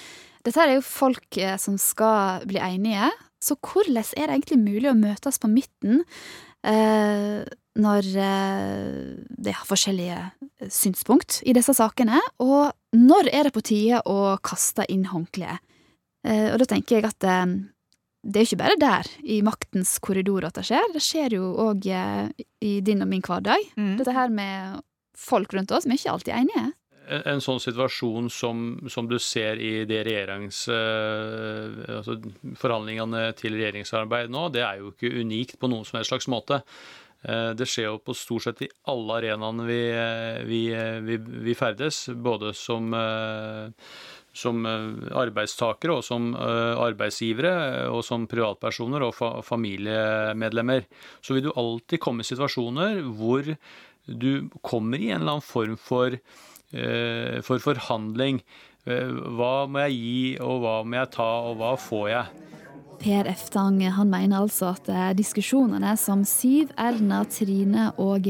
dette 0.46 0.56
her 0.56 0.72
er 0.72 0.78
jo 0.78 0.86
folk 0.86 1.40
eh, 1.40 1.56
som 1.60 1.76
skal 1.80 2.46
bli 2.48 2.60
enige. 2.64 3.10
Så 3.40 3.56
hvordan 3.60 4.00
er 4.00 4.28
det 4.28 4.36
egentlig 4.36 4.60
mulig 4.60 4.90
å 4.90 4.98
møtes 4.98 5.40
på 5.40 5.48
midten 5.52 6.02
eh, 6.66 7.40
når 7.80 8.08
eh, 8.20 9.16
det 9.40 9.56
har 9.56 9.68
forskjellige 9.68 10.70
synspunkt 10.72 11.40
i 11.48 11.54
disse 11.56 11.76
sakene? 11.76 12.20
Og 12.42 12.72
når 12.96 13.30
er 13.32 13.48
det 13.48 13.54
på 13.56 13.64
tide 13.64 14.02
å 14.08 14.36
kaste 14.44 14.88
inn 14.92 15.06
håndkleet? 15.12 15.60
Eh, 16.26 16.48
og 16.52 16.60
da 16.60 16.68
tenker 16.68 16.98
jeg 16.98 17.08
at 17.08 17.28
eh, 17.28 17.46
det 18.20 18.40
er 18.40 18.48
ikke 18.48 18.60
bare 18.60 18.80
der, 18.80 19.08
i 19.24 19.40
maktens 19.44 19.94
korridor, 20.04 20.44
at 20.44 20.58
det 20.58 20.66
skjer. 20.68 20.92
Det 20.92 21.00
skjer 21.04 21.38
jo 21.38 21.54
òg 21.64 21.88
i 21.88 22.74
din 22.84 23.00
og 23.04 23.08
min 23.08 23.24
hverdag. 23.24 23.64
Mm. 23.80 23.94
Dette 24.00 24.14
her 24.16 24.32
med 24.32 24.82
folk 25.16 25.54
rundt 25.56 25.72
oss 25.72 25.86
som 25.86 25.94
ikke 25.94 26.12
alltid 26.12 26.34
er 26.34 26.44
enige. 26.44 26.66
En, 27.10 27.22
en 27.32 27.42
sånn 27.42 27.60
situasjon 27.62 28.28
som, 28.30 28.64
som, 28.92 29.08
du 29.10 29.16
ser 29.22 29.60
i 29.60 29.72
de 29.88 30.02
regjerings... 30.06 30.66
Eh, 30.70 31.80
altså 31.96 32.18
forhandlingene 32.60 33.30
til 33.40 33.56
regjeringsarbeid 33.56 34.32
nå, 34.32 34.48
det 34.54 34.66
er 34.66 34.82
jo 34.82 34.92
ikke 34.92 35.14
unikt 35.20 35.58
på 35.60 35.70
noen 35.72 35.88
som 35.88 35.98
helst 35.98 36.12
slags 36.12 36.28
måte. 36.30 36.60
Eh, 37.24 37.50
det 37.56 37.66
skjer 37.68 37.88
jo 37.88 37.98
på 38.04 38.14
stort 38.16 38.46
sett 38.46 38.62
i 38.68 38.70
alle 38.92 39.16
arenaene 39.16 39.66
vi, 39.68 39.80
vi, 40.48 40.62
vi, 41.08 41.20
vi 41.48 41.56
ferdes, 41.58 42.04
både 42.14 42.52
som 42.56 42.92
som 44.36 44.62
arbeidstakere 44.66 45.96
og 45.98 46.04
som 46.06 46.30
arbeidsgivere 46.38 47.88
og 47.90 48.04
som 48.06 48.28
privatpersoner 48.30 49.02
og 49.02 49.14
fa 49.16 49.30
familiemedlemmer. 49.42 50.86
Så 51.18 51.34
vil 51.34 51.48
du 51.48 51.52
alltid 51.54 52.02
komme 52.02 52.22
i 52.22 52.28
situasjoner 52.30 53.02
hvor 53.18 53.48
du 54.06 54.48
kommer 54.62 54.98
i 54.98 55.10
en 55.10 55.20
eller 55.20 55.38
annen 55.38 55.44
form 55.44 55.76
for, 55.78 56.14
for 57.46 57.64
forhandling. 57.66 58.40
Hva 58.86 59.66
må 59.68 59.82
jeg 59.86 59.98
gi, 59.98 60.22
og 60.40 60.62
hva 60.62 60.76
må 60.86 60.96
jeg 61.02 61.12
ta, 61.18 61.30
og 61.50 61.58
hva 61.60 61.74
får 61.78 62.06
jeg? 62.14 62.46
Per 63.00 63.28
Eftang 63.32 63.78
han 63.96 64.10
mener 64.12 64.42
altså 64.42 64.74
at 64.74 64.88
diskusjonene 65.16 65.94
som 66.00 66.24
Siv, 66.28 66.72
Erna, 66.80 67.22
Trine 67.32 67.90
og 68.00 68.26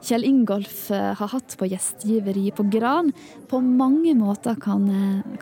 Kjell 0.00 0.24
Ingolf 0.24 0.88
har 0.90 1.28
hatt 1.28 1.54
på 1.60 1.68
gjestgiveri 1.68 2.46
på 2.56 2.64
Gran, 2.72 3.10
på 3.50 3.60
mange 3.60 4.14
måter 4.16 4.56
kan, 4.60 4.86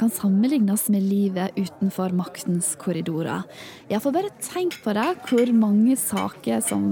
kan 0.00 0.10
sammenlignes 0.10 0.88
med 0.90 1.04
livet 1.06 1.54
utenfor 1.54 2.14
maktens 2.18 2.72
korridorer. 2.80 3.46
Ja, 3.90 4.00
for 4.02 4.14
bare 4.16 4.32
tenk 4.42 4.80
på 4.82 4.94
det, 4.98 5.06
hvor 5.28 5.52
mange 5.54 5.94
saker 6.00 6.64
som, 6.64 6.90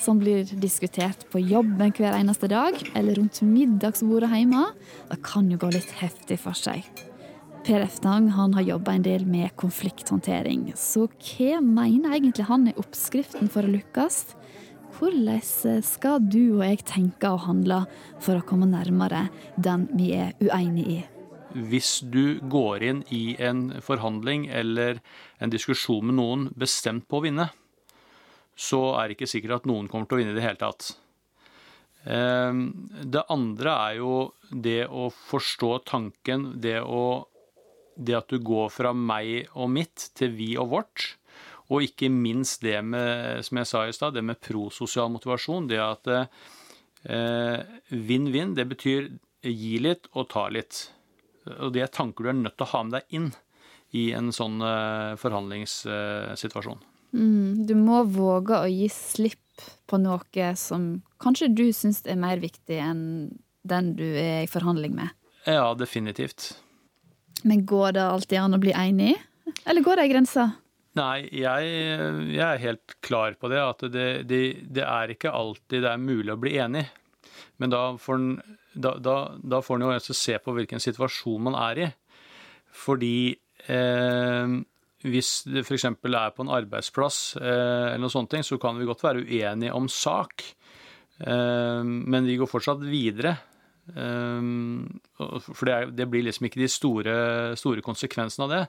som 0.00 0.22
blir 0.22 0.48
diskutert 0.62 1.26
på 1.32 1.42
jobben 1.44 1.92
hver 1.96 2.16
eneste 2.16 2.48
dag, 2.52 2.80
eller 2.96 3.20
rundt 3.20 3.42
middagsbordet 3.44 4.32
hjemme. 4.32 4.64
Det 5.10 5.20
kan 5.26 5.52
jo 5.52 5.60
gå 5.60 5.74
litt 5.76 5.92
heftig 6.00 6.40
for 6.42 6.56
seg. 6.56 6.86
Per 7.66 7.82
Eftang 7.82 8.28
han 8.30 8.52
har 8.54 8.62
jobba 8.62 8.92
en 8.94 9.04
del 9.04 9.24
med 9.26 9.50
konflikthåndtering, 9.58 10.68
så 10.78 11.08
hva 11.10 11.60
mener 11.60 12.14
egentlig 12.14 12.46
han 12.46 12.68
er 12.70 12.78
oppskriften 12.78 13.50
for 13.50 13.66
å 13.66 13.72
lykkes? 13.72 14.20
Hvordan 14.96 15.82
skal 15.84 16.22
du 16.24 16.56
og 16.56 16.62
jeg 16.64 16.80
tenke 16.88 17.28
og 17.28 17.42
handle 17.44 17.82
for 18.22 18.38
å 18.38 18.44
komme 18.48 18.68
nærmere 18.70 19.26
den 19.60 19.84
vi 19.92 20.14
er 20.16 20.32
uenige 20.40 20.94
i? 20.94 21.02
Hvis 21.56 21.98
du 22.00 22.38
går 22.48 22.84
inn 22.84 23.02
i 23.12 23.36
en 23.40 23.68
forhandling 23.84 24.46
eller 24.48 25.02
en 25.40 25.52
diskusjon 25.52 26.08
med 26.08 26.16
noen 26.16 26.46
bestemt 26.56 27.04
på 27.08 27.20
å 27.20 27.26
vinne, 27.26 27.50
så 28.56 28.96
er 28.96 29.08
det 29.08 29.18
ikke 29.18 29.28
sikkert 29.28 29.58
at 29.58 29.68
noen 29.68 29.88
kommer 29.92 30.08
til 30.08 30.16
å 30.16 30.22
vinne 30.22 30.32
i 30.32 30.38
det 30.38 30.46
hele 30.46 30.60
tatt. 30.64 30.94
Det 32.06 33.24
andre 33.32 33.76
er 33.90 34.00
jo 34.00 34.16
det 34.48 34.86
å 34.88 35.10
forstå 35.12 35.72
tanken, 35.92 36.54
det, 36.62 36.78
å, 36.80 37.26
det 37.96 38.16
at 38.16 38.32
du 38.32 38.40
går 38.40 38.72
fra 38.72 38.96
meg 38.96 39.50
og 39.52 39.72
mitt 39.76 40.08
til 40.16 40.32
vi 40.38 40.54
og 40.56 40.72
vårt. 40.72 41.10
Og 41.72 41.82
ikke 41.82 42.10
minst 42.12 42.62
det 42.62 42.78
med, 42.86 43.42
som 43.46 43.58
jeg 43.58 43.70
sa 43.70 43.86
i 43.86 43.94
stad, 43.94 44.14
det 44.14 44.22
med 44.24 44.40
prososial 44.42 45.10
motivasjon. 45.10 45.66
Det 45.70 45.80
at 45.82 46.10
vinn-vinn, 47.90 48.52
eh, 48.52 48.58
det 48.58 48.68
betyr 48.70 49.08
gi 49.46 49.78
litt 49.82 50.06
og 50.14 50.28
ta 50.30 50.46
litt. 50.50 50.86
Og 51.58 51.72
det 51.74 51.84
er 51.84 51.92
tanker 51.94 52.26
du 52.26 52.30
er 52.30 52.38
nødt 52.38 52.56
til 52.58 52.66
å 52.66 52.72
ha 52.74 52.84
med 52.86 52.98
deg 52.98 53.18
inn 53.18 53.32
i 53.94 54.10
en 54.16 54.32
sånn 54.34 54.60
eh, 54.62 55.14
forhandlingssituasjon. 55.20 56.82
Mm, 57.16 57.66
du 57.68 57.74
må 57.78 58.02
våge 58.10 58.58
å 58.58 58.70
gi 58.70 58.88
slipp 58.92 59.42
på 59.88 59.98
noe 60.02 60.50
som 60.58 60.88
kanskje 61.22 61.48
du 61.54 61.66
syns 61.72 62.02
er 62.04 62.18
mer 62.20 62.42
viktig 62.42 62.76
enn 62.82 63.04
den 63.66 63.94
du 63.98 64.04
er 64.04 64.44
i 64.44 64.50
forhandling 64.50 64.94
med. 64.98 65.14
Ja, 65.46 65.72
definitivt. 65.78 66.56
Men 67.46 67.64
går 67.66 67.96
det 67.96 68.04
alltid 68.04 68.40
an 68.42 68.58
å 68.58 68.60
bli 68.60 68.74
enig, 68.74 69.14
eller 69.64 69.84
går 69.86 69.98
det 69.98 70.06
ei 70.06 70.12
grense? 70.12 70.46
Nei, 70.96 71.26
jeg, 71.28 71.72
jeg, 72.32 72.44
er 72.46 72.62
helt 72.62 72.94
klar 73.04 73.34
på 73.40 73.50
det. 73.52 73.60
At 73.60 73.84
det, 73.92 74.06
det, 74.30 74.42
det, 74.64 74.84
er 74.84 75.12
ikke 75.12 75.34
alltid 75.34 75.84
det 75.84 75.90
er 75.92 76.00
mulig 76.00 76.32
å 76.32 76.40
bli 76.40 76.54
enig. 76.62 76.86
Men 77.60 77.72
da 77.72 77.90
får 78.00 78.16
en 78.16 79.84
jo 79.84 79.92
også 79.92 80.16
se 80.16 80.38
på 80.40 80.54
hvilken 80.56 80.80
situasjon 80.82 81.44
man 81.48 81.58
er 81.58 81.82
i. 81.84 81.90
Fordi 82.76 83.18
eh, 83.72 84.56
hvis 85.06 85.32
det 85.48 85.64
f.eks. 85.64 85.86
er 85.88 86.32
på 86.34 86.44
en 86.44 86.54
arbeidsplass, 86.56 87.18
eh, 87.40 87.92
eller 87.92 88.06
noe 88.06 88.12
sånt, 88.12 88.36
så 88.46 88.58
kan 88.60 88.78
vi 88.80 88.88
godt 88.88 89.04
være 89.04 89.24
uenige 89.24 89.76
om 89.76 89.88
sak. 89.92 90.44
Eh, 91.20 91.82
men 91.84 92.28
vi 92.28 92.38
går 92.40 92.50
fortsatt 92.50 92.84
videre. 92.84 93.36
Um, 93.94 94.98
for 95.16 95.68
det, 95.68 95.74
er, 95.74 95.90
det, 95.94 96.08
blir 96.10 96.24
liksom 96.26 96.48
ikke 96.48 96.58
de 96.58 96.68
store, 96.70 97.12
store, 97.58 97.84
konsekvensene 97.86 98.46
av 98.46 98.54
det. 98.54 98.62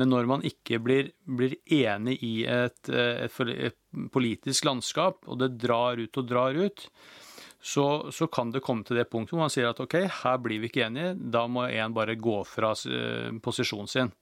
Men 0.00 0.12
når 0.12 0.30
man 0.30 0.46
ikke 0.48 0.80
blir, 0.82 1.10
blir 1.28 1.58
enig 1.68 2.16
i 2.24 2.34
et, 2.48 2.80
et, 2.88 3.40
et, 3.52 3.78
politisk 4.12 4.64
landskap, 4.64 5.20
og 5.28 5.42
det 5.42 5.52
drar 5.60 6.00
ut 6.00 6.16
og 6.16 6.30
drar 6.30 6.56
ut, 6.56 6.86
så, 7.62 7.84
så, 8.10 8.26
kan 8.32 8.50
det 8.50 8.64
komme 8.64 8.82
til 8.88 8.98
det 8.98 9.06
punktet 9.12 9.36
hvor 9.36 9.44
man 9.44 9.52
sier 9.52 9.68
at 9.68 9.80
ok, 9.84 10.00
her 10.24 10.40
blir 10.42 10.62
vi 10.62 10.72
ikke 10.72 10.86
enige, 10.88 11.12
da 11.14 11.44
må 11.46 11.68
en 11.68 11.94
bare 11.94 12.16
gå 12.18 12.40
fra 12.48 12.72
uh, 12.72 13.28
posisjonen 13.44 13.90
sin. 13.90 14.12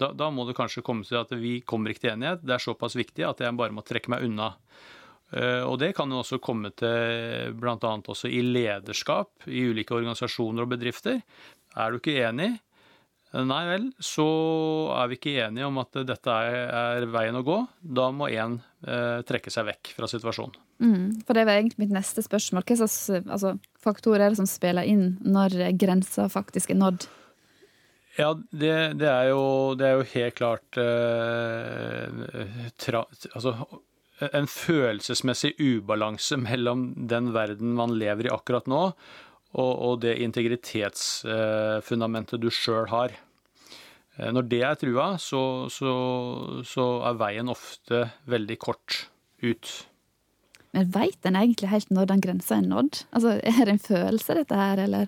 Da, 0.00 0.12
da, 0.16 0.30
må 0.32 0.46
det 0.48 0.56
kanskje 0.56 0.82
komme 0.86 1.04
til 1.06 1.20
at 1.20 1.34
vi 1.36 1.58
kommer 1.66 1.92
ikke 1.92 2.06
til 2.06 2.14
enighet. 2.14 2.46
Det 2.46 2.56
er 2.56 2.62
såpass 2.64 2.96
viktig 2.98 3.26
at 3.28 3.42
jeg 3.44 3.58
bare 3.58 3.74
må 3.74 3.84
trekke 3.86 4.10
meg 4.14 4.24
unna. 4.26 4.54
Eh, 5.32 5.62
og 5.64 5.78
det 5.80 5.92
kan 5.96 6.10
jo 6.12 6.20
også 6.20 6.40
komme 6.42 6.72
til 6.76 7.54
bl.a. 7.58 7.76
også 7.78 8.28
i 8.28 8.42
lederskap 8.44 9.48
i 9.48 9.64
ulike 9.70 9.96
organisasjoner 9.96 10.66
og 10.66 10.74
bedrifter. 10.74 11.22
Er 11.76 11.90
du 11.90 12.00
ikke 12.00 12.20
enig? 12.20 12.52
Nei 13.32 13.62
vel, 13.64 13.86
så 14.04 14.26
er 14.92 15.08
vi 15.08 15.16
ikke 15.16 15.38
enige 15.46 15.64
om 15.64 15.78
at 15.80 15.96
dette 16.04 16.34
er, 16.52 17.06
veien 17.08 17.38
å 17.38 17.44
gå. 17.46 17.62
Da 17.80 18.10
må 18.12 18.28
én 18.28 18.58
eh, 18.84 19.22
trekke 19.24 19.52
seg 19.52 19.70
vekk 19.70 19.94
fra 19.96 20.08
situasjonen. 20.10 20.58
Mm, 20.82 21.06
for 21.24 21.38
det 21.38 21.46
var 21.48 21.56
egentlig 21.56 21.86
mitt 21.86 21.94
neste 21.94 22.24
spørsmål. 22.26 22.66
Hva 22.68 22.76
slags 22.82 22.98
altså, 23.22 23.54
faktorer 23.80 24.26
er 24.26 24.36
som 24.36 24.48
spiller 24.50 24.84
inn 24.84 25.14
når 25.24 25.56
grensa 25.80 26.28
faktisk 26.32 26.74
er 26.74 26.80
nådd? 26.82 27.08
Ja, 28.18 28.34
det, 28.50 28.74
det, 29.00 29.08
er, 29.08 29.30
jo, 29.30 29.72
det 29.80 29.86
er, 29.88 29.96
jo, 29.96 30.08
helt 30.12 30.36
klart 30.36 30.76
eh, 30.82 32.68
tra, 32.76 33.06
altså, 33.32 33.54
en 34.32 34.46
følelsesmessig 34.50 35.52
ubalanse 35.60 36.36
mellom 36.40 36.94
den 37.10 37.32
verden 37.34 37.74
man 37.78 37.98
lever 37.98 38.26
i 38.28 38.34
akkurat 38.34 38.66
nå, 38.70 38.82
og, 39.52 39.72
og 39.86 40.00
det 40.04 40.22
integritetsfundamentet 40.24 42.40
du 42.40 42.50
sjøl 42.52 42.86
har. 42.92 43.10
Eh, 44.18 44.32
når 44.32 44.42
det 44.48 44.62
er 44.66 44.74
trua, 44.80 45.18
så, 45.20 45.68
så, 45.72 45.92
så, 46.68 46.84
er 47.08 47.14
veien 47.20 47.48
ofte 47.52 47.98
veldig 48.30 48.58
kort 48.60 49.08
ut. 49.42 49.88
Men 50.72 50.92
veit 50.92 51.26
en 51.28 51.36
egentlig 51.36 51.68
helt 51.72 51.90
når 51.92 52.06
den 52.12 52.24
grensa 52.24 52.52
er 52.56 52.66
nådd? 52.68 52.94
Altså, 53.12 53.30
Er 53.42 53.64
det 53.64 53.72
en 53.74 53.88
følelse, 53.88 54.30
dette 54.40 54.54
her, 54.56 54.76
eller? 54.86 55.04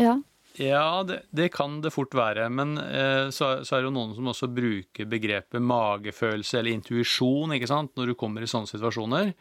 Ja. 0.00 0.14
Ja, 0.58 1.04
det, 1.06 1.20
det, 1.30 1.52
kan 1.54 1.78
det 1.80 1.92
fort 1.94 2.14
være. 2.18 2.48
Men 2.50 2.78
eh, 2.78 3.28
så, 3.30 3.60
så, 3.62 3.76
er 3.76 3.82
det 3.82 3.90
jo 3.90 3.94
noen 3.94 4.16
som 4.16 4.30
også 4.32 4.50
bruker 4.50 5.06
begrepet 5.10 5.62
magefølelse 5.62 6.58
eller 6.58 6.74
intuisjon 6.74 7.54
ikke 7.54 7.70
sant, 7.70 7.94
når 7.96 8.10
du 8.10 8.18
kommer 8.18 8.42
i 8.42 8.50
sånne 8.50 8.70
situasjoner. 8.70 9.32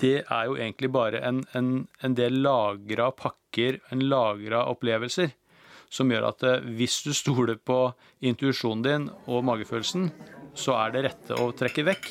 Det 0.00 0.20
er 0.22 0.46
jo 0.46 0.54
egentlig 0.54 0.92
bare 0.94 1.24
en, 1.26 1.42
en, 1.58 1.72
en 2.06 2.14
del 2.16 2.38
lagra 2.44 3.10
pakker, 3.10 3.80
en 3.90 4.06
lagra 4.06 4.64
opplevelser. 4.70 5.34
som 5.90 6.06
gjør 6.06 6.28
at 6.28 6.46
eh, 6.46 6.70
hvis 6.78 7.00
du 7.02 7.10
stoler 7.18 7.58
på 7.58 7.82
intuisjonen 8.22 8.86
din 8.86 9.10
og 9.26 9.42
magefølelsen, 9.48 10.10
så 10.54 10.78
er 10.84 10.94
det 10.94 11.06
rette 11.08 11.34
å 11.34 11.50
trekke 11.50 11.86
vekk. 11.90 12.10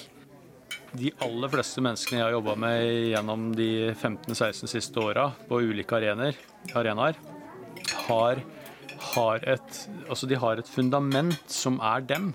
De 0.99 1.14
aller 1.24 1.51
fleste 1.53 1.80
menneskene 1.86 2.20
jeg 2.20 2.28
har 2.28 2.36
jobba 2.36 2.60
med 2.60 2.84
gjennom 3.14 3.49
de 3.55 3.72
15-16 3.93 4.68
siste 4.68 4.99
åra 4.99 5.30
på 5.47 5.62
ulike 5.64 5.95
arenaer, 5.95 6.36
arenaer 6.76 7.39
har, 8.10 8.43
har, 9.14 9.47
et, 9.47 9.82
altså 10.10 10.30
de 10.30 10.38
har 10.39 10.60
et 10.60 10.70
fundament 10.70 11.39
som 11.51 11.80
er 11.82 12.05
dem. 12.10 12.34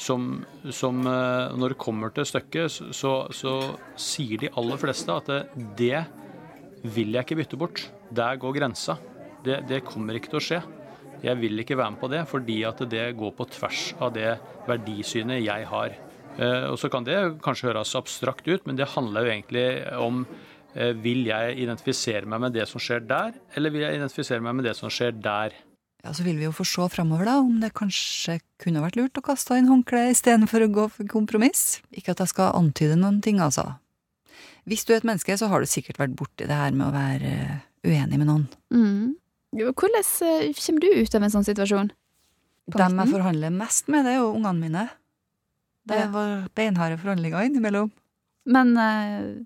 Som, 0.00 0.46
som 0.72 1.02
eh, 1.04 1.52
når 1.60 1.74
det 1.74 1.82
kommer 1.82 2.12
til 2.16 2.24
stykket, 2.24 2.72
så, 2.96 3.12
så, 3.36 3.54
sier 4.00 4.40
de 4.40 4.48
aller 4.56 4.80
fleste 4.80 5.12
at 5.12 5.28
det, 5.28 5.42
det 5.76 6.88
vil 6.96 7.12
jeg 7.12 7.26
ikke 7.26 7.40
bytte 7.42 7.58
bort. 7.60 7.82
Der 8.08 8.38
går 8.40 8.56
grensa. 8.56 8.96
Det, 9.44 9.60
det, 9.68 9.82
kommer 9.84 10.16
ikke 10.16 10.32
til 10.32 10.40
å 10.40 10.44
skje. 10.46 10.60
Jeg 11.20 11.36
vil 11.36 11.60
ikke 11.60 11.76
være 11.76 11.92
med 11.92 12.00
på 12.00 12.08
det, 12.12 12.22
fordi 12.30 12.62
at 12.64 12.80
det 12.88 13.10
går 13.18 13.34
på 13.36 13.48
tvers 13.52 13.90
av 14.00 14.14
det 14.16 14.30
verdisynet 14.68 15.44
jeg 15.44 15.68
har. 15.68 15.98
Eh, 16.38 16.64
og 16.70 16.78
Så 16.80 16.88
kan 16.92 17.04
det 17.04 17.18
kanskje 17.44 17.68
høres 17.68 17.92
abstrakt 17.98 18.48
ut, 18.48 18.64
men 18.64 18.80
det 18.80 18.88
handler 18.94 19.26
jo 19.26 19.34
egentlig 19.34 19.66
om 20.00 20.24
vil 20.74 21.24
jeg 21.26 21.56
identifisere 21.64 22.28
meg 22.30 22.44
med 22.44 22.54
det 22.54 22.68
som 22.70 22.82
skjer 22.82 23.02
der, 23.08 23.34
eller 23.58 23.72
vil 23.74 23.82
jeg 23.86 23.98
identifisere 23.98 24.44
meg 24.44 24.54
med 24.58 24.68
det 24.68 24.76
som 24.78 24.92
skjer 24.92 25.16
der? 25.18 25.56
Ja, 26.00 26.14
Så 26.16 26.24
vil 26.24 26.38
vi 26.40 26.46
jo 26.46 26.54
få 26.54 26.64
se 26.64 26.86
framover, 26.88 27.26
da, 27.28 27.36
om 27.42 27.60
det 27.60 27.74
kanskje 27.76 28.38
kunne 28.62 28.80
vært 28.80 28.96
lurt 28.96 29.18
å 29.20 29.24
kaste 29.24 29.58
inn 29.58 29.68
håndkleet 29.68 30.14
istedenfor 30.14 30.64
å 30.64 30.72
gå 30.72 30.86
for 30.94 31.10
kompromiss. 31.10 31.80
Ikke 31.92 32.14
at 32.14 32.22
jeg 32.24 32.32
skal 32.32 32.54
antyde 32.56 32.96
noen 32.96 33.20
ting, 33.24 33.40
altså. 33.44 33.66
Hvis 34.68 34.86
du 34.86 34.94
er 34.94 35.00
et 35.00 35.08
menneske, 35.08 35.36
så 35.36 35.50
har 35.52 35.60
du 35.60 35.68
sikkert 35.68 36.00
vært 36.00 36.16
borti 36.16 36.48
det 36.48 36.56
her 36.56 36.72
med 36.72 36.88
å 36.88 36.94
være 36.94 37.34
eh, 37.34 37.58
uenig 37.84 38.20
med 38.20 38.28
noen. 38.28 38.46
Mm. 38.72 39.16
Hvordan 39.60 40.00
eh, 40.00 40.56
kommer 40.56 40.84
du 40.84 40.88
ut 40.88 41.16
av 41.16 41.26
en 41.26 41.34
sånn 41.34 41.48
situasjon? 41.48 41.92
Dem 42.70 43.00
jeg 43.02 43.10
forhandler 43.10 43.52
mest 43.52 43.88
med, 43.90 44.06
det 44.06 44.14
er 44.14 44.20
jo 44.20 44.32
ungene 44.36 44.60
mine. 44.62 44.88
Det 45.90 46.04
var 46.12 46.44
beinharde 46.54 47.00
forhandlinger 47.00 47.48
innimellom. 47.48 47.90
Men 48.50 48.76
uh, 48.78 49.40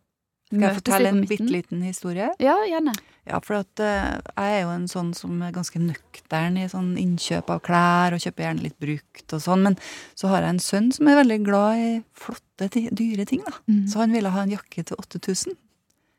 Skal 0.54 0.68
jeg 0.68 0.78
fortelle 0.78 1.10
en 1.10 1.26
bitte 1.28 1.50
liten 1.50 1.82
historie? 1.84 2.30
Ja, 2.42 2.54
gjerne. 2.68 2.94
Ja, 3.24 3.40
for 3.40 3.62
at 3.62 3.80
uh, 3.80 4.20
jeg 4.20 4.56
er 4.58 4.62
jo 4.66 4.72
en 4.74 4.86
sånn 4.90 5.14
som 5.16 5.38
er 5.42 5.54
ganske 5.54 5.80
nøktern 5.80 6.58
i 6.60 6.66
sånn 6.68 6.92
innkjøp 7.00 7.48
av 7.54 7.62
klær, 7.64 8.14
og 8.14 8.20
kjøper 8.20 8.44
gjerne 8.44 8.66
litt 8.66 8.76
brukt 8.82 9.36
og 9.36 9.40
sånn, 9.40 9.64
men 9.64 9.78
så 10.12 10.28
har 10.32 10.44
jeg 10.44 10.54
en 10.54 10.64
sønn 10.64 10.90
som 10.92 11.08
er 11.08 11.18
veldig 11.22 11.38
glad 11.46 11.80
i 11.80 11.90
flotte, 12.20 12.68
dyre 12.92 13.24
ting, 13.28 13.40
da. 13.46 13.56
Mm. 13.70 13.86
Så 13.90 14.02
han 14.02 14.12
ville 14.14 14.32
ha 14.34 14.44
en 14.44 14.52
jakke 14.52 14.84
til 14.84 15.00
8000. 15.00 15.56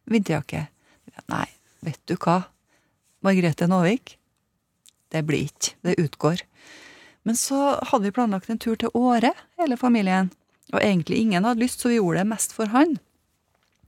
Vinterjakke. 0.09 0.65
Nei, 1.31 1.45
vet 1.85 2.01
du 2.09 2.17
hva, 2.17 2.41
Margrethe 3.25 3.69
Nåvik, 3.69 4.17
det 5.13 5.23
blir 5.29 5.45
ikke, 5.47 5.77
det 5.85 5.99
utgår. 6.01 6.41
Men 7.25 7.37
så 7.39 7.77
hadde 7.81 8.05
vi 8.05 8.15
planlagt 8.17 8.49
en 8.49 8.61
tur 8.61 8.75
til 8.81 8.93
Åre, 8.97 9.31
hele 9.61 9.77
familien, 9.81 10.33
og 10.73 10.81
egentlig 10.81 11.21
ingen 11.21 11.45
hadde 11.45 11.61
lyst, 11.61 11.81
så 11.81 11.93
vi 11.93 11.99
gjorde 11.99 12.21
det 12.21 12.29
mest 12.33 12.53
for 12.53 12.73
han. 12.73 12.97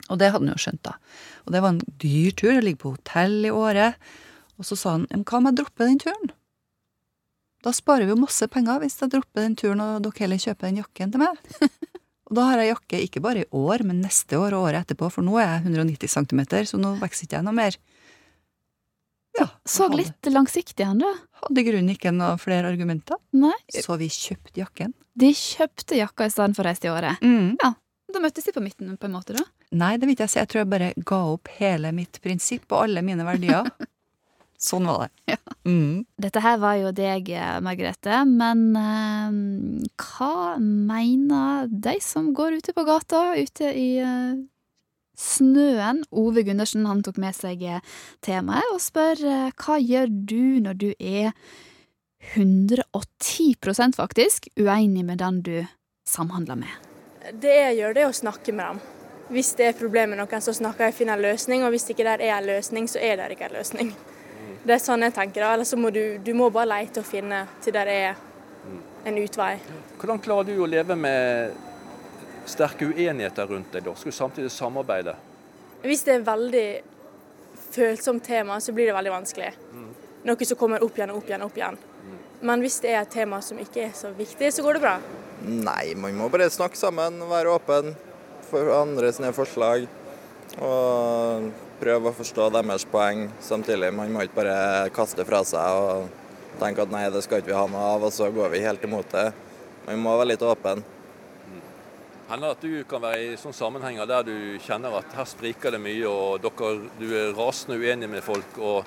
Og 0.09 0.19
det 0.21 0.31
hadde 0.31 0.45
han 0.45 0.53
jo 0.55 0.61
skjønt, 0.61 0.81
da. 0.87 0.95
Og 1.45 1.53
det 1.55 1.61
var 1.63 1.75
en 1.75 1.81
dyr 2.01 2.35
tur, 2.37 2.55
å 2.57 2.63
ligge 2.63 2.81
på 2.83 2.93
hotell 2.95 3.45
i 3.47 3.53
året. 3.53 3.97
Og 4.57 4.65
så 4.67 4.77
sa 4.79 4.95
han, 4.95 5.07
«Men 5.11 5.25
hva 5.27 5.41
om 5.41 5.49
jeg 5.49 5.57
dropper 5.59 5.89
den 5.89 5.99
turen? 6.01 6.31
Da 7.65 7.73
sparer 7.75 8.07
vi 8.07 8.13
jo 8.13 8.21
masse 8.21 8.45
penger 8.53 8.79
hvis 8.83 8.99
jeg 9.01 9.11
dropper 9.11 9.43
den 9.43 9.55
turen, 9.59 9.81
og 9.83 10.03
dere 10.05 10.23
heller 10.23 10.39
kjøper 10.41 10.69
den 10.69 10.79
jakken 10.83 11.13
til 11.13 11.23
meg. 11.23 11.39
og 12.29 12.37
da 12.37 12.47
har 12.51 12.61
jeg 12.61 12.71
jakke 12.71 13.01
ikke 13.07 13.23
bare 13.25 13.43
i 13.43 13.49
år, 13.51 13.83
men 13.89 14.01
neste 14.05 14.39
år 14.39 14.55
og 14.55 14.69
året 14.69 14.85
etterpå, 14.85 15.09
for 15.11 15.25
nå 15.25 15.39
er 15.41 15.57
jeg 15.57 15.73
190 15.73 16.13
cm, 16.15 16.43
så 16.71 16.79
nå 16.81 16.95
vokser 17.01 17.27
ikke 17.27 17.39
jeg 17.39 17.47
noe 17.49 17.57
mer. 17.57 17.79
Ja, 19.37 19.49
Så 19.69 19.85
litt 19.93 20.25
langsiktig 20.33 20.85
han, 20.87 21.01
da. 21.01 21.11
Hadde 21.43 21.61
i 21.61 21.65
grunnen 21.67 21.93
ikke 21.93 22.09
noe 22.15 22.39
flere 22.41 22.71
argumenter. 22.71 23.19
Nei. 23.37 23.53
Så 23.69 23.97
vi 24.01 24.07
kjøpte 24.09 24.63
jakken. 24.63 24.95
De 25.17 25.29
kjøpte 25.35 25.97
jakka 25.99 26.25
i 26.25 26.33
stedet 26.33 26.57
for 26.57 26.65
å 26.65 26.69
reise 26.71 26.87
i 26.87 26.93
året. 26.93 27.21
Mm. 27.25 27.51
Ja, 27.61 27.73
Da 28.13 28.21
møttes 28.23 28.45
de 28.47 28.53
på 28.55 28.63
midten, 28.63 28.95
på 28.97 29.09
en 29.09 29.13
måte, 29.17 29.35
da. 29.35 29.43
Nei, 29.75 29.97
det 29.97 30.07
vil 30.07 30.15
ikke 30.15 30.27
jeg 30.27 30.33
si. 30.33 30.39
Jeg 30.39 30.51
tror 30.51 30.63
jeg 30.63 30.71
bare 30.71 30.93
ga 31.09 31.21
opp 31.33 31.51
hele 31.57 31.91
mitt 31.95 32.21
prinsipp 32.23 32.71
og 32.71 32.85
alle 32.85 33.03
mine 33.03 33.25
verdier. 33.27 33.67
sånn 34.57 34.87
var 34.89 35.07
det. 35.27 35.37
Mm. 35.67 36.05
Dette 36.17 36.41
her 36.41 36.59
var 36.61 36.77
jo 36.79 36.91
deg, 36.95 37.29
eh, 37.29 37.57
Margrethe, 37.63 38.21
men 38.29 38.63
eh, 38.79 39.37
hva 40.01 40.57
mener 40.61 41.69
de 41.69 41.97
som 42.03 42.31
går 42.37 42.59
ute 42.61 42.73
på 42.73 42.85
gata, 42.87 43.35
ute 43.37 43.69
i 43.69 43.89
eh, 44.01 44.39
snøen? 45.17 46.03
Ove 46.09 46.45
Gundersen 46.47 46.87
han 46.89 47.03
tok 47.05 47.21
med 47.21 47.37
seg 47.37 47.63
eh, 47.67 47.85
temaet 48.25 48.73
og 48.73 48.81
spør 48.83 49.23
eh, 49.27 49.47
hva 49.61 49.79
gjør 49.83 50.11
du 50.33 50.43
når 50.65 50.81
du 50.81 50.89
er 50.97 51.33
110% 52.33 53.95
faktisk 53.95 54.49
uenig 54.57 55.05
med 55.05 55.21
den 55.21 55.41
du 55.45 55.57
samhandler 56.07 56.63
med? 56.63 56.85
Det 57.37 57.53
jeg 57.53 57.81
gjør, 57.81 57.93
det 57.93 58.05
er 58.05 58.09
å 58.09 58.21
snakke 58.25 58.55
med 58.55 58.71
dem. 58.71 58.96
Hvis 59.29 59.51
det 59.59 59.65
er 59.67 59.73
problem 59.75 60.13
med 60.13 60.21
noen, 60.21 60.43
så 60.43 60.53
snakker 60.55 60.87
jeg 60.87 60.93
og 60.93 60.97
finner 61.01 61.19
en 61.19 61.25
løsning, 61.25 61.65
og 61.67 61.73
hvis 61.73 61.89
ikke 61.91 62.05
der 62.07 62.21
er 62.23 62.37
en 62.37 62.47
løsning, 62.47 62.87
så 62.87 63.01
er 63.03 63.19
det 63.19 63.33
ikke 63.35 63.49
en 63.49 63.57
løsning. 63.57 63.91
Det 64.63 64.75
er 64.75 64.83
sånn 64.83 65.03
jeg 65.03 65.15
tenker, 65.15 65.43
da. 65.43 65.53
Eller 65.55 65.67
så 65.67 65.79
må 65.79 65.91
du, 65.95 66.17
du 66.23 66.33
må 66.35 66.49
bare 66.53 66.69
lete 66.71 67.03
og 67.03 67.07
finne 67.07 67.43
til 67.63 67.75
der 67.75 67.91
er 67.91 68.21
en 69.07 69.19
utvei. 69.19 69.57
Hvordan 69.99 70.21
klarer 70.23 70.47
du 70.47 70.61
å 70.63 70.69
leve 70.69 70.95
med 70.99 71.55
sterke 72.47 72.87
uenigheter 72.87 73.47
rundt 73.51 73.75
deg, 73.75 73.83
da? 73.83 73.95
Skal 73.99 74.11
du 74.11 74.17
samtidig 74.17 74.51
samarbeide? 74.55 75.17
Hvis 75.83 76.03
det 76.07 76.17
er 76.17 76.25
veldig 76.27 76.67
følsomt 77.75 78.23
tema, 78.25 78.61
så 78.63 78.73
blir 78.75 78.89
det 78.89 78.95
veldig 78.95 79.13
vanskelig. 79.13 79.51
Noe 80.27 80.47
som 80.49 80.59
kommer 80.59 80.83
opp 80.83 80.97
igjen 80.97 81.11
og 81.13 81.21
opp 81.21 81.29
igjen 81.29 81.43
og 81.45 81.51
opp 81.51 81.61
igjen. 81.61 81.79
Men 82.47 82.63
hvis 82.63 82.79
det 82.83 82.91
er 82.93 83.01
et 83.01 83.11
tema 83.11 83.39
som 83.43 83.59
ikke 83.59 83.87
er 83.89 83.95
så 83.97 84.11
viktig, 84.15 84.51
så 84.53 84.63
går 84.63 84.77
det 84.77 84.83
bra. 84.83 84.97
Nei, 85.47 85.93
man 85.99 86.15
må 86.17 86.27
bare 86.33 86.49
snakke 86.53 86.79
sammen, 86.79 87.19
være 87.29 87.53
åpen 87.53 87.95
for 88.49 88.73
andre 88.75 89.11
sine 89.15 89.33
forslag. 89.35 89.87
Og 90.57 91.49
prøve 91.77 92.09
å 92.09 92.17
forstå 92.17 92.49
deres 92.55 92.87
poeng 92.89 93.27
samtidig. 93.43 93.91
Man 93.93 94.13
må 94.13 94.25
ikke 94.25 94.41
bare 94.41 94.89
kaste 94.95 95.25
fra 95.27 95.43
seg 95.45 95.81
og 95.81 96.07
tenke 96.61 96.81
at 96.83 96.93
nei, 96.93 97.05
det 97.13 97.21
skal 97.25 97.41
ikke 97.41 97.51
vi 97.51 97.57
ha 97.57 97.65
noe 97.69 97.89
av, 97.95 98.05
og 98.07 98.13
så 98.13 98.31
går 98.33 98.53
vi 98.55 98.63
helt 98.65 98.85
imot 98.87 99.11
det. 99.13 99.27
Man 99.85 100.01
må 100.03 100.15
være 100.17 100.33
litt 100.33 100.45
åpen. 100.45 100.81
Hender 102.27 102.49
det 102.49 102.55
at 102.57 102.63
du 102.65 102.87
kan 102.89 103.03
være 103.03 103.19
i 103.23 103.35
sånne 103.39 103.55
sammenhenger 103.55 104.09
der 104.09 104.25
du 104.27 104.35
kjenner 104.65 104.97
at 104.97 105.13
her 105.15 105.27
spriker 105.29 105.71
det 105.71 105.79
mye, 105.79 106.09
og 106.09 106.41
dere, 106.43 106.73
du 106.99 107.05
er 107.13 107.37
rasende 107.37 107.77
uenig 107.79 108.09
med 108.11 108.25
folk, 108.25 108.57
og 108.57 108.83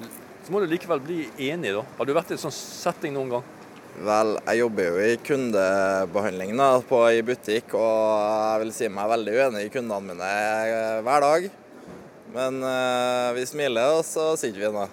så 0.00 0.50
må 0.50 0.62
du 0.62 0.70
likevel 0.72 1.02
bli 1.04 1.20
enig, 1.50 1.74
da. 1.76 1.84
Har 1.98 2.08
du 2.08 2.16
vært 2.16 2.32
i 2.32 2.38
en 2.38 2.42
sånn 2.48 2.56
setting 2.56 3.14
noen 3.14 3.36
gang? 3.36 3.44
Vel, 3.98 4.36
jeg 4.46 4.60
jobber 4.62 4.86
jo 4.86 5.00
i 5.02 5.16
kundebehandling 5.26 6.54
da, 6.56 6.68
på, 6.86 7.00
i 7.12 7.24
butikk, 7.26 7.74
og 7.76 8.22
jeg 8.22 8.62
vil 8.62 8.72
si 8.76 8.88
meg 8.92 9.10
veldig 9.10 9.34
uenig 9.34 9.64
i 9.66 9.72
kundene 9.74 10.12
mine 10.12 10.30
eh, 10.30 11.00
hver 11.04 11.26
dag. 11.26 11.48
Men 12.32 12.62
eh, 12.64 13.28
vi 13.36 13.44
smiler, 13.50 13.98
og 13.98 14.06
så 14.06 14.30
sitter 14.40 14.62
vi 14.62 14.72
nå. 14.72 14.86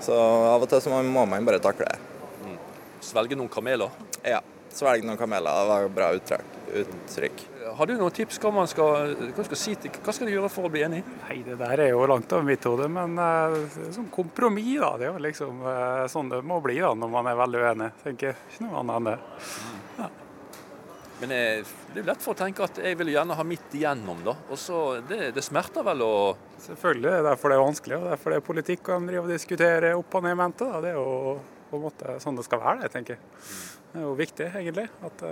Så 0.00 0.16
av 0.16 0.64
og 0.64 0.68
til 0.68 0.82
så 0.82 0.90
må 0.90 1.24
man 1.28 1.46
bare 1.46 1.62
takle 1.62 1.86
det. 1.86 2.58
Svelge 3.04 3.36
noen 3.36 3.52
kameler? 3.52 3.92
Ja. 4.24 4.40
Svelge 4.74 5.06
noen 5.06 5.20
kameler. 5.20 5.52
Det 5.52 5.70
var 5.70 5.86
et 5.86 5.98
bra 6.00 6.10
uttrykk. 6.16 7.44
Har 7.72 7.88
du 7.88 7.94
noen 7.96 8.12
tips 8.14 8.36
hva 8.42 8.50
man 8.52 8.68
skal, 8.68 9.14
hva 9.36 9.44
skal, 9.46 9.58
si 9.58 9.74
til, 9.80 9.92
hva 10.04 10.12
skal 10.12 10.28
du 10.28 10.34
gjøre 10.34 10.50
for 10.52 10.68
å 10.68 10.72
bli 10.72 10.82
enig? 10.84 11.00
Nei, 11.22 11.38
det 11.46 11.56
der 11.60 11.80
er 11.86 11.92
jo 11.94 12.04
langt 12.10 12.32
over 12.36 12.44
mitt 12.46 12.66
hode, 12.68 12.88
men 12.92 13.16
uh, 13.16 13.56
sånn 13.94 14.10
kompromiss, 14.12 14.74
da. 14.82 14.90
Det 15.00 15.08
er 15.08 15.14
jo 15.14 15.22
liksom 15.24 15.62
eh, 15.70 16.02
sånn 16.12 16.32
det 16.32 16.42
må 16.44 16.60
bli 16.64 16.76
da, 16.82 16.92
når 16.98 17.10
man 17.14 17.30
er 17.30 17.40
veldig 17.40 17.64
uenig. 17.64 17.88
Tenker 18.02 18.36
ikke 18.36 18.66
noe 18.66 18.82
annet 18.82 18.98
enn 18.98 19.08
det. 19.08 19.16
Ja. 20.02 20.10
Men 21.22 21.32
jeg, 21.32 21.64
det 21.94 22.02
er 22.02 22.08
lett 22.10 22.24
for 22.24 22.34
å 22.34 22.38
tenke 22.38 22.64
at 22.66 22.78
jeg 22.84 22.98
vil 23.00 23.12
gjerne 23.14 23.36
ha 23.38 23.44
mitt 23.46 23.76
igjennom, 23.78 24.20
da. 24.26 24.36
Og 24.50 24.60
så, 24.60 24.80
det, 25.08 25.30
det 25.36 25.44
smerter 25.46 25.86
vel 25.86 26.04
å 26.04 26.14
Selvfølgelig, 26.64 27.10
det 27.10 27.16
er 27.18 27.26
derfor 27.26 27.52
det 27.52 27.56
er 27.58 27.60
vanskelig, 27.60 27.96
og 27.98 28.04
derfor 28.08 28.32
det 28.32 28.36
er 28.38 28.44
politikk 28.46 28.86
og 28.88 29.02
de 29.02 29.10
driver 29.10 29.26
og 29.26 29.32
diskuterer 29.34 29.98
opp 29.98 30.14
og 30.16 30.22
ned 30.24 30.38
mente. 30.40 30.64
Da. 30.64 30.78
Det 30.80 30.92
er 30.94 30.96
jo 30.96 31.34
på 31.68 31.76
en 31.76 31.82
måte 31.82 32.14
sånn 32.22 32.38
det 32.38 32.44
skal 32.46 32.62
være, 32.62 32.78
det, 32.86 32.88
tenker 32.94 33.18
jeg. 33.18 33.50
Det 33.90 34.00
er 34.00 34.06
jo 34.06 34.14
viktig, 34.16 34.46
egentlig. 34.62 34.86
at 35.04 35.24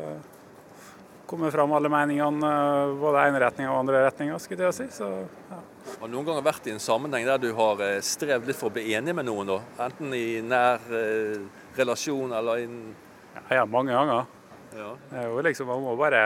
det 1.32 1.36
kommer 1.36 1.50
fram 1.50 1.72
alle 1.72 1.88
meningene, 1.88 2.46
eh, 2.46 2.94
både 3.00 3.20
ene 3.24 3.38
retninga 3.40 3.70
og 3.72 3.78
andre 3.78 4.02
retninga, 4.04 4.38
skulle 4.38 4.66
jeg 4.66 4.74
si. 4.76 4.84
Så, 4.92 5.06
ja. 5.48 5.60
Har 6.00 6.08
du 6.10 6.12
noen 6.12 6.26
ganger 6.26 6.44
vært 6.44 6.66
i 6.68 6.74
en 6.74 6.82
sammenheng 6.82 7.24
der 7.24 7.38
du 7.40 7.54
har 7.56 7.80
eh, 7.80 8.00
strevd 8.04 8.50
litt 8.50 8.58
for 8.58 8.68
å 8.68 8.74
bli 8.74 8.92
enig 8.92 9.14
med 9.16 9.24
noen, 9.24 9.48
da? 9.48 9.86
Enten 9.86 10.12
i 10.12 10.42
nær 10.44 10.84
eh, 10.92 11.40
relasjon 11.78 12.34
eller 12.36 12.60
i 12.60 12.66
ja, 12.66 13.62
ja, 13.62 13.64
mange 13.64 13.96
ganger. 13.96 14.28
Ja. 14.76 14.90
Det 15.08 15.22
er 15.22 15.30
jo 15.30 15.40
liksom, 15.48 15.72
Man 15.72 15.86
må 15.86 15.96
bare 15.96 16.20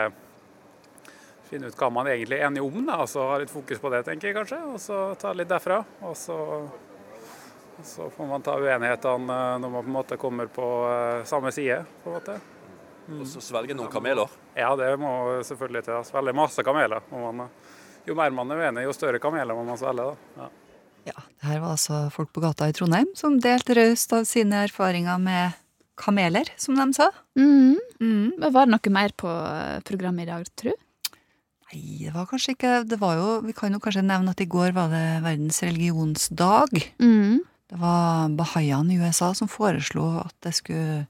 finne 1.47 1.71
ut 1.71 1.79
hva 1.79 1.93
man 1.95 2.11
egentlig 2.11 2.41
er 2.41 2.49
enig 2.49 2.67
om, 2.67 2.83
da, 2.91 2.99
og 3.05 3.13
så 3.15 3.29
ha 3.31 3.39
litt 3.39 3.55
fokus 3.55 3.79
på 3.79 3.95
det, 3.95 4.03
tenker 4.11 4.33
jeg 4.33 4.39
kanskje. 4.41 4.59
Og 4.73 4.83
så 4.83 5.01
ta 5.23 5.37
litt 5.39 5.53
derfra. 5.55 5.79
Og 6.03 6.19
så, 6.19 6.41
så 7.95 8.11
får 8.11 8.33
man 8.35 8.43
ta 8.43 8.59
uenighetene 8.59 9.39
eh, 9.39 9.55
når 9.63 9.71
man 9.71 9.81
på 9.81 9.87
en 9.87 9.99
måte 10.01 10.21
kommer 10.27 10.51
på 10.51 10.69
samme 11.31 11.55
side. 11.55 11.85
på 12.03 12.11
en 12.11 12.19
måte. 12.19 12.39
Og 13.07 13.27
så 13.31 13.43
svelge 13.45 13.77
noen 13.77 13.91
kameler? 13.93 14.31
Ja, 14.59 14.73
det 14.79 14.93
må 14.99 15.11
selvfølgelig 15.47 15.85
til. 15.87 15.99
Svelge 16.09 16.35
masse 16.37 16.65
kameler. 16.67 17.05
må 17.13 17.33
man, 17.33 17.51
jo 18.07 18.17
mer 18.19 18.35
man 18.35 18.51
er 18.51 18.65
uenig, 18.65 18.87
jo 18.89 18.95
større 18.97 19.21
kameler 19.23 19.55
må 19.55 19.67
man 19.67 19.79
svelge. 19.79 20.11
da. 20.11 20.43
Ja. 20.43 20.49
Ja, 21.07 21.21
det 21.23 21.47
Her 21.47 21.61
var 21.63 21.77
altså 21.77 22.01
folk 22.11 22.33
på 22.35 22.43
gata 22.43 22.67
i 22.67 22.75
Trondheim 22.75 23.13
som 23.15 23.39
delte 23.39 23.77
raust 23.79 24.11
av 24.17 24.25
sine 24.27 24.65
erfaringer 24.67 25.21
med 25.23 25.55
kameler, 25.97 26.51
som 26.61 26.75
de 26.75 26.87
sa. 26.97 27.13
Mm. 27.39 27.79
Mm. 28.01 28.33
Var 28.43 28.67
det 28.67 28.73
noe 28.75 28.93
mer 28.93 29.15
på 29.17 29.31
eh, 29.31 29.79
programmet 29.87 30.27
i 30.27 30.31
dag, 30.33 30.49
tru? 30.59 30.73
Nei, 31.67 31.81
det 32.05 32.13
var 32.15 32.29
kanskje 32.31 32.53
ikke 32.55 32.73
Det 32.87 32.95
var 33.01 33.17
jo 33.19 33.31
Vi 33.43 33.51
kan 33.57 33.75
jo 33.75 33.81
kanskje 33.83 34.05
nevne 34.07 34.31
at 34.31 34.43
i 34.45 34.47
går 34.47 34.75
var 34.77 34.91
det 34.93 35.23
verdens 35.25 35.63
religionsdag. 35.65 36.77
Mm. 37.03 37.41
Det 37.67 37.79
var 37.81 38.35
bahaiene 38.39 38.95
i 38.95 39.01
USA 39.01 39.33
som 39.35 39.51
foreslo 39.51 40.13
at 40.23 40.35
det 40.47 40.55
skulle 40.59 41.07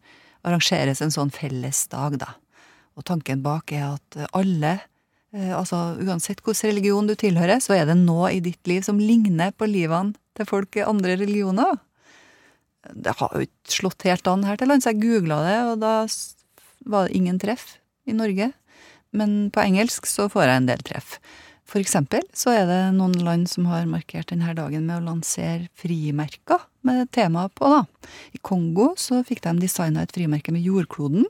arrangeres 0.47 1.03
en 1.03 1.15
sånn 1.15 1.33
fellesdag, 1.35 2.21
da. 2.23 2.35
Og 2.97 3.05
tanken 3.09 3.43
bak 3.45 3.73
er 3.77 3.97
at 3.97 4.19
alle, 4.37 4.79
eh, 5.35 5.53
altså 5.53 5.99
uansett 6.01 6.41
hvilken 6.45 6.71
religion 6.71 7.11
du 7.11 7.15
tilhører, 7.19 7.61
så 7.61 7.77
er 7.77 7.89
det 7.91 7.99
noe 8.01 8.33
i 8.33 8.41
ditt 8.45 8.63
liv 8.71 8.85
som 8.87 9.01
ligner 9.03 9.53
på 9.53 9.69
livene 9.69 10.17
til 10.37 10.49
folk 10.49 10.79
i 10.79 10.87
andre 10.87 11.19
religioner. 11.21 11.77
Det 12.95 13.17
har 13.19 13.33
jo 13.35 13.47
ikke 13.47 13.75
slått 13.81 14.07
helt 14.07 14.29
an 14.31 14.47
her 14.47 14.59
til 14.61 14.71
lands. 14.71 14.87
Jeg 14.87 15.03
googla 15.03 15.41
det, 15.43 15.59
og 15.73 15.81
da 15.83 15.95
var 16.87 17.09
det 17.09 17.19
ingen 17.19 17.41
treff 17.43 17.77
i 18.07 18.15
Norge. 18.15 18.53
Men 19.17 19.51
på 19.51 19.65
engelsk 19.65 20.07
så 20.07 20.29
får 20.31 20.47
jeg 20.47 20.61
en 20.61 20.71
del 20.71 20.85
treff. 20.87 21.17
For 21.67 21.83
eksempel 21.83 22.23
så 22.37 22.53
er 22.55 22.69
det 22.69 22.81
noen 22.95 23.17
land 23.27 23.49
som 23.51 23.67
har 23.67 23.89
markert 23.91 24.31
denne 24.31 24.55
dagen 24.55 24.87
med 24.87 25.01
å 25.01 25.07
lansere 25.09 25.67
frimerker 25.75 26.63
med 26.87 27.11
tema 27.15 27.49
på, 27.51 27.67
da. 27.67 27.83
I 28.37 28.39
Kongo 28.39 28.93
så 29.01 29.25
fikk 29.27 29.43
de 29.43 29.57
designa 29.65 30.05
et 30.07 30.15
frimerke 30.15 30.55
med 30.55 30.63
jordkloden. 30.63 31.27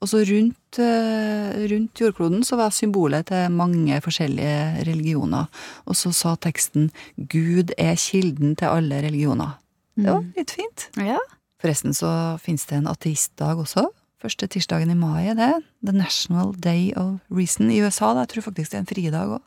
Og 0.00 0.08
så 0.08 0.22
rundt, 0.24 0.78
eh, 0.80 1.66
rundt 1.68 2.00
jordkloden 2.00 2.40
så 2.44 2.56
var 2.56 2.72
symbolet 2.72 3.26
til 3.28 3.52
mange 3.52 4.00
forskjellige 4.00 4.86
religioner. 4.88 5.48
Og 5.84 5.94
så 5.94 6.12
sa 6.12 6.36
teksten 6.36 6.90
'Gud 7.18 7.72
er 7.76 7.96
kilden 7.96 8.56
til 8.56 8.68
alle 8.68 9.02
religioner'. 9.02 9.58
Det 9.96 10.06
var 10.06 10.24
litt 10.36 10.50
fint. 10.50 10.88
Ja. 10.96 11.18
Forresten 11.60 11.92
så 11.92 12.40
finnes 12.40 12.64
det 12.64 12.78
en 12.78 12.86
ateistdag 12.86 13.60
også. 13.60 13.90
Første 14.20 14.46
tirsdagen 14.46 14.90
i 14.90 14.94
mai 14.94 15.28
er 15.28 15.34
det. 15.34 15.52
The 15.84 15.92
National 15.92 16.52
Day 16.52 16.92
of 16.96 17.20
Reason 17.30 17.70
i 17.70 17.80
USA. 17.80 18.14
Da. 18.14 18.20
Jeg 18.20 18.28
tror 18.28 18.42
faktisk 18.50 18.70
det 18.70 18.78
er 18.78 18.84
en 18.84 18.86
fridag 18.86 19.28
òg, 19.28 19.40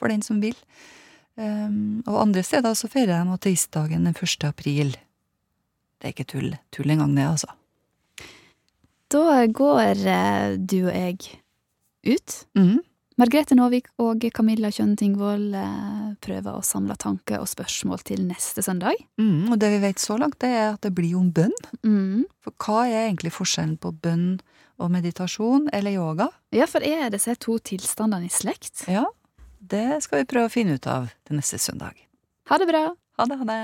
for 0.00 0.12
den 0.12 0.24
som 0.24 0.40
vil. 0.42 0.56
Um, 1.40 2.02
og 2.08 2.18
andre 2.24 2.42
steder 2.44 2.74
så 2.76 2.90
feirer 2.90 3.22
de 3.22 3.36
ateistdagen 3.36 4.08
den 4.08 4.16
1. 4.16 4.48
april. 4.48 4.96
Det 6.00 6.08
er 6.08 6.14
ikke 6.16 6.28
tull. 6.32 6.52
Tull 6.74 6.92
engang, 6.92 7.14
det, 7.16 7.28
altså. 7.28 7.52
Da 9.10 9.44
går 9.46 10.06
eh, 10.06 10.54
du 10.56 10.78
og 10.86 10.94
jeg 10.94 11.18
ut. 12.06 12.36
Mm. 12.56 12.78
Margrethe 13.20 13.56
Nåvik 13.58 13.90
og 14.00 14.22
Camilla 14.32 14.70
Kjønn 14.72 14.94
Tingvold 14.96 15.56
eh, 15.58 16.04
prøver 16.24 16.56
å 16.56 16.64
samle 16.64 16.94
tanker 17.00 17.42
og 17.42 17.50
spørsmål 17.50 18.00
til 18.08 18.22
neste 18.24 18.64
søndag. 18.64 18.96
Mm, 19.20 19.50
og 19.50 19.58
det 19.60 19.72
vi 19.74 19.80
vet 19.82 20.00
så 20.00 20.16
langt, 20.20 20.38
det 20.40 20.48
er 20.54 20.66
at 20.70 20.80
det 20.86 20.94
blir 20.96 21.18
om 21.18 21.28
bønn. 21.36 21.56
Mm. 21.84 22.24
For 22.40 22.56
hva 22.64 22.86
er 22.86 23.10
egentlig 23.10 23.34
forskjellen 23.36 23.76
på 23.82 23.92
bønn 23.92 24.38
og 24.80 24.92
meditasjon 24.94 25.68
eller 25.76 25.98
yoga? 25.98 26.30
Ja, 26.56 26.70
for 26.70 26.86
er 26.86 27.12
disse 27.12 27.34
to 27.42 27.58
tilstandene 27.60 28.30
i 28.30 28.32
slekt? 28.32 28.86
Ja, 28.88 29.04
det 29.60 30.00
skal 30.04 30.22
vi 30.22 30.30
prøve 30.32 30.48
å 30.48 30.52
finne 30.52 30.78
ut 30.78 30.88
av 30.90 31.10
til 31.28 31.38
neste 31.38 31.60
søndag. 31.60 32.00
Ha 32.50 32.58
det 32.58 32.68
bra! 32.70 32.88
Ha 33.20 33.26
det, 33.28 33.36
ha 33.36 33.46
det. 33.46 33.62